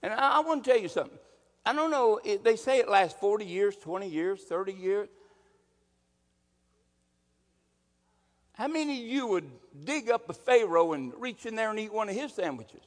And 0.02 0.14
I, 0.14 0.38
I 0.38 0.40
want 0.42 0.64
to 0.64 0.70
tell 0.70 0.80
you 0.80 0.88
something. 0.88 1.18
I 1.66 1.74
don't 1.74 1.92
know, 1.92 2.20
they 2.44 2.56
say 2.56 2.80
it 2.80 2.90
lasts 2.90 3.20
40 3.20 3.46
years, 3.46 3.76
20 3.76 4.08
years, 4.08 4.44
30 4.44 4.74
years. 4.74 5.10
How 8.54 8.68
many 8.68 9.02
of 9.02 9.08
you 9.08 9.28
would 9.28 9.50
dig 9.86 10.10
up 10.10 10.30
a 10.30 10.34
Pharaoh 10.34 10.94
and 10.94 11.14
reach 11.18 11.46
in 11.46 11.56
there 11.56 11.70
and 11.70 11.80
eat 11.80 11.94
one 11.94 12.10
of 12.10 12.16
his 12.16 12.34
sandwiches? 12.34 12.82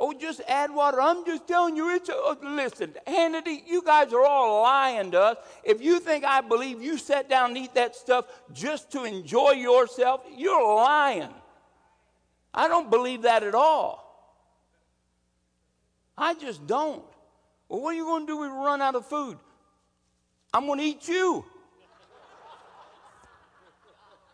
Oh, 0.00 0.12
just 0.12 0.40
add 0.46 0.72
water. 0.72 1.00
I'm 1.00 1.24
just 1.26 1.48
telling 1.48 1.76
you, 1.76 1.94
it's 1.94 2.08
a, 2.08 2.12
oh, 2.14 2.36
listen, 2.40 2.94
Hannity, 3.06 3.66
you 3.66 3.82
guys 3.82 4.12
are 4.12 4.24
all 4.24 4.62
lying 4.62 5.10
to 5.10 5.20
us. 5.20 5.36
If 5.64 5.82
you 5.82 5.98
think 5.98 6.24
I 6.24 6.40
believe 6.40 6.80
you 6.80 6.98
sat 6.98 7.28
down 7.28 7.50
and 7.50 7.58
eat 7.58 7.74
that 7.74 7.96
stuff 7.96 8.26
just 8.52 8.92
to 8.92 9.02
enjoy 9.02 9.52
yourself, 9.52 10.24
you're 10.36 10.76
lying. 10.76 11.30
I 12.54 12.68
don't 12.68 12.90
believe 12.90 13.22
that 13.22 13.42
at 13.42 13.56
all. 13.56 14.04
I 16.16 16.34
just 16.34 16.64
don't. 16.66 17.02
Well, 17.68 17.80
what 17.80 17.94
are 17.94 17.96
you 17.96 18.04
going 18.04 18.26
to 18.26 18.32
do 18.32 18.38
we 18.38 18.46
run 18.46 18.80
out 18.80 18.94
of 18.94 19.04
food? 19.04 19.36
I'm 20.54 20.66
going 20.66 20.78
to 20.78 20.84
eat 20.84 21.08
you. 21.08 21.44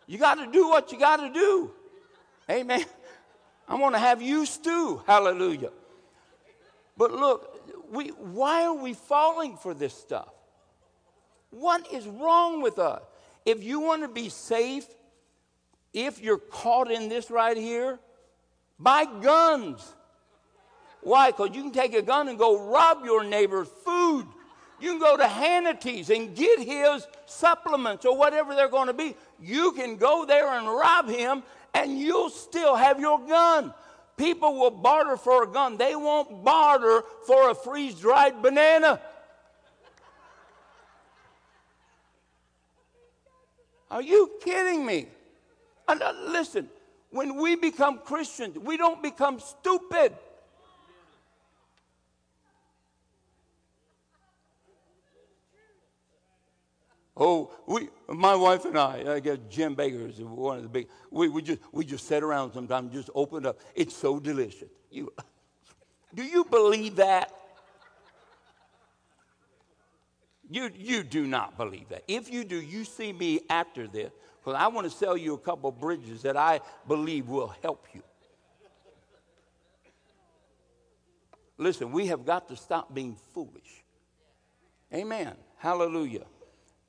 You 0.07 0.19
got 0.19 0.35
to 0.35 0.51
do 0.53 0.69
what 0.69 0.93
you 0.93 0.99
got 0.99 1.17
to 1.17 1.33
do. 1.33 1.71
Amen. 2.51 2.85
I'm 3.69 3.79
going 3.79 3.93
to 3.93 3.99
have 3.99 4.21
you 4.21 4.47
stew. 4.47 5.03
Hallelujah. 5.07 5.71
But 6.97 7.13
look, 7.13 7.91
we, 7.91 8.09
why 8.09 8.65
are 8.65 8.75
we 8.75 8.95
falling 8.95 9.57
for 9.57 9.75
this 9.75 9.95
stuff? 9.95 10.29
What 11.51 11.93
is 11.93 12.07
wrong 12.07 12.63
with 12.63 12.79
us? 12.79 13.03
If 13.45 13.63
you 13.63 13.81
want 13.81 14.03
to 14.03 14.09
be 14.09 14.29
safe, 14.29 14.87
if 15.93 16.21
you're 16.21 16.39
caught 16.39 16.91
in 16.91 17.09
this 17.09 17.31
right 17.31 17.57
here, 17.57 17.99
buy 18.79 19.05
guns. 19.05 19.95
Why? 21.03 21.31
Because 21.31 21.51
you 21.55 21.63
can 21.63 21.73
take 21.73 21.95
a 21.95 22.03
gun 22.03 22.29
and 22.29 22.39
go 22.39 22.69
rob 22.71 23.05
your 23.05 23.23
neighbor's 23.23 23.69
food. 23.85 24.27
You 24.81 24.91
can 24.91 24.99
go 24.99 25.17
to 25.17 25.29
Hannity's 25.29 26.11
and 26.11 26.35
get 26.35 26.59
his 26.59 27.07
supplements 27.27 28.05
or 28.05 28.17
whatever 28.17 28.55
they're 28.55 28.69
going 28.69 28.89
to 28.89 28.95
be. 28.95 29.15
You 29.41 29.73
can 29.73 29.97
go 29.97 30.25
there 30.25 30.49
and 30.49 30.67
rob 30.67 31.09
him, 31.09 31.43
and 31.75 31.99
you'll 31.99 32.31
still 32.31 32.77
have 32.77 33.01
your 33.01 33.19
gun. 33.27 33.75
People 34.17 34.55
will 34.55 34.71
barter 34.71 35.17
for 35.17 35.43
a 35.43 35.47
gun, 35.47 35.77
they 35.77 35.97
won't 35.97 36.45
barter 36.45 37.03
for 37.27 37.51
a 37.51 37.55
freeze 37.55 37.97
dried 37.97 38.41
banana. 38.41 39.01
Are 43.91 44.03
you 44.03 44.31
kidding 44.43 44.85
me? 44.85 45.07
And, 45.87 46.03
uh, 46.03 46.13
listen, 46.27 46.69
when 47.11 47.37
we 47.37 47.55
become 47.55 47.99
Christians, 47.99 48.59
we 48.59 48.77
don't 48.77 49.03
become 49.03 49.39
stupid. 49.39 50.17
Oh, 57.17 57.53
we, 57.67 57.89
my 58.17 58.35
wife 58.35 58.65
and 58.65 58.79
I, 58.79 59.15
I 59.15 59.21
guess 59.21 59.39
Jim 59.49 59.75
Bakker 59.75 60.09
is 60.09 60.21
one 60.21 60.59
of 60.59 60.63
the 60.63 60.69
big, 60.69 60.89
we, 61.11 61.29
we, 61.29 61.43
just, 61.43 61.61
we 61.73 61.85
just 61.85 62.07
sit 62.07 62.23
around 62.23 62.53
sometimes, 62.53 62.93
just 62.93 63.11
open 63.15 63.47
up. 63.47 63.59
It's 63.75 63.95
so 63.95 64.21
delicious. 64.21 64.69
You, 64.91 65.13
do 66.15 66.23
you 66.23 66.45
believe 66.45 66.97
that? 66.97 67.33
You, 70.51 70.71
you 70.77 71.03
do 71.03 71.27
not 71.27 71.57
believe 71.57 71.89
that. 71.89 72.05
If 72.07 72.31
you 72.31 72.45
do, 72.45 72.61
you 72.61 72.85
see 72.85 73.13
me 73.13 73.41
after 73.49 73.89
this, 73.89 74.13
because 74.39 74.61
I 74.61 74.69
want 74.69 74.91
to 74.91 74.97
sell 74.97 75.17
you 75.17 75.35
a 75.35 75.39
couple 75.39 75.73
bridges 75.73 76.23
that 76.23 76.37
I 76.37 76.61
believe 76.87 77.29
will 77.29 77.55
help 77.63 77.87
you. 77.95 78.03
Listen, 81.57 81.93
we 81.93 82.09
have 82.09 82.27
got 82.27 82.49
to 82.49 82.57
stop 82.57 82.93
being 82.93 83.17
foolish. 83.33 83.85
Amen. 84.93 85.35
Hallelujah. 85.57 86.25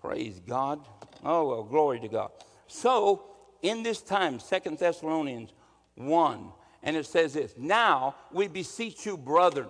Praise 0.06 0.40
God. 0.48 0.88
Oh, 1.24 1.48
well, 1.50 1.64
glory 1.64 2.00
to 2.02 2.08
God. 2.08 2.30
So, 2.68 3.24
in 3.64 3.82
this 3.82 4.04
time, 4.04 4.40
Second 4.40 4.78
Thessalonians 4.78 5.52
1, 5.96 6.52
and 6.84 6.96
it 6.96 7.08
says 7.08 7.34
this 7.34 7.56
Now 7.58 8.14
we 8.32 8.48
beseech 8.48 9.08
you, 9.08 9.18
brethren, 9.18 9.70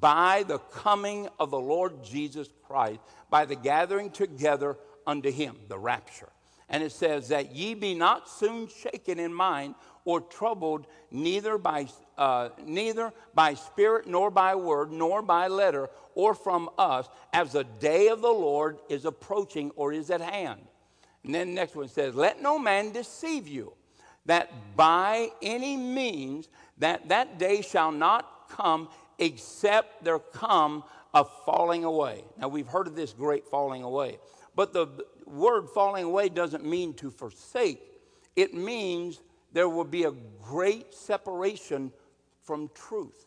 by 0.00 0.44
the 0.44 0.58
coming 0.58 1.28
of 1.40 1.50
the 1.50 1.58
Lord 1.58 2.04
Jesus 2.04 2.48
Christ, 2.64 3.00
by 3.30 3.46
the 3.46 3.56
gathering 3.56 4.10
together 4.10 4.78
unto 5.08 5.32
him, 5.32 5.56
the 5.66 5.78
rapture. 5.78 6.30
And 6.68 6.82
it 6.82 6.92
says 6.92 7.28
that 7.28 7.54
ye 7.54 7.74
be 7.74 7.94
not 7.94 8.28
soon 8.28 8.68
shaken 8.68 9.18
in 9.18 9.32
mind 9.32 9.74
or 10.04 10.20
troubled, 10.20 10.86
neither 11.10 11.58
by, 11.58 11.86
uh, 12.18 12.50
neither 12.64 13.12
by 13.34 13.54
spirit, 13.54 14.06
nor 14.06 14.30
by 14.30 14.54
word, 14.54 14.92
nor 14.92 15.22
by 15.22 15.48
letter, 15.48 15.88
or 16.14 16.34
from 16.34 16.70
us, 16.78 17.08
as 17.32 17.52
the 17.52 17.64
day 17.64 18.08
of 18.08 18.20
the 18.20 18.28
Lord 18.28 18.78
is 18.88 19.04
approaching 19.04 19.70
or 19.76 19.92
is 19.92 20.10
at 20.10 20.20
hand. 20.20 20.60
And 21.24 21.34
then 21.34 21.48
the 21.48 21.54
next 21.54 21.74
one 21.74 21.88
says, 21.88 22.14
Let 22.14 22.42
no 22.42 22.58
man 22.58 22.92
deceive 22.92 23.48
you, 23.48 23.72
that 24.26 24.76
by 24.76 25.30
any 25.42 25.76
means 25.76 26.48
that 26.78 27.08
that 27.08 27.38
day 27.38 27.62
shall 27.62 27.92
not 27.92 28.48
come, 28.50 28.88
except 29.18 30.04
there 30.04 30.18
come 30.18 30.84
a 31.14 31.24
falling 31.24 31.84
away. 31.84 32.24
Now 32.38 32.48
we've 32.48 32.66
heard 32.66 32.86
of 32.86 32.96
this 32.96 33.12
great 33.12 33.46
falling 33.46 33.82
away. 33.82 34.18
But 34.56 34.72
the 34.72 34.88
word 35.26 35.68
falling 35.68 36.04
away 36.04 36.28
doesn't 36.28 36.64
mean 36.64 36.94
to 36.94 37.10
forsake. 37.10 37.80
It 38.36 38.54
means 38.54 39.20
there 39.52 39.68
will 39.68 39.84
be 39.84 40.04
a 40.04 40.12
great 40.42 40.94
separation 40.94 41.92
from 42.42 42.70
truth. 42.74 43.26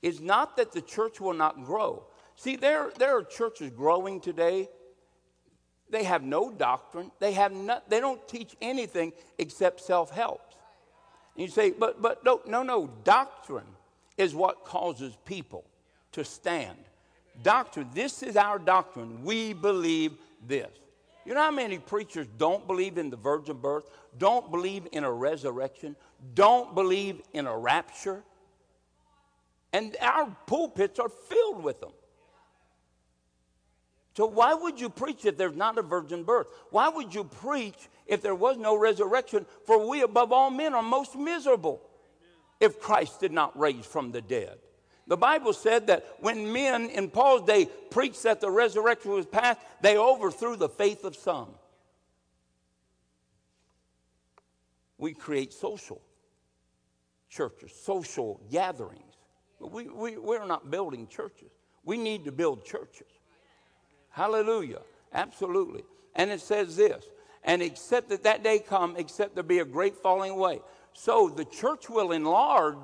It's 0.00 0.20
not 0.20 0.56
that 0.56 0.72
the 0.72 0.80
church 0.80 1.20
will 1.20 1.34
not 1.34 1.64
grow. 1.64 2.04
See, 2.36 2.56
there, 2.56 2.90
there 2.98 3.16
are 3.16 3.22
churches 3.22 3.70
growing 3.70 4.20
today. 4.20 4.68
They 5.90 6.04
have 6.04 6.22
no 6.22 6.50
doctrine. 6.50 7.10
They, 7.18 7.32
have 7.32 7.52
not, 7.52 7.88
they 7.88 8.00
don't 8.00 8.26
teach 8.26 8.56
anything 8.60 9.12
except 9.38 9.80
self 9.80 10.10
help. 10.10 10.40
And 11.36 11.44
you 11.44 11.48
say, 11.48 11.70
but, 11.70 12.00
but 12.02 12.24
no, 12.24 12.40
no, 12.46 12.62
no. 12.62 12.90
Doctrine 13.04 13.66
is 14.16 14.34
what 14.34 14.64
causes 14.64 15.16
people 15.24 15.64
to 16.12 16.24
stand. 16.24 16.78
Doctrine, 17.42 17.88
this 17.94 18.22
is 18.22 18.36
our 18.36 18.58
doctrine. 18.58 19.22
We 19.24 19.52
believe 19.52 20.12
this. 20.46 20.70
You 21.24 21.34
know 21.34 21.40
how 21.40 21.50
many 21.50 21.78
preachers 21.78 22.26
don't 22.36 22.66
believe 22.66 22.98
in 22.98 23.10
the 23.10 23.16
virgin 23.16 23.56
birth, 23.56 23.88
don't 24.18 24.50
believe 24.50 24.88
in 24.92 25.04
a 25.04 25.12
resurrection, 25.12 25.96
don't 26.34 26.74
believe 26.74 27.20
in 27.32 27.46
a 27.46 27.56
rapture? 27.56 28.22
And 29.72 29.96
our 30.00 30.36
pulpits 30.46 30.98
are 30.98 31.08
filled 31.08 31.62
with 31.62 31.80
them. 31.80 31.92
So, 34.14 34.26
why 34.26 34.52
would 34.52 34.78
you 34.78 34.90
preach 34.90 35.24
if 35.24 35.38
there's 35.38 35.56
not 35.56 35.78
a 35.78 35.82
virgin 35.82 36.24
birth? 36.24 36.48
Why 36.70 36.88
would 36.88 37.14
you 37.14 37.24
preach 37.24 37.88
if 38.06 38.20
there 38.20 38.34
was 38.34 38.58
no 38.58 38.76
resurrection? 38.76 39.46
For 39.64 39.88
we, 39.88 40.02
above 40.02 40.32
all 40.32 40.50
men, 40.50 40.74
are 40.74 40.82
most 40.82 41.16
miserable 41.16 41.80
if 42.60 42.78
Christ 42.78 43.20
did 43.20 43.32
not 43.32 43.58
raise 43.58 43.86
from 43.86 44.12
the 44.12 44.20
dead. 44.20 44.58
The 45.06 45.16
Bible 45.16 45.52
said 45.52 45.88
that 45.88 46.06
when 46.20 46.52
men 46.52 46.88
in 46.90 47.10
Paul's 47.10 47.42
day 47.42 47.68
preached 47.90 48.22
that 48.22 48.40
the 48.40 48.50
resurrection 48.50 49.10
was 49.12 49.26
past, 49.26 49.58
they 49.80 49.96
overthrew 49.96 50.56
the 50.56 50.68
faith 50.68 51.04
of 51.04 51.16
some. 51.16 51.48
We 54.98 55.12
create 55.12 55.52
social 55.52 56.00
churches, 57.28 57.72
social 57.72 58.40
gatherings. 58.50 59.02
We, 59.58 59.88
we, 59.88 60.16
we're 60.16 60.46
not 60.46 60.70
building 60.70 61.06
churches. 61.08 61.50
We 61.84 61.96
need 61.96 62.24
to 62.26 62.32
build 62.32 62.64
churches. 62.64 63.08
Hallelujah. 64.10 64.82
Absolutely. 65.12 65.82
And 66.14 66.30
it 66.30 66.40
says 66.40 66.76
this, 66.76 67.04
and 67.42 67.62
except 67.62 68.10
that 68.10 68.22
that 68.24 68.42
day 68.42 68.58
come, 68.58 68.96
except 68.96 69.34
there 69.34 69.42
be 69.42 69.60
a 69.60 69.64
great 69.64 69.96
falling 69.96 70.30
away. 70.30 70.60
So 70.92 71.28
the 71.28 71.44
church 71.46 71.88
will 71.88 72.12
enlarge 72.12 72.76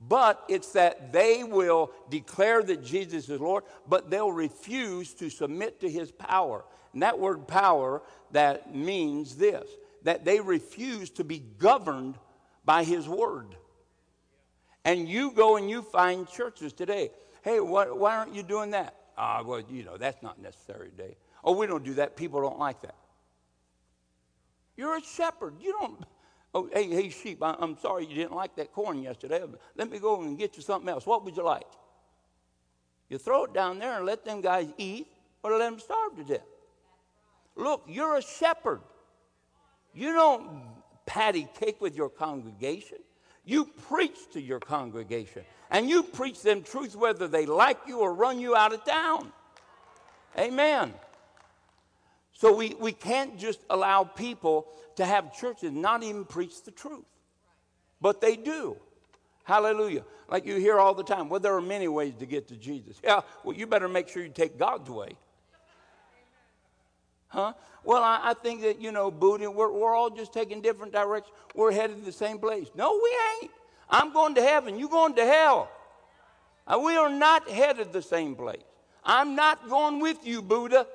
but 0.00 0.42
it's 0.48 0.72
that 0.72 1.12
they 1.12 1.44
will 1.44 1.90
declare 2.08 2.62
that 2.62 2.82
Jesus 2.82 3.28
is 3.28 3.40
Lord, 3.40 3.64
but 3.86 4.10
they'll 4.10 4.32
refuse 4.32 5.12
to 5.14 5.28
submit 5.28 5.80
to 5.80 5.90
his 5.90 6.10
power. 6.10 6.64
And 6.92 7.02
that 7.02 7.18
word 7.18 7.46
power, 7.46 8.02
that 8.32 8.74
means 8.74 9.36
this 9.36 9.68
that 10.02 10.24
they 10.24 10.40
refuse 10.40 11.10
to 11.10 11.22
be 11.22 11.42
governed 11.58 12.16
by 12.64 12.84
his 12.84 13.06
word. 13.06 13.54
And 14.84 15.06
you 15.06 15.30
go 15.32 15.56
and 15.56 15.68
you 15.68 15.82
find 15.82 16.26
churches 16.26 16.72
today. 16.72 17.10
Hey, 17.42 17.60
what, 17.60 17.98
why 17.98 18.16
aren't 18.16 18.34
you 18.34 18.42
doing 18.42 18.70
that? 18.70 18.94
Ah, 19.18 19.42
well, 19.44 19.62
you 19.70 19.84
know, 19.84 19.98
that's 19.98 20.22
not 20.22 20.40
necessary 20.40 20.88
today. 20.88 21.16
Oh, 21.44 21.52
we 21.52 21.66
don't 21.66 21.84
do 21.84 21.94
that. 21.94 22.16
People 22.16 22.40
don't 22.40 22.58
like 22.58 22.80
that. 22.80 22.94
You're 24.76 24.96
a 24.96 25.02
shepherd. 25.02 25.56
You 25.60 25.76
don't 25.78 26.02
Oh, 26.52 26.68
hey, 26.72 26.88
hey, 26.88 27.10
sheep, 27.10 27.42
I, 27.42 27.56
am 27.60 27.76
sorry 27.78 28.06
you 28.06 28.14
didn't 28.14 28.34
like 28.34 28.56
that 28.56 28.72
corn 28.72 29.02
yesterday. 29.02 29.42
Let 29.76 29.90
me 29.90 29.98
go 30.00 30.22
and 30.22 30.36
get 30.36 30.56
you 30.56 30.62
something 30.62 30.88
else. 30.88 31.06
What 31.06 31.24
would 31.24 31.36
you 31.36 31.44
like? 31.44 31.66
You 33.08 33.18
throw 33.18 33.44
it 33.44 33.54
down 33.54 33.78
there 33.78 33.96
and 33.96 34.06
let 34.06 34.24
them 34.24 34.40
guys 34.40 34.68
eat, 34.76 35.06
or 35.42 35.52
let 35.52 35.58
them 35.58 35.78
starve 35.78 36.16
to 36.16 36.24
death. 36.24 36.46
Look, 37.56 37.84
you're 37.88 38.16
a 38.16 38.22
shepherd. 38.22 38.80
You 39.94 40.12
don't 40.12 40.62
patty 41.06 41.48
cake 41.58 41.80
with 41.80 41.96
your 41.96 42.08
congregation. 42.08 42.98
You 43.44 43.64
preach 43.88 44.18
to 44.32 44.40
your 44.40 44.60
congregation. 44.60 45.42
And 45.70 45.88
you 45.88 46.02
preach 46.02 46.42
them 46.42 46.62
truth 46.62 46.96
whether 46.96 47.28
they 47.28 47.46
like 47.46 47.78
you 47.86 48.00
or 48.00 48.12
run 48.12 48.38
you 48.40 48.56
out 48.56 48.72
of 48.72 48.84
town. 48.84 49.32
Amen. 50.38 50.94
So 52.40 52.54
we, 52.54 52.74
we 52.80 52.92
can't 52.92 53.38
just 53.38 53.60
allow 53.68 54.02
people 54.02 54.66
to 54.96 55.04
have 55.04 55.36
churches 55.36 55.72
not 55.72 56.02
even 56.02 56.24
preach 56.24 56.62
the 56.62 56.70
truth. 56.70 57.04
But 58.00 58.22
they 58.22 58.34
do. 58.34 58.78
Hallelujah. 59.44 60.04
Like 60.26 60.46
you 60.46 60.56
hear 60.56 60.78
all 60.78 60.94
the 60.94 61.04
time, 61.04 61.28
well, 61.28 61.38
there 61.38 61.54
are 61.54 61.60
many 61.60 61.86
ways 61.86 62.14
to 62.18 62.24
get 62.24 62.48
to 62.48 62.56
Jesus. 62.56 62.98
Yeah, 63.04 63.20
well, 63.44 63.54
you 63.54 63.66
better 63.66 63.88
make 63.88 64.08
sure 64.08 64.22
you 64.22 64.30
take 64.30 64.58
God's 64.58 64.88
way. 64.88 65.10
Huh? 67.28 67.52
Well, 67.84 68.02
I, 68.02 68.30
I 68.30 68.32
think 68.32 68.62
that, 68.62 68.80
you 68.80 68.90
know, 68.90 69.10
Buddha, 69.10 69.50
we're, 69.50 69.70
we're 69.70 69.94
all 69.94 70.08
just 70.08 70.32
taking 70.32 70.62
different 70.62 70.94
directions. 70.94 71.36
We're 71.54 71.72
headed 71.72 71.98
to 71.98 72.04
the 72.06 72.10
same 72.10 72.38
place. 72.38 72.68
No, 72.74 72.98
we 73.02 73.16
ain't. 73.42 73.50
I'm 73.90 74.14
going 74.14 74.34
to 74.36 74.42
heaven. 74.42 74.78
You're 74.78 74.88
going 74.88 75.14
to 75.16 75.26
hell. 75.26 75.70
Uh, 76.66 76.80
we 76.82 76.96
are 76.96 77.10
not 77.10 77.50
headed 77.50 77.92
the 77.92 78.00
same 78.00 78.34
place. 78.34 78.62
I'm 79.04 79.34
not 79.34 79.68
going 79.68 80.00
with 80.00 80.26
you, 80.26 80.40
Buddha. 80.40 80.86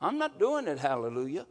I'm 0.00 0.18
not 0.18 0.38
doing 0.38 0.68
it, 0.68 0.78
hallelujah. 0.78 1.46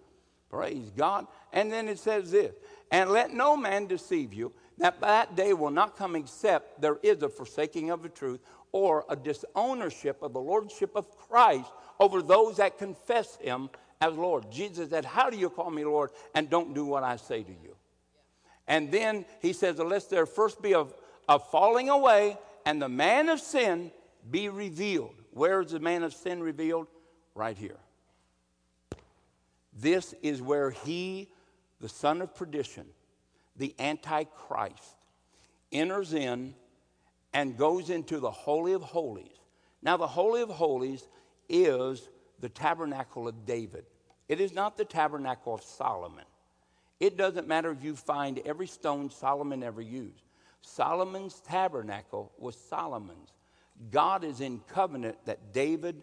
Praise 0.49 0.91
God. 0.95 1.27
And 1.51 1.71
then 1.71 1.87
it 1.87 1.99
says 1.99 2.31
this 2.31 2.53
And 2.91 3.09
let 3.09 3.33
no 3.33 3.57
man 3.57 3.87
deceive 3.87 4.33
you, 4.33 4.53
that 4.77 5.01
that 5.01 5.35
day 5.35 5.53
will 5.53 5.71
not 5.71 5.97
come 5.97 6.15
except 6.15 6.81
there 6.81 6.97
is 7.03 7.21
a 7.23 7.29
forsaking 7.29 7.89
of 7.89 8.03
the 8.03 8.09
truth 8.09 8.41
or 8.71 9.05
a 9.09 9.15
disownership 9.15 10.21
of 10.21 10.33
the 10.33 10.39
lordship 10.39 10.91
of 10.95 11.09
Christ 11.17 11.71
over 11.99 12.21
those 12.21 12.57
that 12.57 12.77
confess 12.77 13.37
him 13.37 13.69
as 14.01 14.13
Lord. 14.13 14.51
Jesus 14.51 14.89
said, 14.89 15.05
How 15.05 15.29
do 15.29 15.37
you 15.37 15.49
call 15.49 15.71
me 15.71 15.85
Lord 15.85 16.11
and 16.33 16.49
don't 16.49 16.73
do 16.73 16.85
what 16.85 17.03
I 17.03 17.15
say 17.15 17.43
to 17.43 17.51
you? 17.51 17.75
And 18.67 18.91
then 18.91 19.25
he 19.41 19.53
says, 19.53 19.79
Unless 19.79 20.05
there 20.07 20.25
first 20.25 20.61
be 20.61 20.73
a, 20.73 20.85
a 21.29 21.39
falling 21.39 21.89
away 21.89 22.37
and 22.65 22.81
the 22.81 22.89
man 22.89 23.29
of 23.29 23.39
sin 23.39 23.91
be 24.29 24.49
revealed. 24.49 25.15
Where 25.31 25.61
is 25.61 25.71
the 25.71 25.79
man 25.79 26.03
of 26.03 26.13
sin 26.13 26.41
revealed? 26.41 26.87
Right 27.35 27.57
here. 27.57 27.77
This 29.75 30.15
is 30.21 30.41
where 30.41 30.71
he, 30.71 31.29
the 31.81 31.89
son 31.89 32.21
of 32.21 32.33
perdition, 32.33 32.85
the 33.57 33.75
Antichrist, 33.77 34.95
enters 35.71 36.13
in 36.13 36.55
and 37.33 37.57
goes 37.57 37.89
into 37.89 38.19
the 38.19 38.31
Holy 38.31 38.71
of 38.71 38.81
Holies. 38.81 39.37
Now, 39.81 39.97
the 39.97 40.07
Holy 40.07 40.41
of 40.41 40.49
Holies 40.49 41.07
is 41.49 42.09
the 42.39 42.49
tabernacle 42.49 43.27
of 43.27 43.45
David, 43.45 43.85
it 44.27 44.39
is 44.39 44.53
not 44.53 44.77
the 44.77 44.85
tabernacle 44.85 45.53
of 45.53 45.61
Solomon. 45.61 46.25
It 46.99 47.17
doesn't 47.17 47.47
matter 47.47 47.71
if 47.71 47.83
you 47.83 47.95
find 47.95 48.39
every 48.45 48.67
stone 48.67 49.09
Solomon 49.09 49.63
ever 49.63 49.81
used. 49.81 50.23
Solomon's 50.61 51.41
tabernacle 51.41 52.31
was 52.37 52.55
Solomon's. 52.55 53.33
God 53.91 54.23
is 54.23 54.39
in 54.39 54.61
covenant 54.67 55.17
that 55.25 55.53
David, 55.53 56.01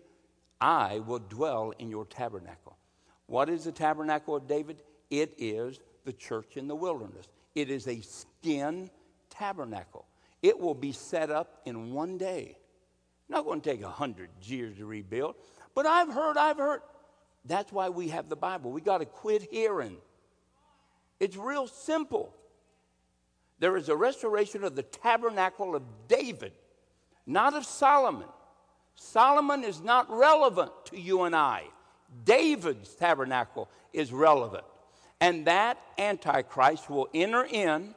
I 0.61 1.01
will 1.01 1.18
dwell 1.18 1.73
in 1.79 1.89
your 1.89 2.05
tabernacle. 2.05 2.77
What 3.33 3.49
is 3.49 3.64
the 3.64 3.72
tabernacle 3.72 4.37
of 4.37 4.47
David? 4.47 4.83
It 5.09 5.33
is 5.39 5.80
the 6.05 6.12
church 6.12 6.59
in 6.59 6.68
the 6.68 6.74
wilderness. 6.74 7.28
It 7.55 7.70
is 7.70 7.89
a 7.89 7.99
skin 8.03 8.91
tabernacle. 9.30 10.05
It 10.43 10.61
will 10.61 10.74
be 10.74 10.93
set 10.93 11.30
up 11.30 11.62
in 11.64 11.95
one 11.95 12.18
day. 12.18 12.59
Not 13.30 13.47
going 13.47 13.62
to 13.62 13.70
take 13.70 13.80
a 13.80 13.89
hundred 13.89 14.28
years 14.43 14.76
to 14.76 14.85
rebuild. 14.85 15.37
But 15.74 15.87
I've 15.87 16.12
heard, 16.12 16.37
I've 16.37 16.59
heard. 16.59 16.83
That's 17.47 17.72
why 17.72 17.89
we 17.89 18.09
have 18.09 18.28
the 18.28 18.37
Bible. 18.37 18.70
We 18.70 18.83
got 18.83 18.99
to 18.99 19.07
quit 19.07 19.49
hearing. 19.51 19.97
It's 21.18 21.39
real 21.39 21.66
simple. 21.68 22.35
There 23.61 23.78
is 23.78 23.89
a 23.89 23.97
restoration 23.97 24.62
of 24.62 24.76
the 24.76 24.83
tabernacle 24.83 25.74
of 25.74 25.85
David, 26.07 26.53
not 27.26 27.55
of 27.55 27.64
Solomon. 27.64 28.28
Solomon 28.95 29.64
is 29.64 29.80
not 29.80 30.11
relevant 30.11 30.72
to 30.91 31.01
you 31.01 31.22
and 31.22 31.35
I. 31.35 31.68
David's 32.25 32.95
tabernacle 32.95 33.69
is 33.93 34.13
relevant. 34.13 34.65
And 35.21 35.47
that 35.47 35.79
Antichrist 35.99 36.91
will 36.91 37.09
enter 37.15 37.47
in 37.49 37.95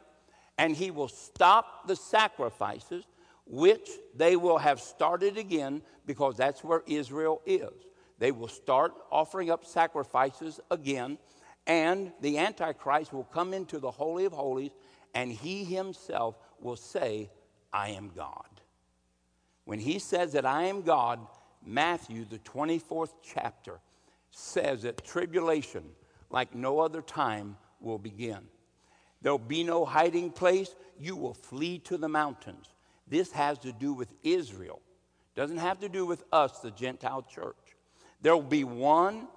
and 0.58 0.76
he 0.76 0.92
will 0.92 1.08
stop 1.08 1.88
the 1.88 1.96
sacrifices, 1.96 3.06
which 3.46 3.90
they 4.16 4.36
will 4.36 4.58
have 4.58 4.80
started 4.80 5.38
again 5.38 5.82
because 6.06 6.38
that's 6.38 6.64
where 6.64 6.84
Israel 6.88 7.42
is. 7.46 7.74
They 8.20 8.32
will 8.32 8.48
start 8.48 8.94
offering 9.12 9.50
up 9.50 9.66
sacrifices 9.66 10.60
again, 10.72 11.18
and 11.68 12.14
the 12.22 12.38
Antichrist 12.38 13.12
will 13.12 13.26
come 13.26 13.54
into 13.54 13.80
the 13.80 13.92
Holy 13.92 14.26
of 14.26 14.32
Holies, 14.32 14.72
and 15.14 15.32
he 15.32 15.66
himself 15.66 16.38
will 16.62 16.78
say, 16.78 17.30
I 17.74 17.90
am 17.90 18.12
God. 18.16 18.62
When 19.66 19.80
he 19.80 20.00
says 20.00 20.32
that 20.34 20.46
I 20.46 20.64
am 20.66 20.84
God, 20.84 21.20
Matthew, 21.66 22.24
the 22.24 22.40
24th 22.40 23.14
chapter, 23.24 23.80
says 24.36 24.82
that 24.82 25.04
tribulation, 25.04 25.84
like 26.30 26.54
no 26.54 26.80
other 26.80 27.02
time, 27.02 27.56
will 27.80 27.98
begin. 27.98 28.40
There'll 29.22 29.38
be 29.38 29.64
no 29.64 29.86
hiding 29.86 30.30
place. 30.32 30.76
You 31.00 31.16
will 31.16 31.34
flee 31.34 31.80
to 31.80 31.98
the 31.98 32.10
mountains. 32.10 32.74
This 33.08 33.32
has 33.32 33.58
to 33.60 33.72
do 33.72 33.94
with 33.94 34.14
Israel. 34.24 34.82
Doesn't 35.36 35.58
have 35.58 35.80
to 35.80 35.90
do 35.90 36.06
with 36.06 36.24
us, 36.32 36.60
the 36.60 36.72
Gentile 36.72 37.24
church. 37.24 37.56
There 38.22 38.36
will 38.36 38.44
be 38.44 38.64
one 38.64 39.28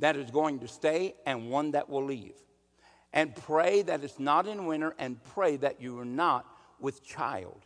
that 0.00 0.16
is 0.16 0.30
going 0.30 0.60
to 0.60 0.68
stay 0.68 1.14
and 1.24 1.50
one 1.50 1.72
that 1.72 1.88
will 1.88 2.04
leave. 2.04 2.34
And 3.12 3.34
pray 3.34 3.82
that 3.82 4.02
it's 4.02 4.18
not 4.18 4.46
in 4.46 4.66
winter 4.66 4.94
and 4.98 5.22
pray 5.34 5.56
that 5.56 5.80
you 5.80 5.98
are 5.98 6.04
not 6.04 6.46
with 6.80 7.04
child 7.04 7.64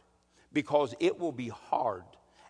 because 0.52 0.94
it 1.00 1.18
will 1.18 1.32
be 1.32 1.48
hard 1.48 2.04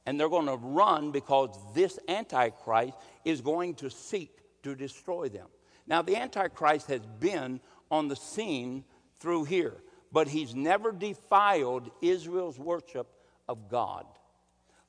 and 0.06 0.18
they're 0.18 0.28
going 0.28 0.46
to 0.46 0.56
run 0.56 1.12
because 1.12 1.56
this 1.74 1.98
Antichrist 2.08 2.94
is 3.24 3.40
going 3.40 3.74
to 3.76 3.90
seek 3.90 4.38
to 4.62 4.74
destroy 4.74 5.28
them. 5.28 5.48
Now, 5.86 6.02
the 6.02 6.16
Antichrist 6.16 6.88
has 6.88 7.02
been 7.20 7.60
on 7.90 8.08
the 8.08 8.16
scene 8.16 8.84
through 9.18 9.44
here, 9.44 9.76
but 10.10 10.28
he's 10.28 10.54
never 10.54 10.92
defiled 10.92 11.90
Israel's 12.00 12.58
worship 12.58 13.08
of 13.48 13.68
God. 13.68 14.06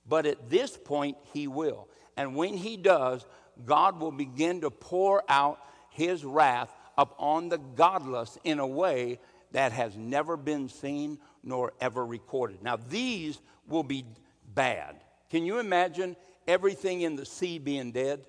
But 0.07 0.25
at 0.25 0.49
this 0.49 0.77
point, 0.77 1.17
he 1.33 1.47
will. 1.47 1.87
And 2.17 2.35
when 2.35 2.55
he 2.55 2.77
does, 2.77 3.25
God 3.65 3.99
will 3.99 4.11
begin 4.11 4.61
to 4.61 4.71
pour 4.71 5.23
out 5.29 5.59
his 5.89 6.23
wrath 6.23 6.71
upon 6.97 7.49
the 7.49 7.57
godless 7.57 8.37
in 8.43 8.59
a 8.59 8.67
way 8.67 9.19
that 9.51 9.71
has 9.71 9.95
never 9.95 10.35
been 10.35 10.67
seen 10.67 11.19
nor 11.43 11.73
ever 11.79 12.05
recorded. 12.05 12.61
Now, 12.61 12.75
these 12.75 13.39
will 13.67 13.83
be 13.83 14.05
bad. 14.53 14.95
Can 15.29 15.45
you 15.45 15.59
imagine 15.59 16.15
everything 16.47 17.01
in 17.01 17.15
the 17.15 17.25
sea 17.25 17.59
being 17.59 17.91
dead? 17.91 18.25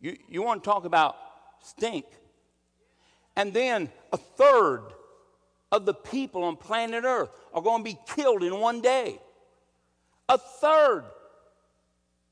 You, 0.00 0.16
you 0.28 0.42
want 0.42 0.62
to 0.62 0.70
talk 0.70 0.84
about 0.84 1.16
stink. 1.62 2.06
And 3.36 3.52
then 3.52 3.90
a 4.12 4.16
third 4.16 4.82
of 5.70 5.84
the 5.86 5.94
people 5.94 6.44
on 6.44 6.56
planet 6.56 7.04
Earth 7.04 7.30
are 7.52 7.62
going 7.62 7.84
to 7.84 7.84
be 7.84 7.98
killed 8.14 8.42
in 8.42 8.58
one 8.58 8.80
day. 8.80 9.20
A 10.28 10.38
third. 10.38 11.04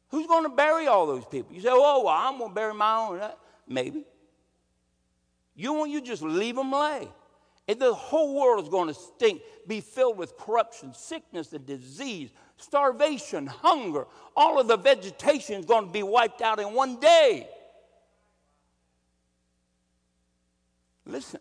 Who's 0.08 0.26
going 0.26 0.44
to 0.44 0.48
bury 0.48 0.86
all 0.86 1.06
those 1.06 1.24
people? 1.24 1.54
You 1.54 1.60
say, 1.60 1.68
oh, 1.70 2.04
well, 2.04 2.14
I'm 2.14 2.38
going 2.38 2.50
to 2.50 2.54
bury 2.54 2.74
my 2.74 2.96
own. 2.96 3.20
Maybe. 3.68 4.04
You 5.54 5.72
want 5.72 5.90
you 5.90 6.00
just 6.00 6.22
leave 6.22 6.54
them 6.54 6.70
lay. 6.70 7.08
And 7.68 7.80
the 7.80 7.92
whole 7.92 8.34
world 8.34 8.62
is 8.62 8.68
going 8.68 8.88
to 8.88 8.94
stink, 8.94 9.42
be 9.66 9.80
filled 9.80 10.16
with 10.16 10.36
corruption, 10.36 10.94
sickness, 10.94 11.52
and 11.52 11.66
disease, 11.66 12.30
starvation, 12.56 13.46
hunger. 13.46 14.06
All 14.36 14.60
of 14.60 14.68
the 14.68 14.76
vegetation 14.76 15.58
is 15.58 15.66
going 15.66 15.86
to 15.86 15.92
be 15.92 16.04
wiped 16.04 16.42
out 16.42 16.60
in 16.60 16.72
one 16.74 17.00
day. 17.00 17.48
Listen, 21.04 21.40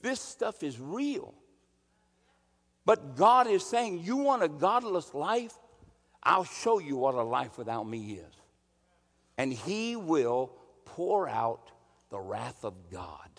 this 0.00 0.20
stuff 0.20 0.62
is 0.62 0.80
real. 0.80 1.34
But 2.84 3.16
God 3.16 3.46
is 3.46 3.64
saying, 3.64 4.00
You 4.00 4.16
want 4.16 4.42
a 4.42 4.48
godless 4.48 5.14
life? 5.14 5.54
I'll 6.22 6.44
show 6.44 6.80
you 6.80 6.96
what 6.96 7.14
a 7.14 7.22
life 7.22 7.56
without 7.56 7.84
me 7.84 8.14
is. 8.14 8.34
And 9.38 9.52
He 9.52 9.96
will 9.96 10.52
pour 10.84 11.28
out 11.28 11.70
the 12.10 12.18
wrath 12.18 12.64
of 12.64 12.74
God 12.90 13.29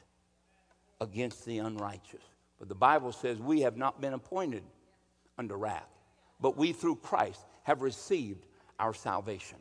against 1.01 1.45
the 1.45 1.57
unrighteous. 1.57 2.23
But 2.59 2.69
the 2.69 2.75
Bible 2.75 3.11
says 3.11 3.39
we 3.39 3.61
have 3.61 3.75
not 3.75 3.99
been 3.99 4.13
appointed 4.13 4.63
under 5.37 5.57
wrath, 5.57 5.89
but 6.39 6.55
we 6.55 6.71
through 6.71 6.97
Christ 6.97 7.41
have 7.63 7.81
received 7.81 8.45
our 8.79 8.93
salvation. 8.93 9.57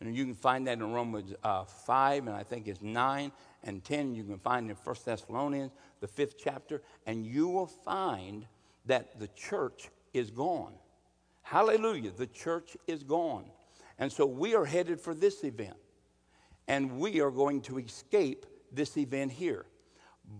And 0.00 0.14
you 0.14 0.24
can 0.24 0.34
find 0.34 0.66
that 0.66 0.74
in 0.74 0.92
Romans 0.92 1.32
uh, 1.42 1.64
5, 1.64 2.26
and 2.26 2.36
I 2.36 2.42
think 2.42 2.68
it's 2.68 2.82
9 2.82 3.32
and 3.62 3.82
10. 3.82 4.14
You 4.14 4.24
can 4.24 4.38
find 4.38 4.68
in 4.68 4.76
1 4.76 4.96
Thessalonians, 5.04 5.72
the 6.00 6.08
fifth 6.08 6.36
chapter, 6.38 6.82
and 7.06 7.24
you 7.24 7.48
will 7.48 7.66
find 7.66 8.46
that 8.84 9.18
the 9.18 9.28
church 9.28 9.88
is 10.12 10.30
gone. 10.30 10.74
Hallelujah, 11.42 12.10
the 12.10 12.26
church 12.26 12.76
is 12.86 13.02
gone. 13.02 13.46
And 13.98 14.12
so 14.12 14.26
we 14.26 14.54
are 14.54 14.66
headed 14.66 15.00
for 15.00 15.14
this 15.14 15.44
event, 15.44 15.76
and 16.68 16.98
we 16.98 17.20
are 17.20 17.30
going 17.30 17.62
to 17.62 17.78
escape 17.78 18.44
this 18.72 18.98
event 18.98 19.32
here. 19.32 19.64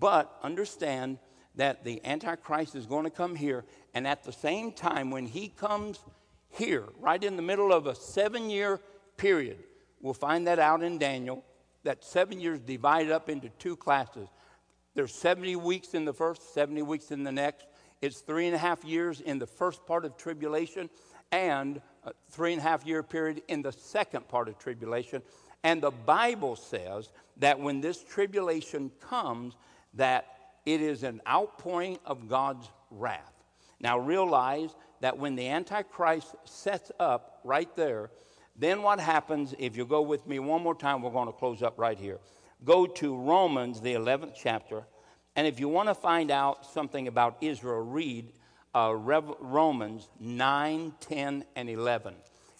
But 0.01 0.37
understand 0.43 1.19
that 1.57 1.85
the 1.85 2.05
Antichrist 2.05 2.75
is 2.75 2.87
going 2.87 3.05
to 3.05 3.11
come 3.11 3.37
here, 3.37 3.65
and 3.95 4.07
at 4.07 4.25
the 4.25 4.33
same 4.33 4.73
time, 4.73 5.11
when 5.11 5.27
he 5.27 5.49
comes 5.49 6.01
here, 6.51 6.85
right 7.01 7.23
in 7.23 7.37
the 7.37 7.43
middle 7.43 7.73
of 7.73 7.87
a 7.87 7.95
seven 7.95 8.49
year 8.51 8.81
period. 9.17 9.59
We'll 10.01 10.15
find 10.15 10.47
that 10.47 10.59
out 10.59 10.83
in 10.83 10.99
Daniel. 10.99 11.45
That 11.83 12.05
seven 12.05 12.41
years 12.41 12.61
divided 12.61 13.13
up 13.13 13.29
into 13.29 13.49
two 13.59 13.77
classes. 13.77 14.29
There's 14.95 15.15
70 15.15 15.57
weeks 15.57 15.95
in 15.95 16.05
the 16.05 16.13
first, 16.13 16.55
70 16.55 16.83
weeks 16.83 17.11
in 17.11 17.25
the 17.25 17.33
next. 17.33 17.67
It's 18.01 18.21
three 18.21 18.47
and 18.47 18.55
a 18.55 18.59
half 18.59 18.85
years 18.85 19.21
in 19.21 19.39
the 19.39 19.47
first 19.47 19.85
part 19.87 20.05
of 20.05 20.17
tribulation 20.17 20.89
and 21.33 21.81
a 22.05 22.13
three 22.31 22.53
and 22.53 22.61
a 22.61 22.63
half 22.63 22.87
year 22.87 23.03
period 23.03 23.43
in 23.49 23.63
the 23.63 23.73
second 23.73 24.29
part 24.29 24.49
of 24.49 24.59
tribulation. 24.59 25.23
And 25.65 25.83
the 25.83 25.91
Bible 25.91 26.55
says 26.55 27.11
that 27.39 27.59
when 27.59 27.81
this 27.81 28.05
tribulation 28.05 28.93
comes, 29.01 29.57
that 29.95 30.27
it 30.67 30.81
is 30.81 31.03
an 31.03 31.21
outpouring 31.29 31.99
of 32.05 32.29
God's 32.29 32.69
wrath. 32.91 33.33
Now 33.81 33.99
realize 33.99 34.75
that 35.01 35.19
when 35.19 35.37
the 35.37 35.49
Antichrist 35.49 36.35
sets 36.45 36.91
up 36.99 37.41
right 37.45 37.75
there, 37.77 38.11
then 38.57 38.83
what 38.83 39.01
happens, 39.01 39.55
if 39.59 39.77
you 39.77 39.85
go 39.85 40.03
with 40.03 40.27
me 40.27 40.39
one 40.39 40.63
more 40.63 40.75
time, 40.75 41.03
we're 41.03 41.11
going 41.11 41.27
to 41.27 41.33
close 41.33 41.63
up 41.63 41.79
right 41.79 41.99
here. 41.99 42.19
Go 42.65 42.87
to 42.87 43.17
Romans, 43.17 43.81
the 43.81 43.95
11th 43.95 44.35
chapter, 44.35 44.85
and 45.37 45.47
if 45.47 45.59
you 45.59 45.69
want 45.69 45.89
to 45.89 45.95
find 45.95 46.31
out 46.31 46.65
something 46.65 47.09
about 47.09 47.39
Israel, 47.41 47.81
read 47.81 48.33
uh, 48.75 48.95
Rev- 48.95 49.35
Romans 49.41 50.09
9, 50.21 50.95
10, 51.01 51.45
and 51.57 51.69
11. 51.69 52.15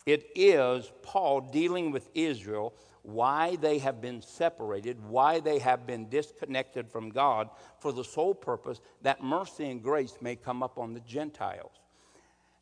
It 0.07 0.27
is 0.35 0.91
Paul 1.03 1.41
dealing 1.41 1.93
with 1.93 2.11
Israel, 2.15 2.75
why 3.05 3.55
they 3.57 3.79
have 3.79 4.01
been 4.01 4.23
separated, 4.23 4.99
why 5.09 5.39
they 5.39 5.59
have 5.59 5.87
been 5.87 6.09
disconnected 6.09 6.91
from 6.91 7.11
God, 7.11 7.51
for 7.79 7.93
the 7.93 8.03
sole 8.03 8.35
purpose 8.35 8.81
that 9.03 9.23
mercy 9.23 9.71
and 9.71 9.83
grace 9.83 10.17
may 10.23 10.37
come 10.37 10.63
up 10.63 10.79
on 10.79 10.95
the 10.95 11.01
Gentiles. 11.01 11.73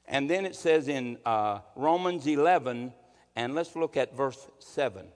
And 0.05 0.28
then 0.28 0.45
it 0.45 0.57
says 0.57 0.88
in 0.88 1.18
uh, 1.24 1.61
Romans 1.76 2.26
11, 2.26 2.93
and 3.36 3.55
let's 3.55 3.76
look 3.76 3.97
at 3.97 4.16
verse 4.16 4.49
7. 4.59 5.07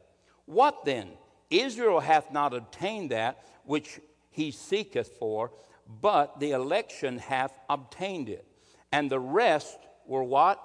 What 0.47 0.85
then? 0.85 1.09
Israel 1.51 1.99
hath 1.99 2.33
not 2.33 2.55
obtained 2.55 3.11
that 3.11 3.45
which 3.64 4.01
he 4.31 4.53
seeketh 4.53 5.16
for, 5.18 5.51
but 6.01 6.39
the 6.39 6.53
election 6.53 7.18
hath 7.18 7.59
obtained 7.68 8.29
it. 8.29 8.47
And 8.93 9.11
the 9.11 9.20
rest 9.20 9.77
were 10.07 10.22
what? 10.22 10.62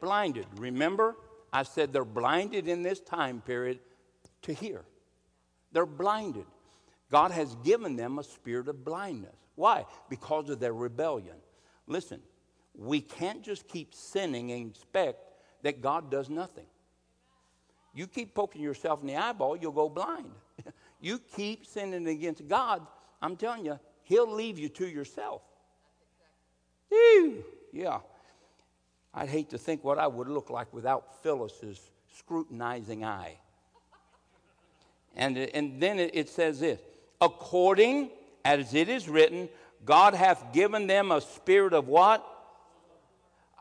Blinded. 0.00 0.46
Remember, 0.56 1.14
I 1.54 1.62
said 1.62 1.92
they're 1.92 2.04
blinded 2.04 2.66
in 2.66 2.82
this 2.82 2.98
time 2.98 3.40
period 3.40 3.78
to 4.42 4.52
hear. 4.52 4.82
They're 5.70 5.86
blinded. 5.86 6.46
God 7.12 7.30
has 7.30 7.54
given 7.62 7.94
them 7.94 8.18
a 8.18 8.24
spirit 8.24 8.66
of 8.66 8.84
blindness. 8.84 9.36
Why? 9.54 9.86
Because 10.10 10.50
of 10.50 10.58
their 10.58 10.72
rebellion. 10.72 11.36
Listen, 11.86 12.20
we 12.74 13.00
can't 13.00 13.44
just 13.44 13.68
keep 13.68 13.94
sinning 13.94 14.50
and 14.50 14.68
expect 14.68 15.18
that 15.62 15.80
God 15.80 16.10
does 16.10 16.28
nothing. 16.28 16.66
You 17.94 18.08
keep 18.08 18.34
poking 18.34 18.60
yourself 18.60 19.00
in 19.02 19.06
the 19.06 19.16
eyeball, 19.16 19.56
you'll 19.56 19.70
go 19.70 19.88
blind. 19.88 20.32
you 21.00 21.20
keep 21.36 21.66
sinning 21.66 22.08
against 22.08 22.48
God, 22.48 22.84
I'm 23.22 23.36
telling 23.36 23.64
you, 23.64 23.78
He'll 24.02 24.30
leave 24.30 24.58
you 24.58 24.68
to 24.70 24.88
yourself. 24.88 25.42
Ew, 26.90 27.44
yeah. 27.72 28.00
I'd 29.14 29.28
hate 29.28 29.50
to 29.50 29.58
think 29.58 29.84
what 29.84 29.98
I 29.98 30.06
would 30.06 30.28
look 30.28 30.50
like 30.50 30.72
without 30.72 31.22
Phyllis's 31.22 31.80
scrutinizing 32.16 33.04
eye. 33.04 33.38
And, 35.16 35.38
and 35.38 35.80
then 35.80 35.98
it 35.98 36.28
says 36.28 36.60
this 36.60 36.80
according 37.20 38.10
as 38.44 38.74
it 38.74 38.88
is 38.88 39.08
written, 39.08 39.48
God 39.84 40.14
hath 40.14 40.52
given 40.52 40.86
them 40.86 41.10
a 41.10 41.20
spirit 41.20 41.72
of 41.72 41.88
what? 41.88 42.26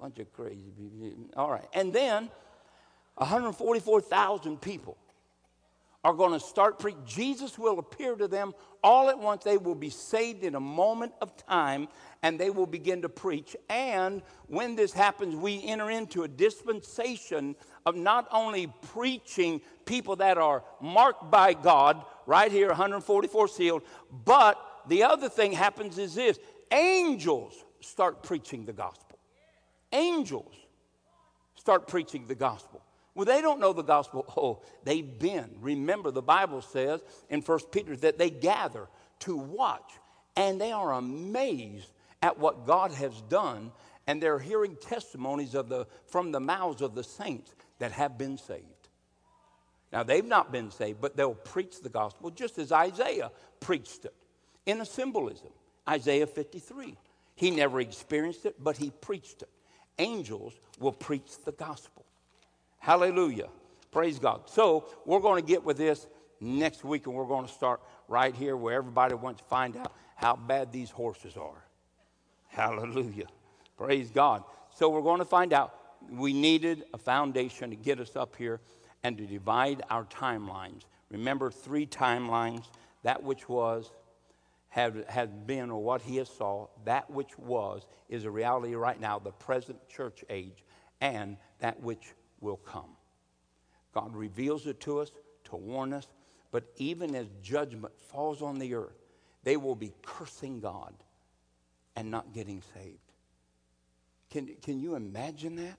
Bunch 0.00 0.18
of 0.18 0.32
crazy 0.32 0.72
people. 0.76 1.26
All 1.36 1.50
right. 1.50 1.68
And 1.74 1.92
then 1.92 2.30
144,000 3.18 4.60
people 4.60 4.96
are 6.04 6.12
going 6.12 6.32
to 6.32 6.40
start 6.40 6.78
preaching. 6.78 7.02
Jesus 7.04 7.58
will 7.58 7.78
appear 7.78 8.14
to 8.14 8.28
them 8.28 8.54
all 8.82 9.10
at 9.10 9.18
once. 9.18 9.44
They 9.44 9.58
will 9.58 9.74
be 9.74 9.90
saved 9.90 10.44
in 10.44 10.54
a 10.54 10.60
moment 10.60 11.12
of 11.20 11.36
time 11.36 11.88
and 12.22 12.38
they 12.38 12.50
will 12.50 12.66
begin 12.66 13.02
to 13.02 13.08
preach. 13.08 13.56
And 13.68 14.22
when 14.46 14.76
this 14.76 14.92
happens, 14.92 15.34
we 15.34 15.62
enter 15.64 15.90
into 15.90 16.22
a 16.22 16.28
dispensation 16.28 17.56
of 17.84 17.96
not 17.96 18.28
only 18.30 18.72
preaching 18.92 19.60
people 19.84 20.16
that 20.16 20.38
are 20.38 20.62
marked 20.80 21.30
by 21.30 21.52
God, 21.54 22.04
right 22.26 22.50
here, 22.52 22.68
144 22.68 23.48
sealed, 23.48 23.82
but 24.24 24.58
the 24.86 25.02
other 25.02 25.28
thing 25.28 25.52
happens 25.52 25.98
is 25.98 26.14
this 26.14 26.38
angels 26.70 27.64
start 27.80 28.22
preaching 28.22 28.64
the 28.64 28.72
gospel. 28.72 29.18
Angels 29.92 30.54
start 31.56 31.88
preaching 31.88 32.26
the 32.26 32.34
gospel. 32.34 32.82
Well, 33.18 33.24
they 33.24 33.42
don't 33.42 33.58
know 33.58 33.72
the 33.72 33.82
gospel. 33.82 34.24
Oh, 34.36 34.60
they've 34.84 35.18
been. 35.18 35.50
Remember, 35.60 36.12
the 36.12 36.22
Bible 36.22 36.62
says 36.62 37.00
in 37.28 37.40
1 37.40 37.58
Peter 37.72 37.96
that 37.96 38.16
they 38.16 38.30
gather 38.30 38.86
to 39.20 39.36
watch, 39.36 39.90
and 40.36 40.60
they 40.60 40.70
are 40.70 40.92
amazed 40.92 41.90
at 42.22 42.38
what 42.38 42.64
God 42.64 42.92
has 42.92 43.20
done, 43.22 43.72
and 44.06 44.22
they're 44.22 44.38
hearing 44.38 44.76
testimonies 44.76 45.56
of 45.56 45.68
the, 45.68 45.88
from 46.06 46.30
the 46.30 46.38
mouths 46.38 46.80
of 46.80 46.94
the 46.94 47.02
saints 47.02 47.52
that 47.80 47.90
have 47.90 48.16
been 48.16 48.38
saved. 48.38 48.62
Now, 49.92 50.04
they've 50.04 50.24
not 50.24 50.52
been 50.52 50.70
saved, 50.70 51.00
but 51.00 51.16
they'll 51.16 51.34
preach 51.34 51.80
the 51.80 51.88
gospel 51.88 52.30
just 52.30 52.56
as 52.56 52.70
Isaiah 52.70 53.32
preached 53.58 54.04
it 54.04 54.14
in 54.64 54.80
a 54.80 54.86
symbolism. 54.86 55.50
Isaiah 55.88 56.28
53. 56.28 56.96
He 57.34 57.50
never 57.50 57.80
experienced 57.80 58.46
it, 58.46 58.62
but 58.62 58.76
he 58.76 58.92
preached 59.00 59.42
it. 59.42 59.50
Angels 59.98 60.54
will 60.78 60.92
preach 60.92 61.42
the 61.44 61.52
gospel. 61.52 62.04
Hallelujah. 62.78 63.48
Praise 63.90 64.18
God. 64.18 64.42
So, 64.46 64.88
we're 65.04 65.20
going 65.20 65.42
to 65.42 65.46
get 65.46 65.64
with 65.64 65.76
this 65.76 66.06
next 66.40 66.84
week, 66.84 67.06
and 67.06 67.14
we're 67.14 67.26
going 67.26 67.46
to 67.46 67.52
start 67.52 67.80
right 68.06 68.34
here 68.34 68.56
where 68.56 68.74
everybody 68.74 69.14
wants 69.14 69.40
to 69.40 69.48
find 69.48 69.76
out 69.76 69.92
how 70.16 70.36
bad 70.36 70.72
these 70.72 70.90
horses 70.90 71.36
are. 71.36 71.64
Hallelujah. 72.48 73.26
Praise 73.76 74.10
God. 74.10 74.44
So, 74.74 74.88
we're 74.88 75.02
going 75.02 75.18
to 75.18 75.24
find 75.24 75.52
out 75.52 75.74
we 76.10 76.32
needed 76.32 76.84
a 76.94 76.98
foundation 76.98 77.70
to 77.70 77.76
get 77.76 77.98
us 77.98 78.14
up 78.14 78.36
here 78.36 78.60
and 79.02 79.16
to 79.18 79.26
divide 79.26 79.82
our 79.90 80.04
timelines. 80.04 80.82
Remember 81.10 81.50
three 81.50 81.86
timelines 81.86 82.64
that 83.02 83.22
which 83.22 83.48
was, 83.48 83.90
had, 84.68 85.04
had 85.08 85.46
been, 85.46 85.70
or 85.70 85.82
what 85.82 86.02
he 86.02 86.16
has 86.16 86.28
saw, 86.28 86.66
that 86.84 87.10
which 87.10 87.38
was 87.38 87.86
is 88.08 88.24
a 88.24 88.30
reality 88.30 88.74
right 88.74 89.00
now, 89.00 89.18
the 89.18 89.32
present 89.32 89.78
church 89.88 90.24
age, 90.28 90.64
and 91.00 91.36
that 91.60 91.80
which 91.80 92.12
will 92.40 92.56
come. 92.56 92.96
God 93.94 94.14
reveals 94.14 94.66
it 94.66 94.80
to 94.80 95.00
us 95.00 95.10
to 95.44 95.56
warn 95.56 95.92
us, 95.92 96.06
but 96.50 96.64
even 96.76 97.14
as 97.14 97.26
judgment 97.42 97.98
falls 97.98 98.42
on 98.42 98.58
the 98.58 98.74
earth, 98.74 98.96
they 99.44 99.56
will 99.56 99.74
be 99.74 99.92
cursing 100.02 100.60
God 100.60 100.94
and 101.96 102.10
not 102.10 102.32
getting 102.32 102.62
saved. 102.74 102.98
Can, 104.30 104.54
can 104.62 104.78
you 104.78 104.94
imagine 104.94 105.56
that? 105.56 105.78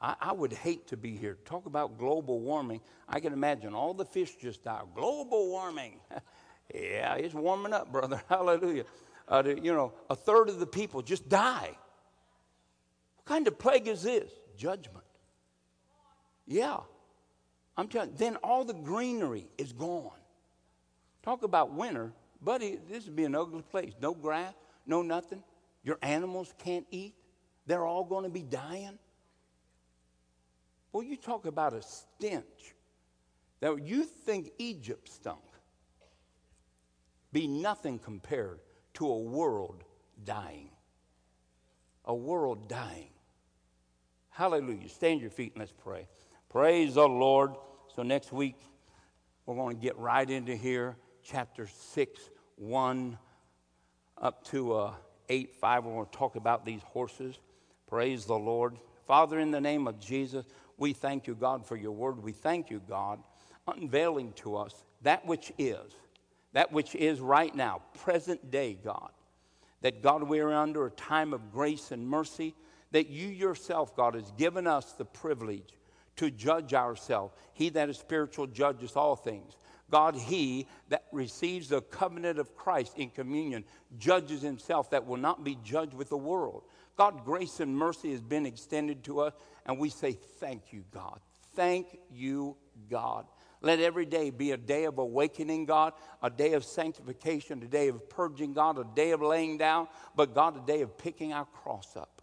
I, 0.00 0.14
I, 0.20 0.32
would 0.32 0.52
hate 0.52 0.88
to 0.88 0.96
be 0.96 1.16
here. 1.16 1.38
Talk 1.44 1.66
about 1.66 1.98
global 1.98 2.40
warming. 2.40 2.80
I 3.08 3.18
can 3.18 3.32
imagine 3.32 3.74
all 3.74 3.94
the 3.94 4.04
fish 4.04 4.36
just 4.36 4.62
died. 4.62 4.84
Global 4.94 5.48
warming. 5.48 5.98
yeah, 6.74 7.14
it's 7.14 7.34
warming 7.34 7.72
up, 7.72 7.90
brother. 7.90 8.22
Hallelujah. 8.28 8.84
Uh, 9.26 9.42
you 9.44 9.74
know, 9.74 9.92
a 10.08 10.14
third 10.14 10.48
of 10.48 10.60
the 10.60 10.66
people 10.66 11.02
just 11.02 11.28
die. 11.28 11.76
What 13.16 13.24
kind 13.26 13.48
of 13.48 13.58
plague 13.58 13.88
is 13.88 14.02
this? 14.02 14.30
Judgment. 14.58 15.06
Yeah. 16.46 16.80
I'm 17.76 17.88
telling 17.88 18.12
then 18.16 18.36
all 18.36 18.64
the 18.64 18.74
greenery 18.74 19.48
is 19.56 19.72
gone. 19.72 20.10
Talk 21.22 21.44
about 21.44 21.72
winter. 21.72 22.12
Buddy, 22.42 22.78
this 22.90 23.06
would 23.06 23.16
be 23.16 23.24
an 23.24 23.34
ugly 23.34 23.62
place. 23.62 23.92
No 24.02 24.12
grass, 24.12 24.52
no 24.84 25.00
nothing. 25.02 25.42
Your 25.84 25.98
animals 26.02 26.52
can't 26.58 26.86
eat. 26.90 27.14
They're 27.66 27.86
all 27.86 28.04
going 28.04 28.24
to 28.24 28.30
be 28.30 28.42
dying. 28.42 28.98
Well, 30.92 31.02
you 31.02 31.16
talk 31.16 31.46
about 31.46 31.74
a 31.74 31.82
stench 31.82 32.74
that 33.60 33.80
you 33.82 34.04
think 34.04 34.50
Egypt 34.58 35.08
stunk. 35.08 35.40
Be 37.32 37.46
nothing 37.46 37.98
compared 37.98 38.60
to 38.94 39.06
a 39.06 39.18
world 39.18 39.84
dying. 40.24 40.70
A 42.06 42.14
world 42.14 42.68
dying. 42.68 43.10
Hallelujah. 44.38 44.88
Stand 44.88 45.20
your 45.20 45.30
feet 45.30 45.54
and 45.54 45.58
let's 45.58 45.72
pray. 45.72 46.06
Praise 46.48 46.94
the 46.94 47.08
Lord. 47.08 47.56
So 47.96 48.04
next 48.04 48.32
week, 48.32 48.54
we're 49.44 49.56
going 49.56 49.74
to 49.74 49.82
get 49.82 49.98
right 49.98 50.30
into 50.30 50.54
here, 50.54 50.94
chapter 51.24 51.66
6, 51.66 52.20
1 52.54 53.18
up 54.22 54.44
to 54.50 54.74
uh, 54.74 54.94
8, 55.28 55.56
5. 55.56 55.84
We're 55.84 55.92
going 55.92 56.06
to 56.06 56.16
talk 56.16 56.36
about 56.36 56.64
these 56.64 56.82
horses. 56.82 57.40
Praise 57.88 58.26
the 58.26 58.38
Lord. 58.38 58.76
Father, 59.08 59.40
in 59.40 59.50
the 59.50 59.60
name 59.60 59.88
of 59.88 59.98
Jesus, 59.98 60.46
we 60.76 60.92
thank 60.92 61.26
you, 61.26 61.34
God, 61.34 61.66
for 61.66 61.74
your 61.74 61.90
word. 61.90 62.22
We 62.22 62.30
thank 62.30 62.70
you, 62.70 62.80
God, 62.88 63.18
unveiling 63.66 64.34
to 64.34 64.54
us 64.54 64.84
that 65.02 65.26
which 65.26 65.50
is, 65.58 65.96
that 66.52 66.70
which 66.70 66.94
is 66.94 67.18
right 67.18 67.52
now, 67.52 67.82
present 68.04 68.52
day, 68.52 68.78
God. 68.84 69.10
That, 69.80 70.00
God, 70.00 70.22
we 70.22 70.38
are 70.38 70.52
under 70.52 70.86
a 70.86 70.92
time 70.92 71.34
of 71.34 71.50
grace 71.50 71.90
and 71.90 72.08
mercy, 72.08 72.54
that 72.92 73.08
you 73.08 73.28
yourself, 73.28 73.94
God, 73.94 74.14
has 74.14 74.30
given 74.32 74.66
us 74.66 74.92
the 74.92 75.04
privilege 75.04 75.74
to 76.16 76.30
judge 76.30 76.74
ourselves. 76.74 77.34
He 77.52 77.68
that 77.70 77.88
is 77.88 77.98
spiritual 77.98 78.46
judges 78.46 78.96
all 78.96 79.16
things. 79.16 79.54
God, 79.90 80.16
he 80.16 80.66
that 80.90 81.04
receives 81.12 81.68
the 81.68 81.80
covenant 81.80 82.38
of 82.38 82.54
Christ 82.54 82.98
in 82.98 83.10
communion, 83.10 83.64
judges 83.98 84.42
himself 84.42 84.90
that 84.90 85.06
will 85.06 85.16
not 85.16 85.44
be 85.44 85.56
judged 85.64 85.94
with 85.94 86.10
the 86.10 86.16
world. 86.16 86.64
God, 86.96 87.24
grace 87.24 87.60
and 87.60 87.76
mercy 87.76 88.10
has 88.12 88.20
been 88.20 88.44
extended 88.44 89.04
to 89.04 89.20
us, 89.20 89.32
and 89.64 89.78
we 89.78 89.88
say, 89.88 90.12
Thank 90.12 90.72
you, 90.72 90.84
God. 90.92 91.20
Thank 91.54 91.98
you, 92.10 92.56
God. 92.90 93.26
Let 93.60 93.80
every 93.80 94.04
day 94.04 94.30
be 94.30 94.52
a 94.52 94.56
day 94.56 94.84
of 94.84 94.98
awakening, 94.98 95.64
God, 95.64 95.94
a 96.22 96.30
day 96.30 96.52
of 96.52 96.64
sanctification, 96.64 97.62
a 97.62 97.66
day 97.66 97.88
of 97.88 98.08
purging, 98.08 98.52
God, 98.52 98.78
a 98.78 98.86
day 98.94 99.10
of 99.10 99.22
laying 99.22 99.58
down, 99.58 99.88
but 100.14 100.34
God, 100.34 100.56
a 100.56 100.66
day 100.66 100.82
of 100.82 100.96
picking 100.96 101.32
our 101.32 101.46
cross 101.46 101.96
up. 101.96 102.17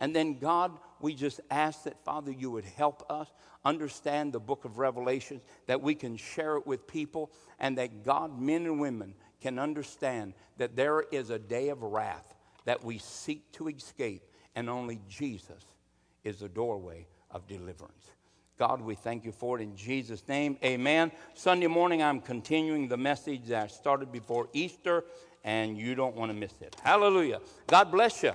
And 0.00 0.16
then, 0.16 0.38
God, 0.38 0.72
we 1.00 1.14
just 1.14 1.40
ask 1.50 1.84
that, 1.84 2.02
Father, 2.04 2.32
you 2.32 2.50
would 2.50 2.64
help 2.64 3.04
us 3.10 3.28
understand 3.64 4.32
the 4.32 4.40
book 4.40 4.64
of 4.64 4.78
Revelation, 4.78 5.40
that 5.66 5.80
we 5.80 5.94
can 5.94 6.16
share 6.16 6.56
it 6.56 6.66
with 6.66 6.86
people, 6.86 7.30
and 7.58 7.76
that 7.78 8.02
God, 8.02 8.40
men 8.40 8.64
and 8.64 8.80
women, 8.80 9.14
can 9.40 9.58
understand 9.58 10.34
that 10.56 10.76
there 10.76 11.02
is 11.12 11.30
a 11.30 11.38
day 11.38 11.68
of 11.68 11.82
wrath 11.82 12.34
that 12.64 12.82
we 12.82 12.98
seek 12.98 13.52
to 13.52 13.68
escape, 13.68 14.22
and 14.54 14.68
only 14.68 15.00
Jesus 15.08 15.64
is 16.24 16.40
the 16.40 16.48
doorway 16.48 17.06
of 17.30 17.46
deliverance. 17.46 18.10
God, 18.58 18.82
we 18.82 18.94
thank 18.94 19.24
you 19.24 19.32
for 19.32 19.58
it 19.58 19.62
in 19.62 19.74
Jesus' 19.74 20.22
name. 20.28 20.58
Amen. 20.62 21.10
Sunday 21.32 21.66
morning, 21.66 22.02
I'm 22.02 22.20
continuing 22.20 22.88
the 22.88 22.98
message 22.98 23.46
that 23.46 23.64
I 23.64 23.66
started 23.68 24.12
before 24.12 24.48
Easter, 24.52 25.04
and 25.44 25.78
you 25.78 25.94
don't 25.94 26.14
want 26.14 26.30
to 26.30 26.36
miss 26.36 26.52
it. 26.60 26.76
Hallelujah. 26.82 27.40
God 27.66 27.90
bless 27.90 28.22
you. 28.22 28.28